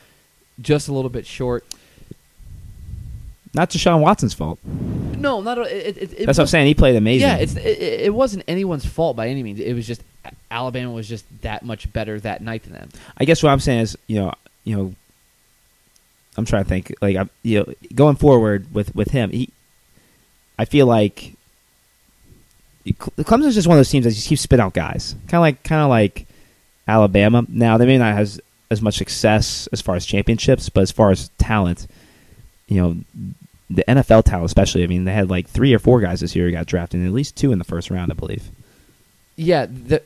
just 0.60 0.88
a 0.88 0.92
little 0.92 1.08
bit 1.08 1.24
short. 1.24 1.64
Not 3.52 3.70
Deshaun 3.70 4.00
Watson's 4.00 4.34
fault. 4.34 4.58
No, 4.64 5.40
not 5.40 5.58
a- 5.58 5.88
it. 5.88 5.96
it, 5.96 6.12
it 6.12 6.26
That's 6.26 6.38
what 6.38 6.44
I'm 6.44 6.46
saying. 6.48 6.66
He 6.66 6.74
played 6.74 6.96
amazing. 6.96 7.28
Yeah, 7.28 7.36
it's 7.36 7.56
it, 7.56 7.66
it 7.66 8.00
it 8.02 8.14
wasn't 8.14 8.44
anyone's 8.46 8.86
fault 8.86 9.16
by 9.16 9.28
any 9.28 9.42
means. 9.42 9.58
It 9.60 9.74
was 9.74 9.86
just 9.86 10.02
Alabama 10.50 10.92
was 10.92 11.08
just 11.08 11.24
that 11.42 11.64
much 11.64 11.92
better 11.92 12.20
that 12.20 12.42
night 12.42 12.62
than 12.62 12.72
them. 12.72 12.88
I 13.18 13.24
guess 13.24 13.42
what 13.42 13.50
I'm 13.50 13.60
saying 13.60 13.80
is, 13.80 13.98
you 14.06 14.20
know, 14.20 14.32
you 14.64 14.76
know, 14.76 14.94
I'm 16.36 16.44
trying 16.44 16.62
to 16.64 16.68
think. 16.68 16.94
Like, 17.02 17.16
I'm, 17.16 17.30
you 17.42 17.60
know, 17.60 17.74
going 17.94 18.16
forward 18.16 18.72
with 18.72 18.94
with 18.94 19.10
him, 19.10 19.30
he, 19.30 19.50
I 20.58 20.64
feel 20.64 20.86
like 20.86 21.34
Clemson's 22.86 23.54
just 23.54 23.66
one 23.68 23.76
of 23.76 23.78
those 23.78 23.90
teams 23.90 24.04
that 24.04 24.12
just 24.12 24.28
keeps 24.28 24.42
spitting 24.42 24.64
out 24.64 24.74
guys, 24.74 25.14
kind 25.28 25.34
of 25.34 25.40
like 25.42 25.62
kind 25.62 25.82
of 25.82 25.88
like 25.88 26.26
Alabama. 26.88 27.44
Now 27.48 27.76
they 27.78 27.86
may 27.86 27.98
not 27.98 28.12
have 28.12 28.20
as, 28.20 28.40
as 28.70 28.80
much 28.80 28.96
success 28.96 29.68
as 29.72 29.80
far 29.80 29.96
as 29.96 30.06
championships, 30.06 30.68
but 30.68 30.82
as 30.82 30.90
far 30.90 31.10
as 31.10 31.30
talent, 31.38 31.86
you 32.68 32.80
know, 32.80 32.96
the 33.70 33.84
NFL 33.86 34.24
talent 34.24 34.46
especially. 34.46 34.82
I 34.84 34.86
mean, 34.88 35.04
they 35.04 35.12
had 35.12 35.30
like 35.30 35.48
three 35.48 35.72
or 35.72 35.78
four 35.78 36.00
guys 36.00 36.20
this 36.20 36.34
year 36.34 36.46
who 36.46 36.52
got 36.52 36.66
drafted, 36.66 37.00
and 37.00 37.08
at 37.08 37.14
least 37.14 37.36
two 37.36 37.52
in 37.52 37.58
the 37.58 37.64
first 37.64 37.90
round, 37.90 38.10
I 38.10 38.14
believe. 38.14 38.50
Yeah, 39.36 39.66
the, 39.66 40.02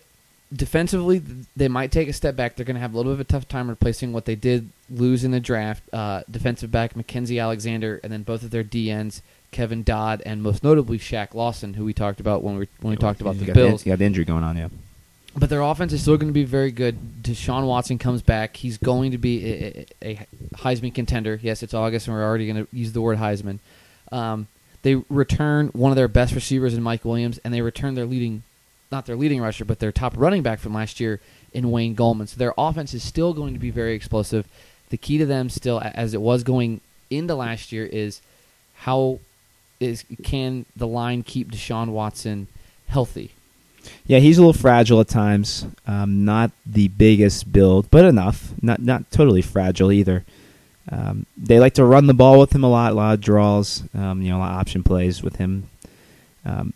defensively 0.52 1.22
they 1.56 1.68
might 1.68 1.90
take 1.90 2.08
a 2.08 2.12
step 2.12 2.36
back. 2.36 2.56
They're 2.56 2.66
going 2.66 2.76
to 2.76 2.80
have 2.80 2.94
a 2.94 2.96
little 2.96 3.12
bit 3.12 3.20
of 3.20 3.26
a 3.26 3.30
tough 3.30 3.48
time 3.48 3.68
replacing 3.68 4.12
what 4.12 4.26
they 4.26 4.36
did 4.36 4.68
lose 4.90 5.24
in 5.24 5.30
the 5.30 5.40
draft. 5.40 5.82
Uh, 5.92 6.22
defensive 6.30 6.70
back 6.70 6.94
Mackensie 6.94 7.42
Alexander, 7.42 8.00
and 8.04 8.12
then 8.12 8.22
both 8.22 8.42
of 8.42 8.50
their 8.50 8.64
DNs 8.64 9.22
Kevin 9.50 9.82
Dodd, 9.82 10.22
and 10.26 10.42
most 10.42 10.62
notably 10.62 10.98
Shaq 10.98 11.32
Lawson, 11.32 11.74
who 11.74 11.84
we 11.84 11.94
talked 11.94 12.20
about 12.20 12.42
when 12.42 12.58
we 12.58 12.68
when 12.80 12.90
we 12.90 12.96
talked 12.96 13.20
about 13.20 13.36
You 13.36 13.46
the 13.46 13.52
Bills. 13.52 13.86
you 13.86 13.92
got 13.92 13.98
the 13.98 14.04
injury 14.04 14.24
going 14.24 14.44
on, 14.44 14.56
yeah. 14.56 14.68
But 15.36 15.50
their 15.50 15.62
offense 15.62 15.92
is 15.92 16.02
still 16.02 16.16
going 16.16 16.28
to 16.28 16.34
be 16.34 16.44
very 16.44 16.70
good. 16.70 17.22
Deshaun 17.22 17.66
Watson 17.66 17.98
comes 17.98 18.22
back. 18.22 18.56
He's 18.56 18.78
going 18.78 19.10
to 19.10 19.18
be 19.18 19.44
a, 19.44 19.86
a, 20.02 20.26
Heisman 20.56 20.94
contender. 20.94 21.40
Yes, 21.42 21.62
it's 21.62 21.74
August, 21.74 22.06
and 22.06 22.14
we're 22.14 22.22
already 22.22 22.46
going 22.46 22.64
to 22.64 22.76
use 22.76 22.92
the 22.92 23.00
word 23.00 23.18
Heisman. 23.18 23.58
Um, 24.12 24.46
they 24.82 24.96
return 25.08 25.68
one 25.68 25.90
of 25.90 25.96
their 25.96 26.08
best 26.08 26.34
receivers 26.34 26.74
in 26.74 26.82
Mike 26.82 27.04
Williams, 27.04 27.38
and 27.38 27.52
they 27.52 27.62
return 27.62 27.94
their 27.94 28.04
leading, 28.04 28.44
not 28.92 29.06
their 29.06 29.16
leading 29.16 29.40
rusher, 29.40 29.64
but 29.64 29.80
their 29.80 29.90
top 29.90 30.12
running 30.16 30.42
back 30.42 30.60
from 30.60 30.74
last 30.74 31.00
year 31.00 31.20
in 31.52 31.70
Wayne 31.70 31.96
Gallman. 31.96 32.28
So 32.28 32.36
their 32.36 32.54
offense 32.56 32.94
is 32.94 33.02
still 33.02 33.32
going 33.32 33.54
to 33.54 33.60
be 33.60 33.70
very 33.70 33.94
explosive. 33.94 34.46
The 34.90 34.96
key 34.96 35.18
to 35.18 35.26
them, 35.26 35.50
still 35.50 35.80
as 35.82 36.14
it 36.14 36.20
was 36.20 36.44
going 36.44 36.80
into 37.10 37.34
last 37.34 37.72
year, 37.72 37.86
is 37.86 38.20
how 38.74 39.18
is 39.80 40.04
can 40.22 40.66
the 40.76 40.86
line 40.86 41.22
keep 41.22 41.50
Deshaun 41.50 41.88
Watson 41.88 42.46
healthy? 42.86 43.32
Yeah, 44.06 44.18
he's 44.18 44.38
a 44.38 44.40
little 44.40 44.52
fragile 44.52 45.00
at 45.00 45.08
times. 45.08 45.66
Um, 45.86 46.24
not 46.24 46.50
the 46.66 46.88
biggest 46.88 47.52
build, 47.52 47.90
but 47.90 48.04
enough. 48.04 48.52
Not 48.62 48.80
not 48.80 49.10
totally 49.10 49.42
fragile 49.42 49.92
either. 49.92 50.24
Um, 50.90 51.26
they 51.36 51.58
like 51.58 51.74
to 51.74 51.84
run 51.84 52.06
the 52.06 52.14
ball 52.14 52.38
with 52.38 52.54
him 52.54 52.62
a 52.62 52.68
lot, 52.68 52.92
a 52.92 52.94
lot 52.94 53.14
of 53.14 53.20
draws. 53.20 53.82
Um, 53.94 54.20
you 54.20 54.30
know, 54.30 54.38
a 54.38 54.40
lot 54.40 54.52
of 54.52 54.58
option 54.58 54.82
plays 54.82 55.22
with 55.22 55.36
him. 55.36 55.68
Um, 56.44 56.74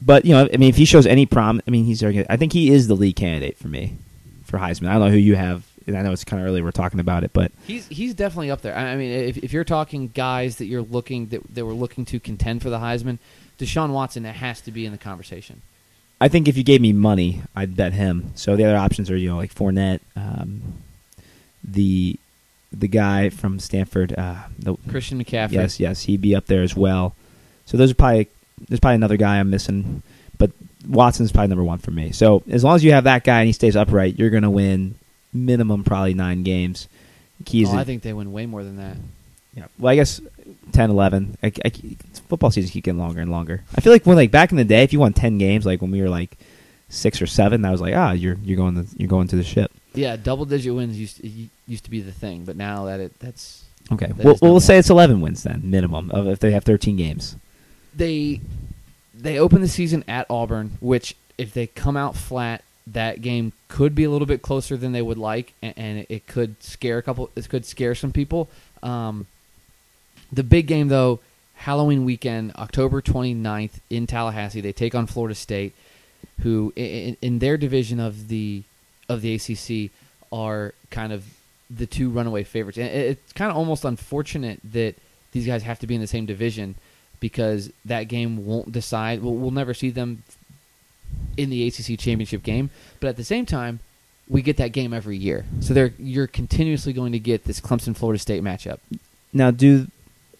but 0.00 0.24
you 0.24 0.32
know, 0.32 0.48
I 0.52 0.56
mean, 0.56 0.68
if 0.70 0.76
he 0.76 0.84
shows 0.84 1.06
any 1.06 1.26
prom, 1.26 1.60
I 1.66 1.70
mean, 1.70 1.84
he's. 1.84 2.02
I 2.02 2.36
think 2.36 2.52
he 2.52 2.70
is 2.70 2.88
the 2.88 2.96
lead 2.96 3.16
candidate 3.16 3.56
for 3.56 3.68
me 3.68 3.96
for 4.44 4.58
Heisman. 4.58 4.88
I 4.88 4.92
don't 4.94 5.02
know 5.02 5.10
who 5.10 5.16
you 5.16 5.36
have. 5.36 5.64
And 5.86 5.96
I 5.96 6.02
know 6.02 6.10
it's 6.10 6.24
kind 6.24 6.42
of 6.42 6.48
early 6.48 6.62
we're 6.62 6.72
talking 6.72 6.98
about 6.98 7.22
it, 7.22 7.32
but 7.32 7.52
He's 7.64 7.86
he's 7.86 8.12
definitely 8.12 8.50
up 8.50 8.60
there. 8.60 8.76
I 8.76 8.96
mean, 8.96 9.12
if, 9.12 9.36
if 9.36 9.52
you're 9.52 9.62
talking 9.62 10.08
guys 10.08 10.56
that 10.56 10.64
you're 10.66 10.82
looking 10.82 11.26
that 11.26 11.42
that 11.54 11.64
were 11.64 11.74
looking 11.74 12.04
to 12.06 12.18
contend 12.18 12.62
for 12.62 12.70
the 12.70 12.78
Heisman, 12.78 13.18
Deshaun 13.58 13.90
Watson 13.90 14.24
has 14.24 14.60
to 14.62 14.72
be 14.72 14.84
in 14.84 14.90
the 14.90 14.98
conversation. 14.98 15.62
I 16.20 16.28
think 16.28 16.48
if 16.48 16.56
you 16.56 16.64
gave 16.64 16.80
me 16.80 16.92
money, 16.92 17.42
I'd 17.54 17.76
bet 17.76 17.92
him. 17.92 18.30
So 18.36 18.56
the 18.56 18.64
other 18.64 18.76
options 18.76 19.10
are, 19.10 19.16
you 19.16 19.28
know, 19.28 19.36
like 19.36 19.54
Fournette, 19.54 20.00
um, 20.16 20.62
the 21.62 22.18
the 22.72 22.88
guy 22.88 23.28
from 23.30 23.58
Stanford, 23.58 24.12
uh, 24.18 24.36
the, 24.58 24.76
Christian 24.88 25.22
McCaffrey. 25.22 25.52
Yes, 25.52 25.78
yes, 25.80 26.02
he'd 26.02 26.20
be 26.20 26.34
up 26.34 26.46
there 26.46 26.62
as 26.62 26.74
well. 26.74 27.14
So 27.66 27.76
those 27.76 27.90
are 27.90 27.94
probably 27.94 28.28
there's 28.68 28.80
probably 28.80 28.96
another 28.96 29.16
guy 29.16 29.38
I'm 29.38 29.50
missing, 29.50 30.02
but 30.38 30.50
Watson's 30.88 31.32
probably 31.32 31.48
number 31.48 31.64
one 31.64 31.78
for 31.78 31.90
me. 31.90 32.12
So 32.12 32.42
as 32.50 32.64
long 32.64 32.76
as 32.76 32.84
you 32.84 32.92
have 32.92 33.04
that 33.04 33.24
guy 33.24 33.40
and 33.40 33.46
he 33.46 33.52
stays 33.52 33.76
upright, 33.76 34.18
you're 34.18 34.30
going 34.30 34.42
to 34.42 34.50
win 34.50 34.94
minimum 35.32 35.84
probably 35.84 36.14
nine 36.14 36.42
games. 36.42 36.88
Keys, 37.44 37.68
Oh, 37.70 37.76
I 37.76 37.84
think 37.84 38.02
they 38.02 38.14
win 38.14 38.32
way 38.32 38.46
more 38.46 38.64
than 38.64 38.76
that. 38.78 38.96
yeah. 39.54 39.66
Well, 39.78 39.92
I 39.92 39.96
guess 39.96 40.20
10, 40.72 40.90
11. 40.90 41.38
I, 41.42 41.52
I, 41.64 41.70
football 42.28 42.50
seasons 42.50 42.72
keep 42.72 42.84
getting 42.84 42.98
longer 43.00 43.20
and 43.20 43.30
longer. 43.30 43.62
I 43.74 43.80
feel 43.80 43.92
like 43.92 44.06
when 44.06 44.16
like 44.16 44.30
back 44.30 44.50
in 44.50 44.56
the 44.56 44.64
day, 44.64 44.82
if 44.82 44.92
you 44.92 45.00
won 45.00 45.12
ten 45.12 45.38
games, 45.38 45.66
like 45.66 45.80
when 45.80 45.90
we 45.90 46.00
were 46.00 46.08
like 46.08 46.36
six 46.88 47.20
or 47.20 47.26
seven, 47.26 47.62
that 47.62 47.70
was 47.70 47.80
like 47.80 47.94
ah, 47.94 48.12
you're 48.12 48.36
you're 48.42 48.56
going 48.56 48.74
to 48.74 48.86
you're 48.96 49.08
going 49.08 49.28
to 49.28 49.36
the 49.36 49.44
ship. 49.44 49.72
Yeah, 49.94 50.16
double 50.16 50.44
digit 50.44 50.74
wins 50.74 50.98
used 50.98 51.20
to, 51.22 51.28
used 51.66 51.84
to 51.84 51.90
be 51.90 52.00
the 52.00 52.12
thing, 52.12 52.44
but 52.44 52.56
now 52.56 52.84
that 52.84 53.00
it 53.00 53.18
that's 53.18 53.64
Okay, 53.92 54.06
That 54.06 54.24
well, 54.24 54.36
we'll 54.42 54.60
say 54.60 54.78
it's 54.78 54.90
eleven 54.90 55.20
wins 55.20 55.42
then 55.42 55.62
minimum 55.64 56.10
of 56.10 56.26
if 56.26 56.40
they 56.40 56.50
have 56.52 56.64
thirteen 56.64 56.96
games. 56.96 57.36
they 57.94 58.40
they 59.14 59.38
open 59.38 59.60
the 59.62 59.68
season 59.68 60.04
at 60.08 60.26
Auburn, 60.28 60.76
which 60.80 61.16
if 61.38 61.54
they 61.54 61.66
come 61.66 61.96
out 61.96 62.16
flat, 62.16 62.62
that 62.86 63.22
game 63.22 63.52
could 63.68 63.94
be 63.94 64.04
a 64.04 64.10
little 64.10 64.26
bit 64.26 64.42
closer 64.42 64.76
than 64.76 64.92
they 64.92 65.02
would 65.02 65.18
like, 65.18 65.54
and, 65.62 65.74
and 65.76 66.06
it 66.08 66.26
could 66.26 66.62
scare 66.62 66.98
a 66.98 67.02
couple. 67.02 67.30
It 67.36 67.48
could 67.48 67.64
scare 67.64 67.94
some 67.94 68.12
people. 68.12 68.48
Um, 68.82 69.26
the 70.32 70.44
big 70.44 70.66
game 70.66 70.88
though, 70.88 71.20
Halloween 71.54 72.04
weekend, 72.04 72.52
October 72.56 73.00
29th 73.00 73.80
in 73.90 74.06
Tallahassee, 74.06 74.60
they 74.60 74.72
take 74.72 74.94
on 74.94 75.06
Florida 75.06 75.34
State, 75.34 75.74
who 76.40 76.72
in, 76.76 77.16
in 77.22 77.38
their 77.38 77.56
division 77.56 77.98
of 78.00 78.28
the 78.28 78.62
of 79.08 79.22
the 79.22 79.34
ACC 79.34 79.90
are 80.32 80.74
kind 80.90 81.12
of 81.12 81.24
the 81.70 81.86
two 81.86 82.10
runaway 82.10 82.44
favorites. 82.44 82.78
And 82.78 82.88
it's 82.88 83.32
kind 83.32 83.50
of 83.50 83.56
almost 83.56 83.84
unfortunate 83.84 84.60
that 84.72 84.94
these 85.32 85.46
guys 85.46 85.62
have 85.62 85.78
to 85.80 85.86
be 85.86 85.94
in 85.94 86.00
the 86.00 86.06
same 86.06 86.26
division 86.26 86.74
because 87.20 87.70
that 87.84 88.04
game 88.04 88.46
won't 88.46 88.72
decide. 88.72 89.22
We'll, 89.22 89.34
we'll 89.34 89.50
never 89.50 89.74
see 89.74 89.90
them 89.90 90.22
in 91.36 91.50
the 91.50 91.66
ACC 91.66 91.98
championship 91.98 92.42
game, 92.42 92.70
but 93.00 93.08
at 93.08 93.16
the 93.16 93.24
same 93.24 93.46
time, 93.46 93.80
we 94.28 94.42
get 94.42 94.56
that 94.56 94.72
game 94.72 94.92
every 94.92 95.16
year. 95.16 95.44
So 95.60 95.72
they're 95.72 95.92
you're 95.98 96.26
continuously 96.26 96.92
going 96.92 97.12
to 97.12 97.18
get 97.18 97.44
this 97.44 97.60
Clemson 97.60 97.96
Florida 97.96 98.18
State 98.18 98.42
matchup. 98.42 98.78
Now, 99.32 99.50
do 99.50 99.86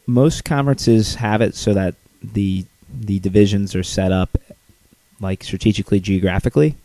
most 0.06 0.44
conferences 0.44 1.16
have 1.16 1.40
it 1.40 1.54
so 1.54 1.74
that 1.74 1.94
the 2.22 2.64
the 2.88 3.18
divisions 3.18 3.74
are 3.74 3.82
set 3.82 4.12
up 4.12 4.38
like 5.20 5.42
strategically 5.42 6.00
geographically? 6.00 6.76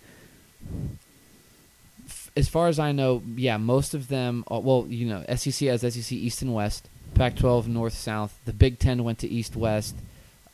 As 2.35 2.47
far 2.47 2.67
as 2.67 2.79
I 2.79 2.91
know, 2.91 3.21
yeah, 3.35 3.57
most 3.57 3.93
of 3.93 4.07
them. 4.07 4.43
Are, 4.47 4.61
well, 4.61 4.85
you 4.87 5.07
know, 5.07 5.23
SEC 5.35 5.67
has 5.67 5.81
SEC 5.81 6.11
East 6.13 6.41
and 6.41 6.53
West, 6.53 6.87
Pac-12 7.13 7.67
North 7.67 7.93
South. 7.93 8.39
The 8.45 8.53
Big 8.53 8.79
Ten 8.79 9.03
went 9.03 9.19
to 9.19 9.27
East 9.27 9.55
West. 9.55 9.95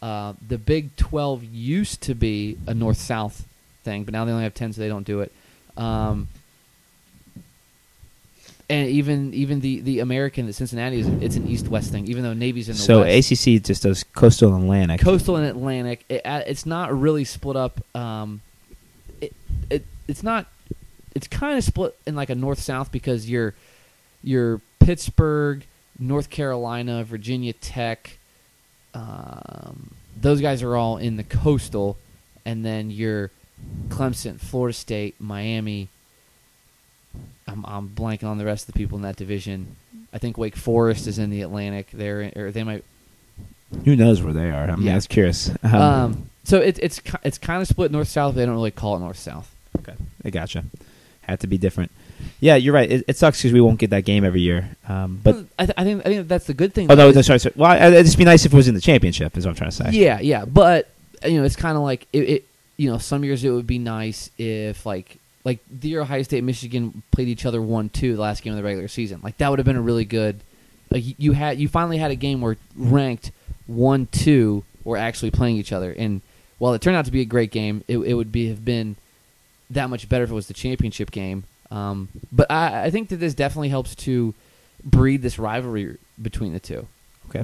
Uh, 0.02 0.34
the 0.48 0.58
Big 0.58 0.96
12 0.96 1.44
used 1.44 2.02
to 2.02 2.16
be 2.16 2.58
a 2.68 2.74
North 2.74 2.98
South 2.98 3.48
thing, 3.84 4.04
but 4.04 4.12
now 4.12 4.26
they 4.26 4.32
only 4.32 4.44
have 4.44 4.54
10, 4.54 4.74
so 4.74 4.82
they 4.82 4.88
don't 4.88 5.06
do 5.06 5.22
it. 5.22 5.32
Um, 5.76 6.28
and 8.70 8.90
even 8.90 9.34
even 9.34 9.62
the, 9.62 9.80
the 9.82 10.00
American, 10.00 10.46
the 10.46 10.54
Cincinnati 10.54 11.00
is 11.00 11.08
it's 11.08 11.36
an 11.36 11.48
East 11.48 11.68
West 11.70 11.92
thing, 11.92 12.08
even 12.08 12.24
though 12.24 12.34
Navy's 12.34 12.68
in 12.68 12.76
the 12.76 12.82
So 12.82 13.02
West. 13.02 13.32
ACC 13.32 13.64
just 13.64 13.84
does 13.84 14.04
coastal 14.04 14.54
and 14.54 14.64
Atlantic. 14.64 15.02
Coastal 15.02 15.38
and 15.38 15.48
Atlantic. 15.48 16.04
It, 16.10 16.22
uh, 16.26 16.44
it's 16.46 16.66
not 16.66 16.98
really 16.98 17.24
split 17.24 17.56
up. 17.56 17.80
Um, 17.96 18.42
it, 19.22 19.34
it 19.70 19.86
it's 20.08 20.24
not. 20.24 20.48
It's 21.16 21.28
kind 21.28 21.58
of 21.58 21.64
split 21.64 21.98
in 22.06 22.16
like 22.16 22.30
a 22.30 22.36
north 22.36 22.60
south 22.60 22.92
because 22.92 23.30
you're 23.30 23.54
you're 24.24 24.62
Pittsburgh, 24.80 25.66
North 25.98 26.30
Carolina, 26.30 27.04
Virginia 27.04 27.54
Tech. 27.54 28.18
Um, 28.94 29.92
those 30.20 30.42
guys 30.42 30.62
are 30.62 30.76
all 30.76 30.98
in 30.98 31.16
the 31.18 31.24
coastal, 31.24 31.98
and 32.46 32.66
then 32.66 32.92
you're 32.92 33.32
Clemson, 33.90 34.40
Florida 34.40 34.74
State, 34.74 35.16
Miami. 35.20 35.88
I'm, 37.48 37.66
I'm 37.66 37.90
blanking 37.90 38.26
on 38.26 38.38
the 38.38 38.46
rest 38.46 38.68
of 38.68 38.74
the 38.74 38.78
people 38.80 38.98
in 38.98 39.04
that 39.04 39.16
division. 39.16 39.76
I 40.14 40.18
think 40.18 40.38
Wake 40.38 40.56
Forest 40.56 41.08
is 41.08 41.20
in 41.20 41.30
the 41.30 41.42
Atlantic. 41.42 41.90
They're 41.92 42.32
or 42.36 42.52
they 42.52 42.64
might 42.64 42.84
Who 43.86 43.96
knows 43.96 44.22
where 44.22 44.34
they 44.34 44.50
are? 44.52 44.70
I 44.70 44.76
mean, 44.76 44.86
Yeah. 44.88 45.00
Curious. 45.08 45.52
Um, 45.64 45.74
um, 45.76 46.30
so 46.44 46.60
it, 46.60 46.80
it's 46.82 47.02
it's 47.24 47.38
kind 47.38 47.62
of 47.62 47.68
split 47.68 47.92
north 47.92 48.08
south. 48.08 48.36
They 48.36 48.46
don't 48.46 48.56
really 48.56 48.72
call 48.72 48.96
it 48.96 49.00
north 49.00 49.18
south. 49.20 49.54
okay, 49.80 49.94
I 50.24 50.30
gotcha. 50.30 50.64
Had 51.22 51.42
to 51.42 51.48
be 51.48 51.58
different. 51.58 51.92
Yeah, 52.40 52.56
you're 52.56 52.74
right. 52.74 52.90
It, 52.90 53.04
it 53.08 53.18
sucks 53.18 53.40
because 53.42 53.52
we 53.54 53.60
won't 53.62 53.80
get 53.80 53.90
that 53.90 54.06
game 54.06 54.24
every 54.24 54.40
year. 54.42 54.70
Um, 54.88 55.20
but 55.24 55.36
I, 55.60 55.66
th- 55.66 55.76
I 55.78 55.84
think 55.84 56.02
I 56.06 56.10
think 56.10 56.28
that's 56.30 56.48
the 56.48 56.54
good 56.54 56.74
thing. 56.74 56.90
oh 56.90 56.96
no, 56.96 57.12
no, 57.12 57.22
sorry, 57.22 57.40
sorry. 57.40 57.54
Well, 57.58 57.70
I- 57.72 57.88
it'd 57.88 58.06
just 58.06 58.18
be 58.18 58.24
nice 58.26 58.46
if 58.46 58.54
it 58.54 58.56
was 58.56 58.68
in 58.70 58.76
the 58.76 58.82
championship. 58.82 59.36
Is 59.38 59.46
what 59.46 59.52
I'm 59.52 59.56
trying 59.56 59.72
to 59.72 59.76
say. 59.76 59.90
Yeah, 59.92 60.20
yeah, 60.22 60.46
but 60.46 60.90
you 61.26 61.38
know, 61.38 61.44
it's 61.44 61.56
kind 61.58 61.76
of 61.78 61.84
like 61.84 62.08
it, 62.14 62.20
it. 62.30 62.46
You 62.78 62.92
know, 62.92 62.98
some 63.00 63.24
years 63.26 63.44
it 63.44 63.50
would 63.50 63.68
be 63.68 63.80
nice 63.80 64.30
if 64.38 64.86
like 64.86 65.18
like 65.48 65.60
the 65.72 65.98
Ohio 65.98 66.22
State 66.24 66.40
and 66.40 66.46
Michigan 66.46 67.04
played 67.12 67.30
each 67.30 67.46
other 67.46 67.62
one 67.62 67.88
two 67.90 68.16
the 68.16 68.22
last 68.22 68.44
game 68.44 68.52
of 68.52 68.58
the 68.58 68.64
regular 68.64 68.88
season. 68.90 69.22
Like 69.24 69.38
that 69.38 69.50
would 69.50 69.60
have 69.60 69.66
been 69.66 69.78
a 69.78 69.82
really 69.82 70.06
good. 70.06 70.42
Like 70.90 71.06
you- 71.06 71.16
you 71.18 71.32
had 71.32 71.58
you 71.60 71.68
finally 71.70 71.98
had 71.98 72.12
a 72.12 72.16
game 72.16 72.42
where 72.42 72.58
ranked 72.76 73.32
one 73.66 74.08
two 74.12 74.64
were 74.84 74.98
actually 74.98 75.32
playing 75.32 75.56
each 75.58 75.72
other, 75.72 75.92
and 75.98 76.22
while 76.60 76.74
it 76.74 76.82
turned 76.82 76.98
out 76.98 77.06
to 77.06 77.12
be 77.12 77.22
a 77.22 77.26
great 77.26 77.52
game, 77.52 77.84
it, 77.88 77.98
it 78.00 78.14
would 78.16 78.32
be 78.32 78.50
have 78.50 78.66
been 78.66 78.96
that 79.70 79.90
much 79.90 80.08
better 80.10 80.24
if 80.26 80.32
it 80.32 80.34
was 80.34 80.48
the 80.48 80.54
championship 80.54 81.12
game. 81.12 81.44
Um, 81.72 82.10
but 82.32 82.50
I, 82.52 82.86
I 82.86 82.90
think 82.90 83.10
that 83.10 83.18
this 83.18 83.34
definitely 83.34 83.70
helps 83.70 83.94
to 83.96 84.34
breed 84.84 85.22
this 85.22 85.38
rivalry 85.38 85.98
between 86.22 86.54
the 86.54 86.60
two. 86.60 86.88
Okay. 87.30 87.44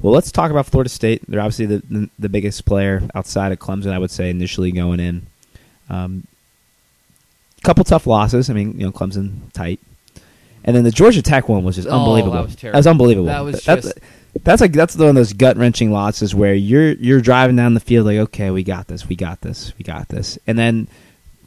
Well, 0.00 0.12
let's 0.12 0.32
talk 0.32 0.50
about 0.50 0.66
Florida 0.66 0.88
State. 0.90 1.22
They're 1.28 1.40
obviously 1.40 1.66
the 1.66 1.82
the, 1.88 2.10
the 2.18 2.28
biggest 2.28 2.64
player 2.64 3.02
outside 3.14 3.52
of 3.52 3.58
Clemson. 3.60 3.92
I 3.92 3.98
would 3.98 4.10
say 4.10 4.28
initially 4.30 4.72
going 4.72 4.98
in. 5.00 5.26
Um, 5.88 6.26
couple 7.62 7.84
tough 7.84 8.06
losses. 8.06 8.50
I 8.50 8.54
mean, 8.54 8.72
you 8.78 8.86
know, 8.86 8.92
Clemson 8.92 9.52
tight, 9.52 9.80
and 10.64 10.74
then 10.76 10.84
the 10.84 10.90
Georgia 10.90 11.22
Tech 11.22 11.48
one 11.48 11.64
was 11.64 11.76
just 11.76 11.88
Oh, 11.88 11.98
unbelievable. 11.98 12.34
that 12.34 12.44
was 12.46 12.56
terrible. 12.56 12.88
unbelievable. 12.88 13.26
That 13.26 13.40
was 13.40 13.62
that's, 13.64 13.86
just- 13.86 13.98
that's 14.44 14.60
like 14.60 14.72
that's 14.72 14.96
one 14.96 15.08
of 15.08 15.14
those 15.16 15.32
gut 15.32 15.56
wrenching 15.56 15.90
losses 15.90 16.34
where 16.34 16.54
you're 16.54 16.92
you're 16.92 17.20
driving 17.20 17.56
down 17.56 17.74
the 17.74 17.80
field 17.80 18.06
like, 18.06 18.18
okay, 18.18 18.50
we 18.50 18.62
got 18.62 18.86
this, 18.86 19.08
we 19.08 19.16
got 19.16 19.40
this, 19.40 19.72
we 19.78 19.82
got 19.84 20.08
this, 20.08 20.38
and 20.46 20.58
then 20.58 20.86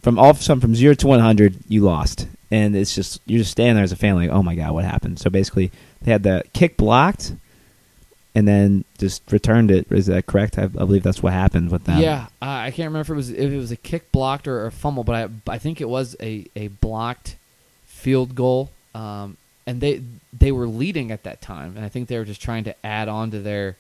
from 0.01 0.19
all 0.19 0.29
of 0.31 0.39
a 0.39 0.43
sudden 0.43 0.59
from 0.59 0.75
zero 0.75 0.93
to 0.95 1.07
one 1.07 1.19
hundred, 1.21 1.55
you 1.69 1.81
lost, 1.81 2.27
and 2.51 2.75
it's 2.75 2.93
just 2.93 3.21
you're 3.25 3.39
just 3.39 3.51
standing 3.51 3.75
there 3.75 3.83
as 3.85 3.93
a 3.93 3.95
fan 3.95 4.15
like, 4.15 4.29
oh 4.29 4.43
my 4.43 4.53
god, 4.55 4.73
what 4.73 4.83
happened? 4.83 5.17
So 5.19 5.29
basically, 5.29 5.71
they 6.01 6.11
had 6.11 6.23
the 6.23 6.43
kick 6.53 6.75
blocked, 6.75 7.33
and 8.35 8.47
then 8.47 8.83
just 8.97 9.31
returned 9.31 9.71
it. 9.71 9.91
Is 9.91 10.07
that 10.07 10.25
correct? 10.25 10.57
I, 10.57 10.63
I 10.63 10.67
believe 10.67 11.03
that's 11.03 11.21
what 11.21 11.33
happened 11.33 11.71
with 11.71 11.85
them. 11.85 11.99
Yeah, 11.99 12.27
uh, 12.41 12.45
I 12.45 12.71
can't 12.71 12.87
remember 12.87 13.01
if 13.01 13.09
it 13.09 13.15
was 13.15 13.29
if 13.29 13.51
it 13.51 13.57
was 13.57 13.71
a 13.71 13.77
kick 13.77 14.11
blocked 14.11 14.47
or 14.47 14.65
a 14.65 14.71
fumble, 14.71 15.03
but 15.03 15.15
I 15.47 15.53
I 15.53 15.57
think 15.57 15.81
it 15.81 15.89
was 15.89 16.15
a, 16.19 16.45
a 16.55 16.67
blocked 16.67 17.35
field 17.85 18.35
goal. 18.35 18.71
Um, 18.95 19.37
and 19.65 19.81
they 19.81 20.01
they 20.37 20.51
were 20.51 20.67
leading 20.67 21.11
at 21.11 21.23
that 21.23 21.41
time, 21.41 21.75
and 21.75 21.85
I 21.85 21.89
think 21.89 22.07
they 22.07 22.17
were 22.17 22.25
just 22.25 22.41
trying 22.41 22.65
to 22.65 22.85
add 22.85 23.07
on 23.07 23.31
to 23.31 23.39
their 23.39 23.77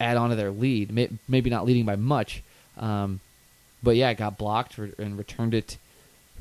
add 0.00 0.16
on 0.16 0.30
to 0.30 0.36
their 0.36 0.50
lead. 0.50 0.92
May, 0.92 1.08
maybe 1.28 1.50
not 1.50 1.64
leading 1.64 1.84
by 1.84 1.96
much, 1.96 2.42
um, 2.76 3.20
but 3.82 3.96
yeah, 3.96 4.10
it 4.10 4.16
got 4.18 4.36
blocked 4.38 4.78
and 4.78 5.16
returned 5.16 5.54
it 5.54 5.78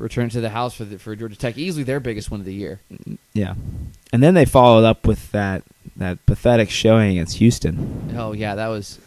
returned 0.01 0.31
to 0.31 0.41
the 0.41 0.49
house 0.49 0.73
for 0.75 0.83
the, 0.83 0.99
for 0.99 1.15
Georgia 1.15 1.35
Tech. 1.35 1.57
Easily 1.57 1.83
their 1.83 1.99
biggest 1.99 2.31
win 2.31 2.41
of 2.41 2.45
the 2.45 2.53
year. 2.53 2.79
yeah. 3.33 3.53
And 4.11 4.21
then 4.21 4.33
they 4.33 4.45
followed 4.45 4.85
up 4.85 5.07
with 5.07 5.31
that 5.31 5.63
that 5.97 6.25
pathetic 6.25 6.69
showing 6.69 7.11
against 7.11 7.37
Houston. 7.37 8.13
Oh 8.17 8.33
yeah, 8.33 8.55
that 8.55 8.67
was 8.67 8.99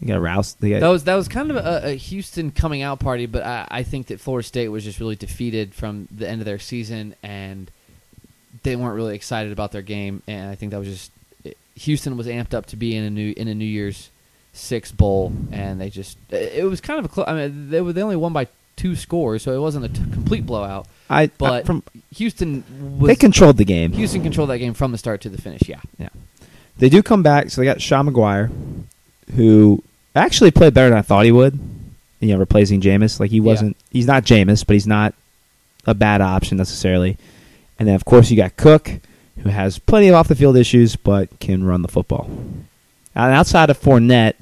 You 0.00 0.08
got 0.08 0.20
roused. 0.20 0.60
Got, 0.60 0.80
That 0.80 0.88
was 0.88 1.04
that 1.04 1.14
was 1.14 1.28
kind 1.28 1.50
of 1.50 1.56
a, 1.56 1.90
a 1.90 1.94
Houston 1.94 2.50
coming 2.50 2.82
out 2.82 3.00
party, 3.00 3.26
but 3.26 3.44
I, 3.44 3.66
I 3.70 3.82
think 3.82 4.08
that 4.08 4.20
Florida 4.20 4.46
State 4.46 4.68
was 4.68 4.84
just 4.84 5.00
really 5.00 5.16
defeated 5.16 5.74
from 5.74 6.08
the 6.10 6.28
end 6.28 6.40
of 6.40 6.44
their 6.44 6.58
season, 6.58 7.14
and 7.22 7.70
they 8.62 8.76
weren't 8.76 8.94
really 8.94 9.14
excited 9.14 9.52
about 9.52 9.72
their 9.72 9.82
game. 9.82 10.22
And 10.26 10.50
I 10.50 10.54
think 10.54 10.72
that 10.72 10.78
was 10.78 10.88
just 10.88 11.12
it, 11.44 11.56
Houston 11.76 12.16
was 12.16 12.26
amped 12.26 12.54
up 12.54 12.66
to 12.66 12.76
be 12.76 12.96
in 12.96 13.04
a 13.04 13.10
new 13.10 13.32
in 13.36 13.48
a 13.48 13.54
New 13.54 13.64
Year's 13.64 14.10
Six 14.54 14.92
bowl, 14.92 15.32
and 15.50 15.80
they 15.80 15.88
just 15.88 16.18
it, 16.30 16.52
it 16.56 16.64
was 16.64 16.80
kind 16.82 16.98
of 16.98 17.06
a 17.06 17.08
close. 17.08 17.26
I 17.26 17.34
mean, 17.34 17.70
they 17.70 17.80
were 17.80 17.92
they 17.94 18.02
only 18.02 18.16
won 18.16 18.34
by 18.34 18.48
two 18.82 18.96
scores, 18.96 19.44
so 19.44 19.54
it 19.54 19.60
wasn't 19.60 19.84
a 19.84 19.88
t- 19.88 20.02
complete 20.12 20.44
blowout. 20.44 20.88
I, 21.08 21.28
But 21.38 21.52
I, 21.52 21.62
from 21.62 21.84
Houston 22.16 22.64
was 22.98 23.08
they 23.08 23.14
controlled 23.14 23.56
the 23.56 23.64
game. 23.64 23.92
Houston 23.92 24.22
controlled 24.22 24.50
that 24.50 24.58
game 24.58 24.74
from 24.74 24.90
the 24.90 24.98
start 24.98 25.20
to 25.20 25.28
the 25.28 25.40
finish. 25.40 25.68
Yeah, 25.68 25.80
Yeah. 25.98 26.08
They 26.78 26.88
do 26.88 27.00
come 27.02 27.22
back, 27.22 27.50
so 27.50 27.60
they 27.60 27.64
got 27.64 27.80
Sean 27.80 28.06
Maguire, 28.06 28.50
who 29.36 29.84
actually 30.16 30.50
played 30.50 30.74
better 30.74 30.88
than 30.88 30.98
I 30.98 31.02
thought 31.02 31.24
he 31.24 31.30
would. 31.30 31.58
You 32.18 32.28
know, 32.32 32.38
replacing 32.38 32.80
Jameis. 32.80 33.20
Like 33.20 33.30
he 33.30 33.40
wasn't 33.40 33.76
he's 33.90 34.06
not 34.06 34.24
Jameis, 34.24 34.66
but 34.66 34.74
he's 34.74 34.86
not 34.86 35.14
a 35.86 35.94
bad 35.94 36.20
option 36.20 36.56
necessarily. 36.56 37.16
And 37.78 37.86
then 37.86 37.94
of 37.94 38.04
course 38.04 38.30
you 38.30 38.36
got 38.36 38.56
Cook, 38.56 38.90
who 39.42 39.50
has 39.50 39.78
plenty 39.78 40.08
of 40.08 40.14
off 40.14 40.28
the 40.28 40.34
field 40.34 40.56
issues, 40.56 40.96
but 40.96 41.38
can 41.40 41.64
run 41.64 41.82
the 41.82 41.88
football. 41.88 42.30
And 43.14 43.32
outside 43.32 43.70
of 43.70 43.78
Fournette, 43.78 44.34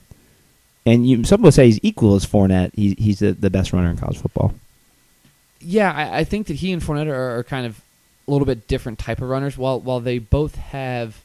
and 0.87 1.09
you, 1.09 1.25
some 1.25 1.43
would 1.43 1.55
say 1.55 1.67
he's 1.67 1.81
equal 1.83 2.15
as 2.15 2.25
Fournette. 2.27 2.75
He, 2.75 2.95
he's 2.99 3.19
the, 3.19 3.33
the 3.33 3.51
best 3.51 3.73
runner 3.73 3.91
in 3.91 3.97
college 3.97 4.19
football. 4.19 4.55
Yeah, 5.61 5.93
I, 5.93 6.21
I 6.21 6.25
think 6.25 6.47
that 6.47 6.55
he 6.57 6.73
and 6.73 6.81
Fournette 6.83 7.07
are, 7.09 7.39
are 7.39 7.45
kind 7.45 7.67
of 7.67 7.81
a 8.27 8.31
little 8.31 8.47
bit 8.47 8.67
different 8.67 8.99
type 8.99 9.21
of 9.21 9.29
runners. 9.29 9.59
While 9.59 9.81
while 9.81 10.01
they 10.01 10.19
both 10.19 10.55
have, 10.55 11.23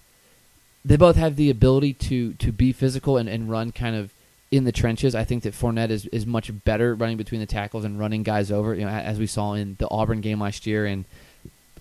they 0.83 0.97
both 0.97 1.15
have 1.15 1.35
the 1.35 1.49
ability 1.49 1.93
to 1.93 2.33
to 2.33 2.51
be 2.51 2.71
physical 2.73 3.17
and, 3.17 3.29
and 3.29 3.49
run 3.49 3.71
kind 3.71 3.95
of 3.95 4.11
in 4.51 4.63
the 4.65 4.71
trenches. 4.71 5.15
I 5.15 5.23
think 5.23 5.43
that 5.43 5.53
Fournette 5.53 5.89
is, 5.89 6.05
is 6.07 6.25
much 6.25 6.51
better 6.65 6.93
running 6.95 7.17
between 7.17 7.39
the 7.41 7.47
tackles 7.47 7.83
and 7.85 7.99
running 7.99 8.23
guys 8.23 8.51
over. 8.51 8.73
You 8.73 8.85
know, 8.85 8.91
as 8.91 9.19
we 9.19 9.27
saw 9.27 9.53
in 9.53 9.75
the 9.79 9.89
Auburn 9.89 10.21
game 10.21 10.41
last 10.41 10.65
year 10.67 10.85
and 10.85 11.05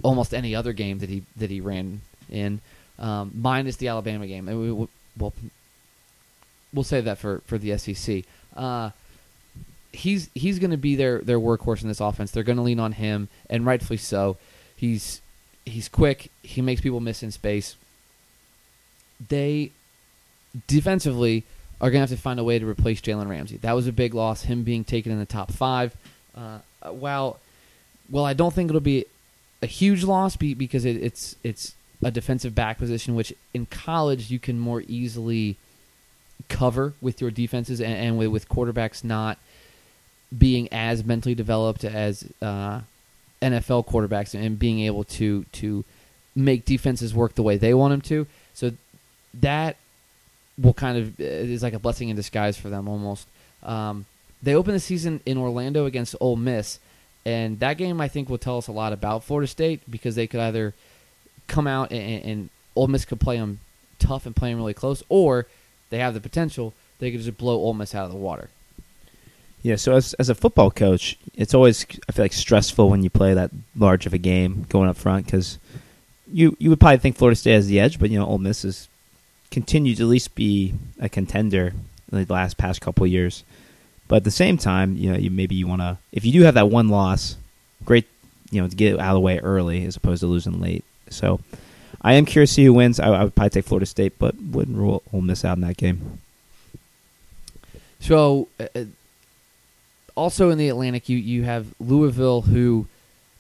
almost 0.02 0.32
any 0.34 0.54
other 0.54 0.72
game 0.72 0.98
that 1.00 1.08
he 1.08 1.22
that 1.36 1.50
he 1.50 1.60
ran 1.60 2.00
in, 2.30 2.60
um, 2.98 3.32
minus 3.34 3.76
the 3.76 3.88
Alabama 3.88 4.26
game. 4.26 4.46
We- 4.46 4.88
well, 5.16 5.32
we'll 6.74 6.84
save 6.84 7.04
that 7.04 7.18
for 7.18 7.40
for 7.46 7.56
the 7.56 7.78
SEC. 7.78 8.24
Uh, 8.56 8.90
he's 9.92 10.28
he's 10.34 10.58
going 10.58 10.70
to 10.70 10.76
be 10.76 10.96
their 10.96 11.20
their 11.20 11.38
workhorse 11.38 11.82
in 11.82 11.88
this 11.88 12.00
offense. 12.00 12.30
They're 12.30 12.42
going 12.42 12.56
to 12.56 12.62
lean 12.62 12.80
on 12.80 12.92
him, 12.92 13.28
and 13.48 13.64
rightfully 13.64 13.96
so. 13.96 14.36
He's 14.76 15.20
he's 15.64 15.88
quick. 15.88 16.30
He 16.42 16.60
makes 16.60 16.80
people 16.80 17.00
miss 17.00 17.22
in 17.22 17.30
space. 17.30 17.76
They 19.28 19.70
defensively 20.66 21.44
are 21.80 21.90
going 21.90 22.04
to 22.04 22.10
have 22.10 22.18
to 22.18 22.22
find 22.22 22.38
a 22.38 22.44
way 22.44 22.58
to 22.58 22.66
replace 22.66 23.00
Jalen 23.00 23.28
Ramsey. 23.28 23.56
That 23.58 23.72
was 23.72 23.86
a 23.86 23.92
big 23.92 24.14
loss. 24.14 24.42
Him 24.42 24.62
being 24.62 24.84
taken 24.84 25.12
in 25.12 25.18
the 25.18 25.26
top 25.26 25.52
five. 25.52 25.96
Uh, 26.36 26.58
while 26.90 27.38
well, 28.10 28.24
I 28.24 28.34
don't 28.34 28.52
think 28.52 28.70
it'll 28.70 28.80
be 28.80 29.06
a 29.62 29.66
huge 29.66 30.04
loss 30.04 30.36
because 30.36 30.84
it, 30.84 30.96
it's 30.96 31.36
it's 31.42 31.74
a 32.02 32.10
defensive 32.10 32.54
back 32.54 32.78
position, 32.78 33.14
which 33.14 33.32
in 33.54 33.66
college 33.66 34.30
you 34.30 34.38
can 34.38 34.58
more 34.58 34.82
easily 34.86 35.56
cover 36.48 36.94
with 37.00 37.20
your 37.20 37.30
defenses 37.30 37.80
and, 37.80 37.92
and 37.92 38.18
with, 38.18 38.28
with 38.28 38.48
quarterbacks 38.48 39.04
not 39.04 39.38
being 40.36 40.68
as 40.72 41.04
mentally 41.04 41.34
developed 41.34 41.84
as 41.84 42.28
uh, 42.42 42.80
NFL 43.40 43.86
quarterbacks 43.86 44.34
and 44.34 44.58
being 44.58 44.80
able 44.80 45.04
to 45.04 45.44
to 45.52 45.84
make 46.34 46.64
defenses 46.64 47.14
work 47.14 47.34
the 47.34 47.42
way 47.42 47.56
they 47.56 47.74
want 47.74 47.92
them 47.92 48.00
to. 48.00 48.26
So 48.54 48.72
that 49.34 49.76
will 50.58 50.74
kind 50.74 50.98
of 50.98 51.20
is 51.20 51.62
like 51.62 51.74
a 51.74 51.78
blessing 51.78 52.08
in 52.08 52.16
disguise 52.16 52.56
for 52.56 52.68
them 52.68 52.88
almost. 52.88 53.28
Um, 53.62 54.06
they 54.42 54.54
open 54.54 54.74
the 54.74 54.80
season 54.80 55.20
in 55.24 55.38
Orlando 55.38 55.86
against 55.86 56.14
Ole 56.20 56.36
Miss, 56.36 56.78
and 57.24 57.60
that 57.60 57.78
game 57.78 58.00
I 58.00 58.08
think 58.08 58.28
will 58.28 58.38
tell 58.38 58.58
us 58.58 58.68
a 58.68 58.72
lot 58.72 58.92
about 58.92 59.24
Florida 59.24 59.46
State 59.46 59.80
because 59.90 60.14
they 60.14 60.26
could 60.26 60.40
either 60.40 60.74
come 61.46 61.66
out 61.66 61.90
and, 61.92 62.24
and 62.24 62.50
Ole 62.76 62.88
Miss 62.88 63.04
could 63.04 63.20
play 63.20 63.38
them 63.38 63.60
tough 63.98 64.26
and 64.26 64.34
play 64.34 64.50
them 64.50 64.58
really 64.58 64.74
close, 64.74 65.02
or 65.08 65.46
they 65.90 65.98
have 65.98 66.14
the 66.14 66.20
potential 66.20 66.74
they 66.98 67.10
could 67.10 67.20
just 67.20 67.36
blow 67.38 67.56
Ole 67.56 67.74
Miss 67.74 67.94
out 67.94 68.06
of 68.06 68.12
the 68.12 68.16
water. 68.18 68.48
Yeah, 69.62 69.76
so 69.76 69.94
as 69.94 70.14
as 70.14 70.28
a 70.28 70.34
football 70.34 70.70
coach, 70.70 71.16
it's 71.34 71.54
always 71.54 71.86
I 72.08 72.12
feel 72.12 72.24
like 72.24 72.32
stressful 72.32 72.90
when 72.90 73.02
you 73.02 73.10
play 73.10 73.34
that 73.34 73.50
large 73.76 74.06
of 74.06 74.12
a 74.12 74.18
game 74.18 74.66
going 74.68 74.88
up 74.88 74.96
front 74.96 75.24
because 75.26 75.58
you 76.30 76.56
you 76.58 76.70
would 76.70 76.80
probably 76.80 76.98
think 76.98 77.16
Florida 77.16 77.36
State 77.36 77.54
has 77.54 77.66
the 77.66 77.80
edge, 77.80 77.98
but 77.98 78.10
you 78.10 78.18
know 78.18 78.26
Ole 78.26 78.38
Miss 78.38 78.62
has 78.62 78.88
continued 79.50 79.96
to 79.98 80.02
at 80.02 80.08
least 80.08 80.34
be 80.34 80.74
a 81.00 81.08
contender 81.08 81.72
in 82.12 82.24
the 82.24 82.32
last 82.32 82.56
past 82.56 82.80
couple 82.80 83.06
years. 83.06 83.42
But 84.06 84.16
at 84.16 84.24
the 84.24 84.30
same 84.30 84.58
time, 84.58 84.96
you 84.96 85.10
know, 85.10 85.18
you 85.18 85.30
maybe 85.30 85.54
you 85.54 85.66
want 85.66 85.80
to 85.80 85.96
if 86.12 86.24
you 86.24 86.32
do 86.32 86.42
have 86.42 86.54
that 86.54 86.68
one 86.68 86.88
loss, 86.88 87.36
great, 87.84 88.06
you 88.50 88.60
know, 88.60 88.68
to 88.68 88.76
get 88.76 88.98
out 89.00 89.10
of 89.10 89.14
the 89.14 89.20
way 89.20 89.38
early 89.38 89.84
as 89.86 89.96
opposed 89.96 90.20
to 90.20 90.26
losing 90.26 90.60
late. 90.60 90.84
So 91.08 91.40
I 92.04 92.12
am 92.12 92.26
curious 92.26 92.50
to 92.50 92.54
see 92.54 92.64
who 92.66 92.74
wins. 92.74 93.00
I, 93.00 93.08
I 93.08 93.24
would 93.24 93.34
probably 93.34 93.50
take 93.50 93.64
Florida 93.64 93.86
State, 93.86 94.18
but 94.18 94.36
wouldn't 94.38 94.76
rule 94.76 95.02
Ole 95.12 95.22
Miss 95.22 95.44
out 95.44 95.56
in 95.56 95.62
that 95.62 95.78
game. 95.78 96.20
So, 97.98 98.48
uh, 98.60 98.66
uh, 98.76 98.84
also 100.14 100.50
in 100.50 100.58
the 100.58 100.68
Atlantic, 100.68 101.08
you 101.08 101.16
you 101.16 101.44
have 101.44 101.74
Louisville, 101.80 102.42
who 102.42 102.86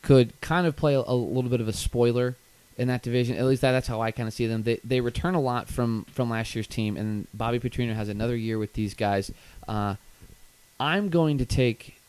could 0.00 0.40
kind 0.40 0.66
of 0.66 0.74
play 0.74 0.94
a, 0.94 1.00
a 1.00 1.14
little 1.14 1.50
bit 1.50 1.60
of 1.60 1.68
a 1.68 1.72
spoiler 1.74 2.36
in 2.78 2.88
that 2.88 3.02
division. 3.02 3.36
At 3.36 3.44
least 3.44 3.60
that, 3.62 3.72
that's 3.72 3.86
how 3.86 4.00
I 4.00 4.10
kind 4.10 4.26
of 4.26 4.32
see 4.32 4.46
them. 4.46 4.62
They 4.62 4.80
they 4.82 5.02
return 5.02 5.34
a 5.34 5.40
lot 5.40 5.68
from 5.68 6.06
from 6.10 6.30
last 6.30 6.54
year's 6.54 6.66
team, 6.66 6.96
and 6.96 7.26
Bobby 7.34 7.60
Petrino 7.60 7.94
has 7.94 8.08
another 8.08 8.34
year 8.34 8.58
with 8.58 8.72
these 8.72 8.94
guys. 8.94 9.30
Uh, 9.68 9.96
I'm 10.80 11.10
going 11.10 11.38
to 11.38 11.44
take 11.44 12.00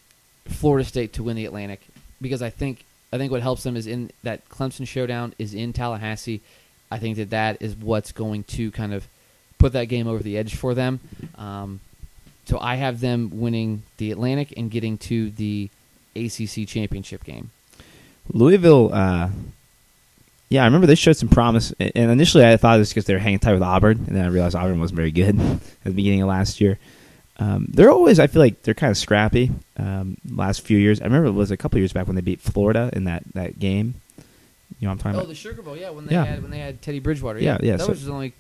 Florida 0.46 0.88
State 0.88 1.12
to 1.14 1.24
win 1.24 1.36
the 1.36 1.46
Atlantic 1.46 1.82
because 2.22 2.42
I 2.42 2.50
think 2.50 2.86
I 3.16 3.18
think 3.18 3.32
what 3.32 3.42
helps 3.42 3.64
them 3.64 3.76
is 3.76 3.88
in 3.88 4.12
that 4.24 4.48
Clemson 4.50 4.88
showdown 4.88 5.34
is 5.40 5.54
in 5.54 5.74
Tallahassee. 5.74 6.42
I 6.92 7.00
think 7.00 7.18
that 7.18 7.32
that 7.32 7.62
is 7.62 7.76
what's 7.76 8.12
going 8.12 8.44
to 8.44 8.72
kind 8.72 8.94
of 8.94 9.08
put 9.58 9.74
that 9.74 9.86
game 9.86 10.08
over 10.08 10.22
the 10.22 10.38
edge 10.38 10.56
for 10.56 10.74
them. 10.74 11.00
Um, 11.38 11.80
so 12.46 12.60
I 12.60 12.76
have 12.76 13.00
them 13.00 13.32
winning 13.40 13.84
the 13.98 14.12
Atlantic 14.12 14.54
and 14.56 14.70
getting 14.70 14.98
to 15.00 15.32
the 15.32 15.70
ACC 16.16 16.68
championship 16.68 17.24
game. 17.24 17.52
Louisville, 18.32 18.94
uh, 18.94 19.30
yeah, 20.50 20.62
I 20.62 20.66
remember 20.66 20.88
they 20.88 20.96
showed 20.96 21.18
some 21.18 21.30
promise. 21.30 21.74
And 21.80 22.12
initially, 22.12 22.46
I 22.46 22.58
thought 22.58 22.76
it 22.76 22.80
was 22.80 22.90
because 22.90 23.06
they 23.06 23.14
were 23.14 23.20
hanging 23.20 23.40
tight 23.40 23.54
with 23.54 23.64
Auburn, 23.64 24.04
and 24.08 24.16
then 24.16 24.26
I 24.26 24.30
realized 24.30 24.56
Auburn 24.56 24.80
wasn't 24.80 24.98
very 24.98 25.12
good 25.12 25.40
at 25.40 25.60
the 25.84 25.92
beginning 25.92 26.22
of 26.22 26.28
last 26.28 26.62
year. 26.62 26.78
Um, 27.38 27.68
they're 27.70 27.92
always, 27.92 28.20
I 28.20 28.28
feel 28.28 28.42
like 28.42 28.64
they're 28.64 28.74
kind 28.74 28.92
of 28.92 28.98
scrappy. 28.98 29.52
Um, 29.78 30.18
last 30.30 30.62
few 30.62 30.78
years, 30.78 31.02
I 31.02 31.06
remember 31.06 31.28
it 31.28 31.32
was 31.32 31.52
a 31.52 31.58
couple 31.58 31.80
years 31.80 31.92
back 31.92 32.08
when 32.08 32.16
they 32.16 32.22
beat 32.22 32.40
Florida 32.40 32.90
in 32.94 33.04
that, 33.06 33.24
that 33.34 33.60
game. 33.60 33.96
You 34.80 34.88
know 34.88 34.90
what 34.90 34.92
I'm 34.94 34.98
talking 35.00 35.16
Oh, 35.16 35.20
about? 35.20 35.28
the 35.30 35.36
Sugar 35.36 35.62
Bowl, 35.62 35.76
yeah, 35.78 35.90
when 35.90 36.06
they 36.06 36.14
Yeah. 36.14 36.26
had 36.26 36.42
when 36.42 36.52
they 36.52 36.60
had 36.60 36.82
Teddy 36.82 37.00
Bridgewater. 37.00 37.40
Yeah, 37.40 37.58
yeah, 37.62 37.74
That 37.78 37.86
so- 37.86 37.90
was 37.90 38.08
only 38.10 38.34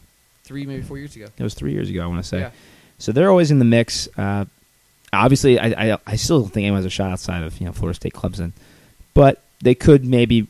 three, 0.43 0.66
maybe 0.66 0.82
four 0.84 0.98
years 0.98 1.16
ago. 1.16 1.26
It 1.38 1.43
was 1.43 1.54
three 1.54 1.72
years 1.74 1.89
ago, 1.89 2.04
I 2.04 2.08
want 2.08 2.22
to 2.24 2.28
say. 2.28 2.39
Yeah. 2.39 2.52
So 3.00 3.12
they're 3.12 3.30
always 3.30 3.52
in 3.52 3.60
the 3.60 3.66
mix. 3.66 4.08
Uh, 4.18 4.46
obviously, 5.14 5.60
I, 5.60 5.93
I 5.93 5.98
I 6.08 6.16
still 6.16 6.41
don't 6.41 6.50
think 6.54 6.64
anyone 6.66 6.78
has 6.80 6.86
a 6.86 6.89
shot 6.89 7.12
outside 7.12 7.43
of 7.43 7.60
you 7.60 7.66
know 7.66 7.74
Florida 7.74 7.96
State, 7.96 8.14
Clemson, 8.14 8.54
but 9.14 9.41
they 9.62 9.76
could 9.76 10.06
maybe 10.06 10.48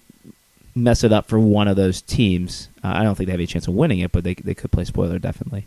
mess 0.75 1.03
it 1.03 1.11
up 1.13 1.27
for 1.27 1.39
one 1.39 1.67
of 1.67 1.75
those 1.75 2.01
teams. 2.01 2.67
Uh, 2.83 2.89
I 2.95 3.03
don't 3.03 3.15
think 3.15 3.27
they 3.27 3.31
have 3.31 3.39
any 3.39 3.47
chance 3.47 3.67
of 3.67 3.73
winning 3.73 3.99
it, 3.99 4.11
but 4.11 4.23
they 4.23 4.33
they 4.35 4.53
could 4.55 4.71
play 4.71 4.85
spoiler 4.85 5.19
definitely. 5.19 5.65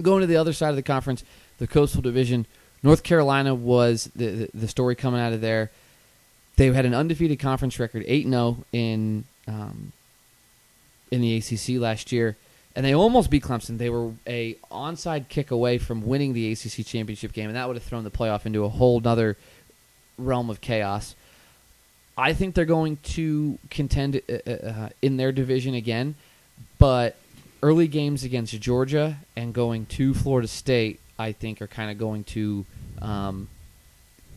Going 0.00 0.20
to 0.22 0.26
the 0.26 0.36
other 0.36 0.52
side 0.52 0.70
of 0.70 0.76
the 0.76 0.82
conference, 0.82 1.24
the 1.60 1.68
Coastal 1.68 2.02
Division, 2.02 2.46
North 2.82 3.04
Carolina 3.04 3.54
was 3.54 4.10
the 4.16 4.50
the, 4.52 4.66
story 4.66 4.96
coming 4.96 5.20
out 5.20 5.32
of 5.32 5.40
there. 5.40 5.70
They 6.56 6.72
had 6.72 6.86
an 6.86 6.94
undefeated 6.94 7.38
conference 7.38 7.78
record, 7.78 8.02
eight 8.06 8.26
0 8.26 8.64
in 8.72 9.24
um, 9.46 9.92
in 11.10 11.20
the 11.20 11.36
ACC 11.36 11.80
last 11.80 12.10
year, 12.10 12.36
and 12.74 12.84
they 12.84 12.94
almost 12.94 13.30
beat 13.30 13.44
Clemson. 13.44 13.78
They 13.78 13.90
were 13.90 14.12
a 14.26 14.54
onside 14.72 15.28
kick 15.28 15.50
away 15.50 15.78
from 15.78 16.06
winning 16.06 16.32
the 16.32 16.50
ACC 16.50 16.84
championship 16.86 17.32
game, 17.32 17.48
and 17.48 17.56
that 17.56 17.68
would 17.68 17.76
have 17.76 17.84
thrown 17.84 18.04
the 18.04 18.10
playoff 18.10 18.46
into 18.46 18.64
a 18.64 18.68
whole 18.68 19.00
other 19.06 19.36
realm 20.18 20.48
of 20.50 20.60
chaos. 20.60 21.14
I 22.16 22.32
think 22.32 22.54
they're 22.54 22.64
going 22.64 22.98
to 23.02 23.58
contend 23.70 24.20
uh, 24.28 24.50
uh, 24.50 24.88
in 25.00 25.16
their 25.16 25.32
division 25.32 25.74
again, 25.74 26.14
but 26.78 27.16
early 27.62 27.88
games 27.88 28.24
against 28.24 28.58
Georgia 28.60 29.18
and 29.36 29.52
going 29.52 29.86
to 29.86 30.14
Florida 30.14 30.48
State, 30.48 31.00
I 31.20 31.32
think, 31.32 31.60
are 31.62 31.66
kind 31.66 31.90
of 31.90 31.98
going 31.98 32.24
to 32.24 32.64
um, 33.02 33.48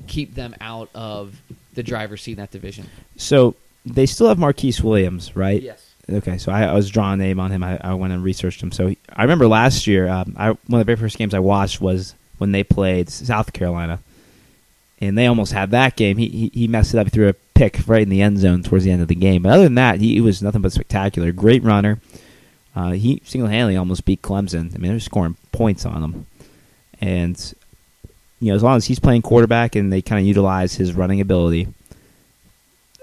keep 0.08 0.36
them 0.36 0.56
out 0.62 0.90
of 0.94 1.36
the 1.74 1.84
driver's 1.84 2.22
seat 2.22 2.34
in 2.34 2.38
that 2.38 2.52
division. 2.52 2.88
So 3.18 3.56
they 3.86 4.06
still 4.06 4.28
have 4.28 4.38
Marquise 4.38 4.82
Williams, 4.84 5.36
right? 5.36 5.62
Yes. 5.62 5.90
Okay, 6.12 6.38
so 6.38 6.52
I, 6.52 6.64
I 6.66 6.74
was 6.74 6.90
drawing 6.90 7.20
a 7.22 7.24
name 7.24 7.40
on 7.40 7.50
him. 7.52 7.64
I, 7.64 7.80
I 7.82 7.94
went 7.94 8.12
and 8.14 8.22
researched 8.24 8.62
him. 8.62 8.72
So 8.72 8.88
he- 8.88 8.98
I 9.16 9.22
remember 9.24 9.48
last 9.48 9.88
year, 9.88 10.08
um, 10.10 10.36
I, 10.38 10.50
one 10.50 10.60
of 10.74 10.80
the 10.80 10.84
very 10.84 10.98
first 10.98 11.18
games 11.18 11.34
I 11.34 11.40
watched 11.40 11.80
was 11.82 12.14
when 12.40 12.52
they 12.52 12.64
played 12.64 13.10
South 13.10 13.54
Carolina, 13.54 14.00
and 15.00 15.18
they 15.18 15.28
almost 15.28 15.54
had 15.54 15.72
that 15.72 15.96
game. 15.96 16.18
He 16.18 16.28
he, 16.28 16.52
he 16.54 16.68
messed 16.68 16.94
it 16.94 16.98
up. 16.98 17.08
He 17.08 17.12
threw 17.12 17.30
a 17.30 17.34
pick 17.56 17.80
right 17.88 18.02
in 18.02 18.10
the 18.10 18.22
end 18.22 18.40
zone 18.40 18.64
towards 18.64 18.84
the 18.84 18.92
end 18.92 19.02
of 19.02 19.08
the 19.08 19.16
game. 19.16 19.44
But 19.44 19.54
other 19.54 19.64
than 19.64 19.76
that, 19.76 20.00
he, 20.02 20.14
he 20.16 20.22
was 20.22 20.42
nothing 20.42 20.62
but 20.62 20.74
spectacular. 20.74 21.32
Great 21.32 21.64
runner. 21.64 22.00
Uh, 22.76 22.92
he 22.92 23.22
single 23.24 23.50
handedly 23.50 23.78
almost 23.78 24.04
beat 24.04 24.22
Clemson. 24.22 24.74
I 24.76 24.80
mean, 24.80 24.92
they're 24.92 25.00
scoring 25.00 25.38
points 25.52 25.86
on 25.86 26.04
him, 26.04 26.26
and 27.04 27.54
you 28.40 28.50
know, 28.50 28.56
as 28.56 28.64
long 28.64 28.78
as 28.78 28.86
he's 28.86 29.00
playing 29.00 29.22
quarterback 29.22 29.76
and 29.76 29.92
they 29.92 30.02
kind 30.02 30.22
of 30.22 30.26
utilize 30.26 30.76
his 30.76 30.94
running 30.94 31.20
ability, 31.20 31.68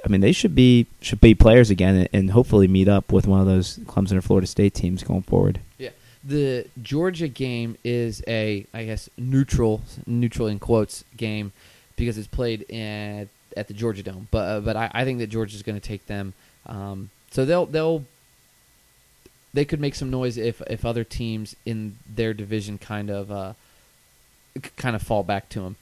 I 0.05 0.09
mean, 0.09 0.23
they 0.23 0.33
should 0.33 0.55
be 0.55 0.87
should 1.03 1.21
be 1.21 1.35
players 1.35 1.71
again, 1.71 2.09
and, 2.13 2.31
hopefully 2.31 2.67
meet 2.67 2.89
up 2.89 3.13
with 3.13 3.27
one 3.27 3.41
of 3.41 3.47
those 3.47 3.77
Clemson 3.81 4.15
or 4.15 4.23
Florida 4.23 4.47
State 4.47 4.73
teams 4.73 5.03
going 5.03 5.23
forward. 5.23 5.61
Yeah. 5.77 5.91
The 6.25 6.67
Georgia 6.83 7.29
game 7.29 7.77
is 7.85 8.23
a, 8.27 8.67
I 8.75 8.85
guess, 8.85 9.09
neutral, 9.17 9.83
neutral 10.07 10.49
in 10.49 10.59
quotes 10.59 11.05
game 11.17 11.53
because 11.97 12.19
it's 12.19 12.29
played 12.29 12.71
at, 12.71 13.29
at 13.57 13.69
the 13.69 13.75
Georgia 13.75 14.03
Dome. 14.03 14.29
But 14.31 14.49
uh, 14.49 14.61
but 14.61 14.77
I, 14.77 14.91
I 14.93 15.05
think 15.05 15.19
that 15.19 15.29
Georgia's 15.29 15.63
going 15.63 15.79
to 15.79 15.87
take 15.87 16.07
them. 16.07 16.33
Um, 16.67 17.11
so 17.31 17.45
they'll 17.45 17.67
they'll 17.67 18.05
they 19.53 19.65
could 19.67 19.81
make 19.81 19.95
some 19.95 20.11
noise 20.11 20.39
if 20.39 20.63
if 20.69 20.85
other 20.87 21.05
teams 21.05 21.57
in 21.67 21.97
their 22.07 22.33
division 22.33 22.79
kind 22.79 23.11
of 23.11 23.31
uh, 23.31 23.53
kind 24.77 24.97
of 24.97 25.03
fall 25.03 25.23
back 25.23 25.49
to 25.51 25.61
them. 25.61 25.77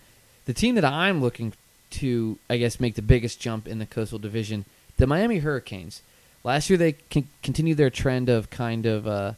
The 0.46 0.52
team 0.52 0.74
that 0.76 0.84
I'm 0.84 1.20
looking 1.20 1.52
to, 1.90 2.38
I 2.48 2.56
guess, 2.56 2.80
make 2.80 2.94
the 2.94 3.02
biggest 3.02 3.40
jump 3.40 3.66
in 3.66 3.78
the 3.78 3.86
Coastal 3.86 4.18
Division, 4.18 4.64
the 4.96 5.06
Miami 5.06 5.38
Hurricanes. 5.38 6.02
Last 6.44 6.70
year 6.70 6.76
they 6.76 6.92
con- 6.92 7.28
continued 7.42 7.76
their 7.76 7.90
trend 7.90 8.28
of 8.28 8.50
kind 8.50 8.86
of 8.86 9.06
uh, 9.06 9.32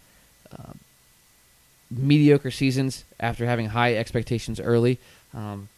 uh, 0.52 0.72
mediocre 1.90 2.50
seasons 2.50 3.04
after 3.18 3.46
having 3.46 3.66
high 3.68 3.94
expectations 3.96 4.60
early. 4.60 4.98
Um, 5.34 5.68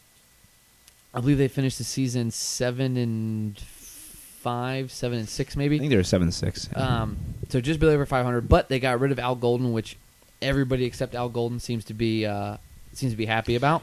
I 1.15 1.21
believe 1.21 1.39
they 1.39 1.49
finished 1.49 1.79
the 1.79 1.85
season 1.85 2.31
seven 2.31 2.97
and 2.97 3.59
five, 3.59 4.91
seven 4.91 5.19
and 5.19 5.29
six, 5.29 5.57
maybe. 5.57 5.77
I 5.77 5.79
think 5.79 5.91
they 5.91 5.97
were 5.97 6.03
seven 6.03 6.27
and 6.29 6.35
six. 6.35 6.69
Um, 6.75 7.17
so 7.49 7.61
just 7.61 7.79
below 7.79 7.93
over 7.93 8.07
500, 8.07 8.49
but 8.49 8.69
they 8.69 8.81
got 8.81 8.99
rid 8.99 9.13
of 9.13 9.19
Al 9.19 9.37
Golden, 9.37 9.73
which 9.73 9.97
everybody 10.41 10.85
except 10.85 11.15
Al 11.15 11.29
Golden 11.29 11.61
seems 11.61 11.85
to 11.87 11.95
be 11.95 12.27
uh, 12.27 12.57
seems 12.95 13.13
to 13.13 13.17
be 13.17 13.27
happy 13.27 13.55
about. 13.57 13.83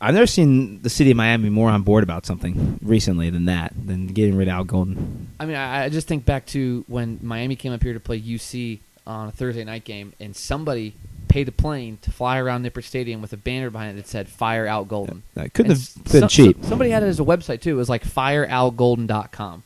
I've 0.00 0.14
never 0.14 0.26
seen 0.28 0.80
the 0.82 0.90
city 0.90 1.10
of 1.10 1.16
Miami 1.16 1.50
more 1.50 1.70
on 1.70 1.82
board 1.82 2.04
about 2.04 2.24
something 2.24 2.78
recently 2.82 3.30
than 3.30 3.46
that, 3.46 3.72
than 3.86 4.06
getting 4.08 4.36
rid 4.36 4.46
of 4.48 4.52
Al 4.54 4.64
Golden. 4.64 5.28
I 5.40 5.46
mean, 5.46 5.56
I, 5.56 5.84
I 5.84 5.88
just 5.88 6.06
think 6.06 6.24
back 6.24 6.46
to 6.46 6.84
when 6.86 7.18
Miami 7.22 7.56
came 7.56 7.72
up 7.72 7.82
here 7.82 7.94
to 7.94 8.00
play 8.00 8.20
UC 8.20 8.78
on 9.06 9.28
a 9.28 9.32
Thursday 9.32 9.64
night 9.64 9.84
game, 9.84 10.12
and 10.20 10.36
somebody 10.36 10.94
paid 11.28 11.48
a 11.48 11.52
plane 11.52 11.98
to 12.02 12.10
fly 12.12 12.38
around 12.38 12.64
Nippert 12.64 12.84
Stadium 12.84 13.20
with 13.20 13.32
a 13.32 13.36
banner 13.36 13.70
behind 13.70 13.98
it 13.98 14.02
that 14.02 14.08
said 14.08 14.28
"Fire 14.28 14.66
Al 14.66 14.84
Golden." 14.84 15.22
That 15.34 15.52
couldn't 15.52 15.72
And 15.72 15.80
have 15.80 16.04
been 16.12 16.20
so- 16.22 16.28
cheap. 16.28 16.58
so- 16.62 16.68
somebody 16.68 16.90
had 16.90 17.02
it 17.02 17.06
as 17.06 17.18
a 17.18 17.24
website 17.24 17.60
too. 17.60 17.70
It 17.70 17.78
was 17.78 17.88
like 17.88 18.04
firealgolden.com. 18.04 19.62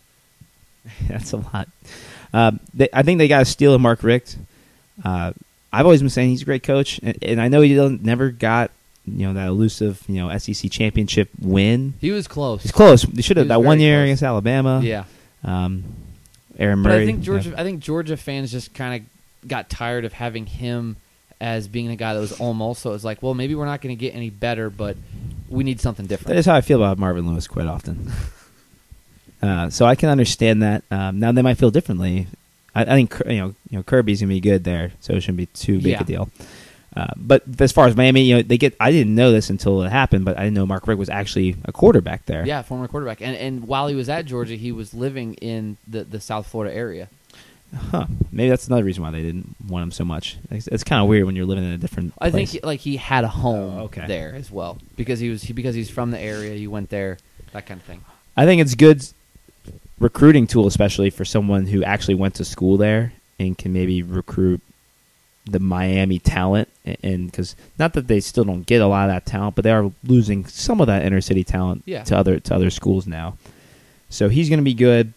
That's 1.09 1.33
a 1.33 1.37
lot. 1.37 1.69
Um, 2.33 2.61
they, 2.75 2.89
I 2.93 3.03
think 3.03 3.19
they 3.19 3.29
got 3.29 3.41
to 3.41 3.45
steal 3.45 3.79
Mark 3.79 4.03
Richt. 4.03 4.37
Uh, 5.05 5.33
I've 5.73 5.85
always 5.87 6.01
been 6.01 6.11
saying 6.11 6.31
he's 6.31 6.43
a 6.43 6.47
great 6.47 6.63
coach, 6.63 7.01
and, 7.03 7.17
and 7.23 7.41
I 7.41 7.49
know 7.49 7.61
he 7.61 7.75
never 8.03 8.31
got 8.31 8.71
you 9.07 9.27
know 9.27 9.33
that 9.35 9.49
elusive 9.49 10.03
you 10.09 10.17
know 10.17 10.37
SEC 10.39 10.71
championship 10.71 11.29
win. 11.41 11.95
He 12.01 12.11
was 12.11 12.29
close. 12.29 12.63
He's 12.63 12.73
close. 12.73 13.03
They 13.03 13.23
should 13.23 13.37
have 13.37 13.49
that 13.49 13.63
one 13.63 13.81
year 13.81 13.99
close. 13.99 14.05
against 14.05 14.23
Alabama. 14.23 14.81
Yeah. 14.83 15.05
Um, 15.45 15.85
Aaron 16.59 16.83
But 16.83 16.91
Murray. 16.91 17.03
I 17.03 17.07
think 17.07 17.21
Georgia. 17.23 17.51
yeah. 17.51 17.61
I 17.61 17.65
think 17.65 17.81
Georgia 17.81 18.17
fans 18.17 18.53
just 18.53 18.75
kind 18.75 19.03
of 19.03 19.49
got 19.49 19.69
tired 19.71 20.05
of 20.05 20.13
having 20.13 20.47
him 20.47 20.97
as 21.41 21.67
being 21.67 21.89
a 21.91 21.97
guy 21.97 22.15
that 22.15 22.21
was 22.21 22.39
almost. 22.39 22.83
So 22.83 22.93
it's 22.93 23.03
like, 23.05 23.23
well, 23.23 23.35
maybe 23.35 23.55
we're 23.57 23.65
not 23.67 23.81
going 23.81 23.97
to 23.97 23.99
get 23.99 24.15
any 24.15 24.31
better, 24.31 24.71
but 24.71 24.97
we 25.49 25.65
need 25.65 25.81
something 25.81 26.07
different. 26.07 26.29
That 26.29 26.37
is 26.37 26.47
how 26.47 26.55
I 26.55 26.61
feel 26.61 26.79
about 26.83 26.99
Marvin 26.99 27.27
Lewis 27.27 27.49
quite 27.49 27.67
often. 27.67 28.13
uh, 29.43 29.71
so 29.71 29.85
I 29.87 29.95
can 29.97 30.09
understand 30.09 30.63
that. 30.63 30.85
Um, 30.91 31.19
now 31.19 31.33
they 31.33 31.43
might 31.43 31.59
feel 31.59 31.71
differently. 31.71 32.29
I, 32.75 32.83
I 32.83 32.85
think 32.85 33.15
you 33.27 33.39
know, 33.39 33.47
you 33.71 33.79
know 33.79 33.83
Kirby's 33.83 34.21
gonna 34.21 34.29
be 34.33 34.41
good 34.41 34.63
there, 34.65 34.93
so 35.01 35.15
it 35.15 35.21
shouldn't 35.23 35.39
be 35.39 35.47
too 35.47 35.77
big 35.79 35.87
Yeah. 35.93 36.03
a 36.03 36.05
deal. 36.05 36.31
Uh, 36.95 37.07
but 37.17 37.43
as 37.59 37.73
far 37.73 37.87
as 37.87 37.97
Miami, 37.97 38.23
you 38.23 38.37
know, 38.37 38.43
they 38.43 38.59
get. 38.59 38.75
I 38.79 38.93
didn't 38.93 39.15
know 39.15 39.33
this 39.33 39.49
until 39.51 39.83
it 39.83 39.91
happened, 39.91 40.25
but 40.25 40.37
I 40.39 40.43
didn't 40.45 40.55
know 40.55 40.67
Mark 40.67 40.87
Richt 40.87 40.99
was 40.99 41.09
actually 41.09 41.57
a 41.65 41.73
quarterback 41.73 42.27
there. 42.27 42.45
Yeah, 42.47 42.61
former 42.63 42.87
quarterback, 42.89 43.23
and 43.23 43.35
and 43.37 43.67
while 43.67 43.89
he 43.89 43.95
was 43.95 44.09
at 44.11 44.27
Georgia, 44.27 44.55
he 44.57 44.73
was 44.73 44.93
living 44.93 45.35
in 45.35 45.79
the 45.89 46.05
the 46.05 46.21
South 46.21 46.47
Florida 46.47 46.75
area. 46.75 47.09
Huh. 47.75 48.05
Maybe 48.31 48.51
that's 48.51 48.67
another 48.67 48.85
reason 48.85 49.03
why 49.03 49.11
they 49.11 49.23
didn't 49.23 49.57
want 49.67 49.83
him 49.85 49.93
so 49.93 50.05
much. 50.05 50.37
It's, 50.51 50.67
it's 50.69 50.85
kind 50.85 51.01
of 51.03 51.09
weird 51.09 51.25
when 51.25 51.35
you're 51.37 51.47
living 51.47 51.65
in 51.65 51.71
a 51.71 51.79
different. 51.79 52.13
I 52.19 52.29
place. 52.31 52.53
think 52.53 52.65
like 52.67 52.81
he 52.81 52.97
had 52.99 53.25
a 53.25 53.29
home 53.29 53.79
Oh, 53.79 53.85
okay. 53.85 54.07
there 54.07 54.35
as 54.35 54.51
well 54.51 54.77
because 54.97 55.21
he 55.21 55.31
was 55.31 55.43
he, 55.43 55.55
because 55.55 55.75
he's 55.75 55.89
from 55.89 56.11
the 56.11 56.21
area. 56.21 56.55
He 56.55 56.67
went 56.67 56.91
there, 56.91 57.17
that 57.53 57.65
kind 57.65 57.81
of 57.81 57.87
thing. 57.87 58.05
I 58.37 58.45
think 58.45 58.61
it's 58.61 58.75
good 58.75 59.03
recruiting 59.99 60.47
tool, 60.47 60.67
especially 60.67 61.09
for 61.09 61.25
someone 61.25 61.65
who 61.67 61.83
actually 61.83 62.17
went 62.17 62.35
to 62.35 62.45
school 62.45 62.77
there 62.77 63.15
and 63.39 63.57
can 63.57 63.73
maybe 63.73 64.03
recruit 64.03 64.61
the 65.45 65.59
Miami 65.61 66.19
talent. 66.19 66.69
And 67.03 67.27
because 67.31 67.57
not 67.79 67.93
that 67.95 68.07
they 68.09 68.21
still 68.21 68.45
don't 68.45 68.65
get 68.67 68.81
a 68.81 68.87
lot 68.87 69.09
of 69.09 69.15
that 69.15 69.27
talent, 69.27 69.55
but 69.57 69.63
they 69.63 69.73
are 69.73 69.91
losing 70.05 70.47
some 70.47 70.81
of 70.81 70.87
that 70.87 71.05
inner 71.05 71.21
city 71.21 71.45
talent 71.45 71.83
Yeah. 71.87 72.05
to 72.05 72.17
other 72.17 72.39
to 72.41 72.55
other 72.55 72.71
schools 72.71 73.07
now. 73.07 73.37
So 74.11 74.29
he's 74.29 74.49
going 74.49 74.59
to 74.61 74.65
be 74.65 74.75
good. 74.75 75.13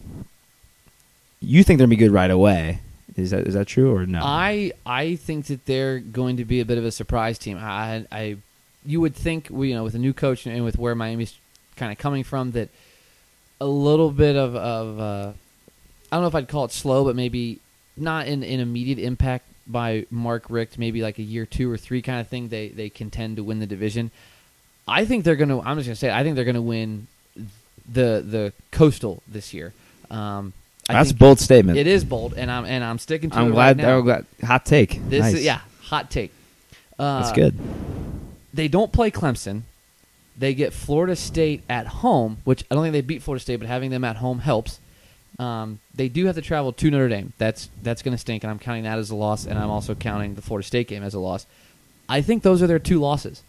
You 1.40 1.62
think 1.62 1.78
they're 1.78 1.86
going 1.86 1.96
to 1.96 1.96
be 1.96 2.04
good 2.04 2.12
right 2.12 2.30
away? 2.30 2.80
Is 3.16 3.30
that 3.30 3.46
is 3.46 3.54
that 3.54 3.66
true 3.66 3.94
or 3.94 4.04
no? 4.06 4.20
I 4.22 4.72
I 4.84 5.16
think 5.16 5.46
that 5.46 5.64
they're 5.66 5.98
going 6.00 6.36
to 6.38 6.44
be 6.44 6.60
a 6.60 6.64
bit 6.64 6.76
of 6.78 6.84
a 6.84 6.90
surprise 6.90 7.38
team. 7.38 7.56
I 7.60 8.04
I 8.12 8.36
you 8.84 9.00
would 9.00 9.14
think 9.14 9.48
you 9.50 9.74
know 9.74 9.84
with 9.84 9.94
a 9.94 9.98
new 9.98 10.12
coach 10.12 10.46
and 10.46 10.64
with 10.64 10.78
where 10.78 10.94
Miami's 10.94 11.34
kind 11.76 11.92
of 11.92 11.98
coming 11.98 12.24
from 12.24 12.52
that 12.52 12.68
a 13.60 13.66
little 13.66 14.10
bit 14.10 14.36
of 14.36 14.54
of 14.54 15.00
uh, 15.00 15.32
I 16.10 16.16
don't 16.16 16.22
know 16.22 16.28
if 16.28 16.34
I'd 16.34 16.48
call 16.48 16.64
it 16.66 16.72
slow, 16.72 17.04
but 17.04 17.16
maybe 17.16 17.58
not 17.96 18.26
in 18.26 18.42
an 18.42 18.60
immediate 18.60 18.98
impact 18.98 19.44
by 19.66 20.06
Mark 20.10 20.44
Richt. 20.48 20.78
Maybe 20.78 21.02
like 21.02 21.18
a 21.18 21.22
year 21.22 21.46
two 21.46 21.70
or 21.70 21.76
three 21.76 22.02
kind 22.02 22.20
of 22.20 22.28
thing. 22.28 22.48
They 22.48 22.68
they 22.68 22.90
contend 22.90 23.36
to 23.36 23.44
win 23.44 23.58
the 23.58 23.66
division. 23.66 24.10
I 24.88 25.04
think 25.04 25.24
they're 25.24 25.36
gonna. 25.36 25.60
I'm 25.60 25.76
just 25.76 25.88
gonna 25.88 25.96
say. 25.96 26.08
It, 26.08 26.14
I 26.14 26.22
think 26.22 26.36
they're 26.36 26.44
gonna 26.44 26.62
win 26.62 27.06
the 27.34 28.24
the 28.26 28.52
coastal 28.70 29.22
this 29.26 29.52
year. 29.52 29.72
Um, 30.10 30.52
I 30.88 30.94
That's 30.94 31.10
a 31.10 31.14
bold 31.14 31.40
statement. 31.40 31.78
It 31.78 31.86
is 31.86 32.04
bold, 32.04 32.34
and 32.34 32.50
I'm 32.50 32.64
and 32.64 32.84
I'm 32.84 32.98
sticking 32.98 33.30
to 33.30 33.36
I'm 33.36 33.48
it 33.48 33.52
glad. 33.52 33.78
right 33.78 33.86
now. 33.86 33.98
I'm 33.98 34.04
glad. 34.04 34.26
Hot 34.44 34.64
take. 34.64 35.00
This 35.08 35.20
nice. 35.20 35.34
is 35.34 35.44
yeah, 35.44 35.60
hot 35.82 36.10
take. 36.10 36.32
Uh, 36.98 37.20
That's 37.20 37.32
good. 37.32 37.54
They 38.54 38.68
don't 38.68 38.92
play 38.92 39.10
Clemson. 39.10 39.62
They 40.38 40.54
get 40.54 40.72
Florida 40.72 41.16
State 41.16 41.62
at 41.68 41.86
home, 41.86 42.38
which 42.44 42.64
I 42.70 42.74
don't 42.74 42.84
think 42.84 42.92
they 42.92 43.00
beat 43.00 43.22
Florida 43.22 43.42
State, 43.42 43.56
but 43.56 43.68
having 43.68 43.90
them 43.90 44.04
at 44.04 44.16
home 44.16 44.40
helps. 44.40 44.80
Um, 45.38 45.80
they 45.94 46.08
do 46.08 46.26
have 46.26 46.34
to 46.36 46.42
travel 46.42 46.72
to 46.72 46.90
Notre 46.90 47.08
Dame. 47.08 47.32
That's 47.38 47.68
that's 47.82 48.02
going 48.02 48.12
to 48.12 48.18
stink, 48.18 48.42
and 48.44 48.50
I'm 48.50 48.58
counting 48.58 48.84
that 48.84 48.98
as 48.98 49.10
a 49.10 49.14
loss, 49.16 49.44
and 49.46 49.58
I'm 49.58 49.70
also 49.70 49.94
counting 49.94 50.34
the 50.34 50.42
Florida 50.42 50.66
State 50.66 50.88
game 50.88 51.02
as 51.02 51.14
a 51.14 51.18
loss. 51.20 51.46
I 52.08 52.22
think 52.22 52.42
those 52.42 52.62
are 52.62 52.66
their 52.66 52.78
two 52.78 53.00
losses. 53.00 53.42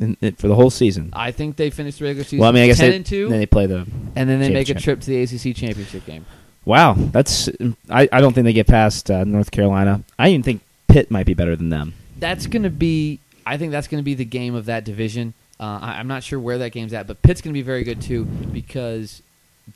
in, 0.00 0.16
in- 0.20 0.34
for 0.36 0.48
the 0.48 0.54
whole 0.54 0.70
season. 0.70 1.10
I 1.12 1.30
think 1.32 1.56
they 1.56 1.70
finished 1.70 1.98
the 1.98 2.04
regular 2.06 2.24
season 2.24 2.38
Well, 2.40 2.48
I 2.48 2.52
mean, 2.52 2.62
I 2.64 2.66
guess 2.68 2.78
ten 2.78 2.90
they, 2.90 2.96
and 2.96 3.06
two, 3.06 3.28
then 3.28 3.38
they 3.38 3.46
play 3.46 3.66
the. 3.66 3.86
and 4.16 4.28
then 4.28 4.40
they 4.40 4.48
make 4.50 4.68
a 4.68 4.74
championship. 4.74 4.82
trip 4.82 5.00
to 5.00 5.06
the 5.10 5.22
ACC 5.50 5.56
championship 5.56 6.06
game. 6.06 6.24
Wow, 6.64 6.94
that's. 6.94 7.48
I, 7.90 8.08
I 8.10 8.20
don't 8.20 8.32
think 8.32 8.44
they 8.46 8.52
get 8.54 8.66
past 8.66 9.10
uh, 9.10 9.24
North 9.24 9.50
Carolina. 9.50 10.02
I 10.18 10.30
even 10.30 10.42
think 10.42 10.62
Pitt 10.88 11.10
might 11.10 11.26
be 11.26 11.34
better 11.34 11.54
than 11.56 11.68
them. 11.68 11.92
That's 12.18 12.46
going 12.46 12.62
to 12.62 12.70
be. 12.70 13.20
I 13.44 13.58
think 13.58 13.70
that's 13.72 13.86
going 13.88 14.00
to 14.00 14.04
be 14.04 14.14
the 14.14 14.24
game 14.24 14.54
of 14.54 14.64
that 14.64 14.84
division. 14.84 15.34
Uh, 15.60 15.78
I, 15.82 15.98
I'm 15.98 16.08
not 16.08 16.22
sure 16.22 16.40
where 16.40 16.56
that 16.58 16.70
game's 16.72 16.94
at, 16.94 17.06
but 17.06 17.20
Pitt's 17.20 17.42
going 17.42 17.52
to 17.52 17.58
be 17.58 17.62
very 17.62 17.84
good 17.84 18.00
too 18.00 18.24
because 18.24 19.20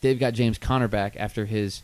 they've 0.00 0.18
got 0.18 0.34
James 0.34 0.58
Conner 0.58 0.88
back 0.88 1.14
after 1.18 1.46
his 1.46 1.82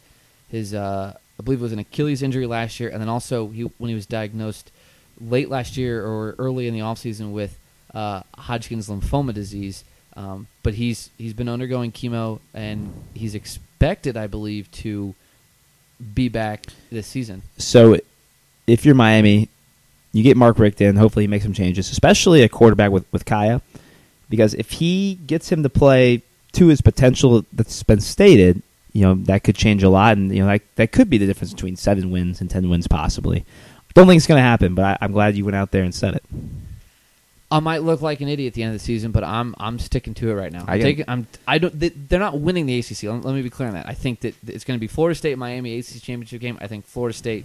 his 0.48 0.74
uh, 0.74 1.14
I 1.38 1.42
believe 1.42 1.61
it 1.61 1.62
was 1.62 1.72
an 1.72 1.78
Achilles 1.78 2.22
injury 2.22 2.46
last 2.46 2.78
year, 2.78 2.88
and 2.90 3.00
then 3.00 3.09
also 3.09 3.48
he, 3.48 3.62
when 3.78 3.88
he 3.88 3.94
was 3.94 4.07
diagnosed 4.07 4.70
late 5.20 5.48
last 5.48 5.76
year 5.76 6.05
or 6.05 6.34
early 6.38 6.68
in 6.68 6.74
the 6.74 6.80
offseason 6.80 7.32
with 7.32 7.59
uh, 7.94 8.22
Hodgkin's 8.36 8.88
lymphoma 8.88 9.32
disease. 9.32 9.84
Um, 10.16 10.46
but 10.62 10.74
he's 10.74 11.11
he's 11.18 11.32
been 11.32 11.48
undergoing 11.48 11.90
chemo, 11.90 12.38
and 12.52 12.92
he's 13.14 13.34
expected, 13.34 14.16
I 14.16 14.28
believe, 14.28 14.70
to 14.72 15.14
be 16.14 16.28
back 16.28 16.66
this 16.90 17.07
season. 17.07 17.42
So, 17.59 17.98
if 18.66 18.84
you're 18.84 18.94
Miami, 18.94 19.48
you 20.12 20.22
get 20.22 20.36
Mark 20.36 20.61
Richt 20.61 20.80
in. 20.80 20.94
Hopefully, 20.96 21.24
he 21.24 21.26
makes 21.26 21.42
some 21.42 21.52
changes, 21.52 21.90
especially 21.90 22.42
a 22.42 22.48
quarterback 22.48 22.92
with 22.92 23.07
with 23.12 23.24
Kaaya, 23.24 23.61
because 24.30 24.55
if 24.55 24.70
he 24.70 25.18
gets 25.26 25.50
him 25.50 25.64
to 25.64 25.68
play 25.68 26.22
to 26.55 26.66
his 26.68 26.80
potential 26.80 27.44
that's 27.52 27.82
been 27.82 28.00
stated, 28.00 28.62
you 28.92 29.02
know 29.02 29.14
that 29.14 29.44
could 29.44 29.57
change 29.57 29.82
a 29.82 29.88
lot, 29.88 30.16
and 30.16 30.34
you 30.34 30.40
know 30.40 30.46
that 30.46 30.62
that 30.76 30.92
could 30.92 31.11
be 31.11 31.18
the 31.18 31.26
difference 31.26 31.52
between 31.52 31.76
seven 31.76 32.11
wins 32.11 32.40
and 32.40 32.50
ten 32.50 32.68
wins, 32.68 32.86
possibly. 32.88 33.44
Don't 33.94 34.07
think 34.09 34.18
it's 34.18 34.26
going 34.26 34.38
to 34.38 34.42
happen, 34.42 34.74
but 34.74 34.84
I, 34.84 34.98
I'm 35.02 35.12
glad 35.12 35.36
you 35.36 35.44
went 35.44 35.55
out 35.57 35.70
there 35.70 35.84
and 35.84 35.94
said 35.94 36.14
it. 36.16 36.24
I 37.50 37.61
might 37.61 37.84
look 37.84 38.02
like 38.02 38.20
an 38.20 38.28
idiot 38.28 38.50
at 38.50 38.55
the 38.55 38.64
end 38.64 38.74
of 38.74 38.80
the 38.80 38.84
season, 38.84 39.12
but 39.12 39.22
I'm 39.22 39.55
I'm 39.59 39.78
sticking 39.78 40.14
to 40.14 40.30
it 40.30 40.34
right 40.34 40.50
now. 40.52 40.64
I 40.66 40.72
I'm 40.74 40.78
get- 40.78 40.84
taking, 40.84 41.05
I'm 41.09 41.26
I 41.46 41.59
don't 41.59 41.78
they, 41.78 41.90
they're 41.90 42.18
not 42.18 42.40
winning 42.40 42.66
the 42.66 42.78
ACC. 42.78 43.05
Let, 43.05 43.24
let 43.24 43.34
me 43.34 43.42
be 43.42 43.50
clear 43.50 43.68
on 43.68 43.74
that. 43.74 43.88
I 43.88 43.94
think 43.94 44.20
that 44.20 44.34
it's 44.46 44.64
going 44.64 44.76
to 44.78 44.80
be 44.80 44.88
Florida 44.88 45.14
State 45.14 45.38
Miami 45.38 45.78
ACC 45.78 46.02
championship 46.02 46.40
game. 46.40 46.59
I 46.61 46.66
think 46.66 46.84
Florida 46.84 47.16
State 47.16 47.44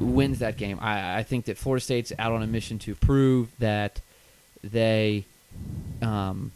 wins 0.00 0.38
that 0.38 0.56
game. 0.56 0.78
I 0.80 1.18
I 1.18 1.22
think 1.22 1.44
that 1.46 1.58
Florida 1.58 1.82
State's 1.82 2.12
out 2.18 2.32
on 2.32 2.42
a 2.42 2.46
mission 2.46 2.78
to 2.80 2.94
prove 2.94 3.48
that 3.58 4.00
they 4.64 5.24
um 6.00 6.52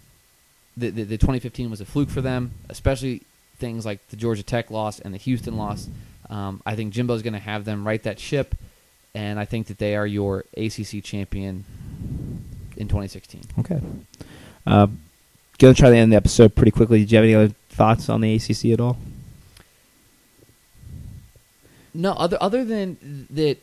the, 0.77 0.91
the, 0.91 1.03
the 1.05 1.19
2015 1.19 1.71
was 1.71 1.81
a 1.81 1.85
fluke 1.85 2.11
for 2.11 2.21
them, 2.21 2.53
especially 2.69 3.23
things 3.59 3.87
like 3.87 4.07
the 4.09 4.17
Georgia 4.17 4.43
Tech 4.43 4.71
loss 4.71 5.01
and 5.01 5.15
the 5.15 5.19
Houston 5.19 5.57
loss. 5.57 5.89
Um, 6.29 6.61
I 6.67 6.77
think 6.77 6.93
Jimbo's 6.93 7.23
going 7.23 7.33
to 7.33 7.39
have 7.39 7.65
them 7.65 7.87
right 7.87 8.03
that 8.03 8.19
ship, 8.21 8.55
and 9.15 9.39
I 9.39 9.45
think 9.45 9.69
that 9.69 9.79
they 9.79 9.97
are 9.97 10.07
your 10.07 10.45
ACC 10.57 11.03
champion 11.03 11.65
in 12.77 12.89
2016. 12.89 13.43
Okay. 13.61 13.81
Uh, 14.67 14.89
gonna 15.59 15.75
try 15.75 15.91
to 15.91 15.97
end 15.97 16.13
the 16.13 16.17
episode 16.17 16.55
pretty 16.55 16.71
quickly. 16.71 17.01
Did 17.01 17.13
you 17.13 17.17
have 17.17 17.25
any 17.25 17.35
other 17.35 17.55
thoughts 17.71 18.09
on 18.09 18.21
the 18.21 18.35
ACC 18.35 18.67
at 18.73 18.81
all? 18.81 18.99
No, 21.95 22.13
other 22.13 22.37
other 22.41 22.65
than 22.65 23.27
that, 23.31 23.59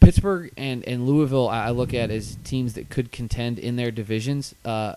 Pittsburgh 0.00 0.50
and, 0.56 0.82
and 0.84 1.06
Louisville, 1.06 1.48
I 1.48 1.66
I 1.66 1.70
look 1.70 1.94
at 1.94 2.10
as 2.10 2.36
teams 2.44 2.72
that 2.74 2.90
could 2.90 3.12
contend 3.12 3.58
in 3.58 3.76
their 3.76 3.90
divisions, 3.90 4.54
uh, 4.64 4.94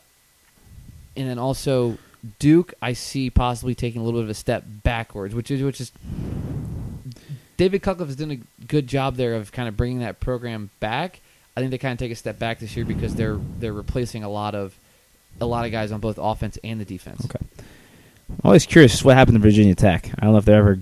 and 1.20 1.30
then 1.30 1.38
also 1.38 1.98
Duke, 2.40 2.74
I 2.82 2.94
see 2.94 3.30
possibly 3.30 3.76
taking 3.76 4.02
a 4.02 4.04
little 4.04 4.20
bit 4.20 4.26
of 4.26 4.30
a 4.30 4.36
step 4.36 4.64
backwards, 4.68 5.36
which 5.36 5.52
is 5.52 5.62
which 5.62 5.80
is 5.80 5.92
David 7.58 7.82
Cutcliffe 7.82 8.08
has 8.10 8.16
done 8.16 8.32
a 8.32 8.64
good 8.66 8.88
job 8.88 9.16
there 9.16 9.36
of 9.36 9.52
kind 9.52 9.68
of 9.68 9.78
bringing 9.78 10.00
that 10.00 10.20
program 10.20 10.70
back. 10.80 11.20
I 11.56 11.60
think 11.60 11.72
they 11.72 11.78
kind 11.78 11.92
of 11.92 12.00
take 12.00 12.12
a 12.12 12.16
step 12.16 12.40
back 12.40 12.60
this 12.60 12.76
year 12.76 12.86
because 12.86 13.16
they're 13.16 13.40
they're 13.60 13.74
replacing 13.74 14.24
a 14.24 14.30
lot 14.30 14.56
of 14.56 14.78
a 15.42 15.46
lot 15.46 15.66
of 15.66 15.72
guys 15.72 15.92
on 15.92 16.00
both 16.00 16.18
offense 16.18 16.58
and 16.64 16.80
the 16.80 16.86
defense. 16.86 17.24
Okay. 17.26 17.46
I'm 18.30 18.42
always 18.44 18.66
curious 18.66 19.04
what 19.04 19.16
happened 19.16 19.36
to 19.36 19.42
Virginia 19.42 19.76
Tech. 19.76 20.10
I 20.20 20.26
don't 20.26 20.34
know 20.34 20.40
if 20.40 20.46
they're 20.46 20.60
ever 20.60 20.80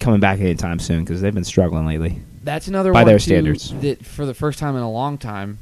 coming 0.00 0.20
back 0.20 0.40
anytime 0.40 0.78
soon 0.78 1.04
because 1.04 1.20
they've 1.20 1.34
been 1.34 1.44
struggling 1.44 1.86
lately. 1.86 2.20
That's 2.42 2.68
another 2.68 2.92
By 2.92 3.00
one 3.00 3.08
their 3.08 3.18
standards. 3.18 3.72
That 3.80 4.04
for 4.04 4.26
the 4.26 4.34
first 4.34 4.58
time 4.58 4.76
in 4.76 4.82
a 4.82 4.90
long 4.90 5.18
time, 5.18 5.58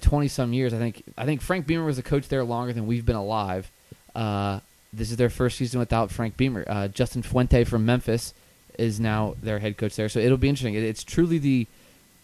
twenty 0.00 0.28
some 0.28 0.52
years, 0.52 0.74
I 0.74 0.78
think. 0.78 1.02
I 1.16 1.24
think 1.24 1.40
Frank 1.40 1.66
Beamer 1.66 1.84
was 1.84 1.96
the 1.96 2.02
coach 2.02 2.28
there 2.28 2.44
longer 2.44 2.72
than 2.72 2.86
we've 2.86 3.06
been 3.06 3.16
alive. 3.16 3.70
Uh, 4.14 4.60
this 4.92 5.10
is 5.10 5.16
their 5.16 5.30
first 5.30 5.58
season 5.58 5.78
without 5.78 6.10
Frank 6.10 6.36
Beamer. 6.36 6.64
Uh, 6.66 6.88
Justin 6.88 7.22
Fuente 7.22 7.64
from 7.64 7.84
Memphis 7.84 8.34
is 8.78 8.98
now 8.98 9.34
their 9.42 9.58
head 9.58 9.76
coach 9.76 9.96
there, 9.96 10.08
so 10.08 10.18
it'll 10.18 10.38
be 10.38 10.48
interesting. 10.48 10.74
It, 10.74 10.82
it's 10.82 11.04
truly 11.04 11.38
the 11.38 11.66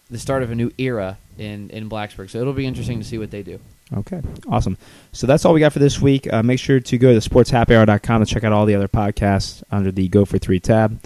the 0.09 0.19
start 0.19 0.43
of 0.43 0.51
a 0.51 0.55
new 0.55 0.71
era 0.77 1.17
in 1.37 1.69
in 1.69 1.89
Blacksburg. 1.89 2.29
So 2.29 2.39
it'll 2.39 2.53
be 2.53 2.65
interesting 2.65 2.99
to 2.99 3.05
see 3.05 3.17
what 3.17 3.31
they 3.31 3.43
do. 3.43 3.59
Okay, 3.95 4.21
awesome. 4.49 4.77
So 5.11 5.27
that's 5.27 5.45
all 5.45 5.53
we 5.53 5.59
got 5.59 5.71
for 5.73 5.79
this 5.79 6.01
week. 6.01 6.31
Uh, 6.33 6.41
make 6.41 6.59
sure 6.59 6.79
to 6.79 6.97
go 6.97 7.17
to 7.17 7.29
sportshappyhour.com 7.29 8.25
to 8.25 8.25
check 8.25 8.43
out 8.43 8.51
all 8.51 8.65
the 8.65 8.73
other 8.73 8.87
podcasts 8.87 9.63
under 9.71 9.91
the 9.91 10.07
Go 10.07 10.25
for 10.25 10.39
Three 10.39 10.59
tab. 10.59 10.99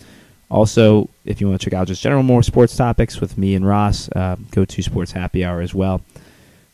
Also, 0.50 1.10
if 1.26 1.39
you 1.41 1.47
want 1.47 1.60
to 1.62 1.70
check 1.70 1.74
out 1.78 1.88
just 1.88 2.02
general 2.02 2.24
more 2.24 2.41
sports 2.41 2.76
topics 2.76 3.22
with 3.22 3.38
me 3.38 3.54
and 3.54 3.68
Ross, 3.68 4.10
uh, 4.16 4.36
go 4.52 4.66
to 4.66 4.82
Sports 4.82 5.12
Happy 5.12 5.43
Hour 5.45 5.62
as 5.62 5.76
well. 5.76 6.02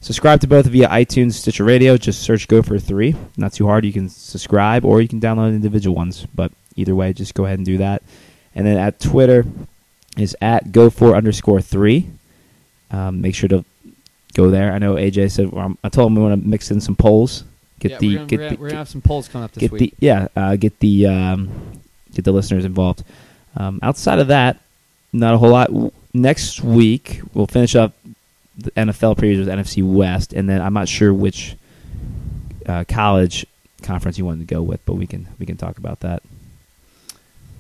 Subscribe 0.06 0.40
to 0.42 0.46
both 0.46 0.68
via 0.68 0.88
iTunes, 0.88 1.34
Stitcher 1.34 1.64
Radio. 1.64 1.98
Just 1.98 2.22
search 2.22 2.48
Go 2.48 2.62
for 2.62 2.78
Three. 2.78 3.16
Not 3.38 3.54
too 3.54 3.66
hard. 3.66 3.86
You 3.86 3.92
can 3.92 4.08
subscribe 4.08 4.86
or 4.86 5.02
you 5.02 5.08
can 5.08 5.20
download 5.20 5.56
individual 5.56 5.96
ones. 5.96 6.28
But 6.28 6.52
either 6.76 6.94
way, 6.94 7.12
just 7.12 7.34
go 7.34 7.46
ahead 7.46 7.58
and 7.58 7.66
do 7.66 7.80
that. 7.80 8.04
And 8.54 8.68
then 8.68 8.78
at 8.78 9.00
Twitter 9.00 9.48
is 10.16 10.38
at 10.44 10.72
Go 10.72 10.92
for 10.92 11.16
underscore 11.16 11.60
Three. 11.60 12.08
Um, 12.92 13.20
make 13.20 13.34
sure 13.34 13.50
to 13.50 13.66
go 14.36 14.52
there. 14.52 14.74
I 14.74 14.78
know 14.78 14.94
AJ 14.94 15.32
said 15.32 15.52
um, 15.56 15.76
I 15.84 15.90
told 15.90 16.12
him 16.12 16.18
we 16.18 16.22
want 16.22 16.40
to 16.40 16.48
mix 16.48 16.70
in 16.70 16.80
some 16.82 16.96
polls. 16.96 17.44
Get 17.80 17.94
yeah, 17.94 17.98
the 17.98 18.08
we're 18.08 18.16
gonna, 18.18 18.28
get 18.28 18.40
we're, 18.40 18.50
the 18.50 18.56
gonna, 18.58 18.76
have 18.76 18.90
some 18.90 19.02
polls 19.02 19.28
coming 19.28 19.46
up 19.46 19.54
this 19.54 19.62
get 19.62 19.72
week. 19.72 19.80
the 19.80 20.06
yeah 20.06 20.28
uh, 20.36 20.56
get 20.56 20.78
the 20.82 21.08
um, 21.08 21.82
get 22.14 22.26
the 22.26 22.32
listeners 22.32 22.64
involved. 22.64 23.04
Um, 23.58 23.80
outside 23.82 24.20
of 24.20 24.28
that, 24.28 24.62
not 25.12 25.34
a 25.34 25.40
whole 25.40 25.50
lot. 25.50 25.72
Next 26.14 26.62
week 26.62 27.22
we'll 27.34 27.48
finish 27.48 27.76
up 27.76 27.94
the 28.58 28.72
NFL 28.72 29.18
previews 29.18 29.40
with 29.40 29.48
NFC 29.48 29.84
West, 29.84 30.34
and 30.34 30.50
then 30.50 30.62
I'm 30.62 30.74
not 30.74 30.88
sure 30.88 31.14
which 31.14 31.56
uh, 32.66 32.84
college 32.88 33.46
conference 33.82 34.18
you 34.18 34.26
wanted 34.26 34.48
to 34.48 34.54
go 34.54 34.62
with, 34.62 34.86
but 34.86 34.94
we 34.94 35.08
can 35.08 35.28
we 35.40 35.46
can 35.46 35.58
talk 35.58 35.78
about 35.78 36.00
that. 36.02 36.24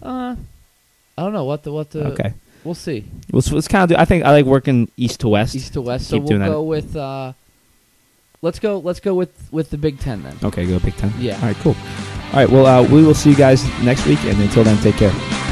uh, 0.01 0.35
I 1.17 1.21
don't 1.21 1.33
know 1.33 1.45
what 1.45 1.63
the 1.63 1.71
what 1.71 1.91
the. 1.91 2.07
okay, 2.07 2.33
we'll 2.63 2.75
see. 2.75 3.05
let's, 3.31 3.51
let's 3.51 3.67
kind 3.67 3.83
of 3.83 3.89
do. 3.89 4.01
I 4.01 4.05
think 4.05 4.25
I 4.25 4.31
like 4.31 4.45
working 4.45 4.89
east 4.97 5.21
to 5.21 5.29
west. 5.29 5.55
East 5.55 5.73
to 5.73 5.81
west. 5.81 6.07
So 6.07 6.17
we'll 6.17 6.27
doing 6.27 6.41
that. 6.41 6.49
go 6.49 6.63
with. 6.63 6.95
Uh, 6.95 7.33
let's 8.41 8.59
go. 8.59 8.79
Let's 8.79 8.99
go 8.99 9.13
with 9.13 9.49
with 9.51 9.69
the 9.69 9.77
Big 9.77 9.99
Ten 9.99 10.23
then. 10.23 10.37
Okay, 10.43 10.65
go 10.65 10.79
Big 10.79 10.95
Ten. 10.95 11.13
Yeah. 11.19 11.35
All 11.35 11.47
right, 11.47 11.55
cool. 11.57 11.75
All 12.33 12.39
right, 12.41 12.49
well, 12.49 12.65
uh, 12.65 12.83
we 12.83 13.03
will 13.03 13.13
see 13.13 13.29
you 13.29 13.35
guys 13.35 13.63
next 13.83 14.05
week, 14.07 14.19
and 14.25 14.39
until 14.41 14.63
then, 14.63 14.77
take 14.81 14.95
care. 14.95 15.44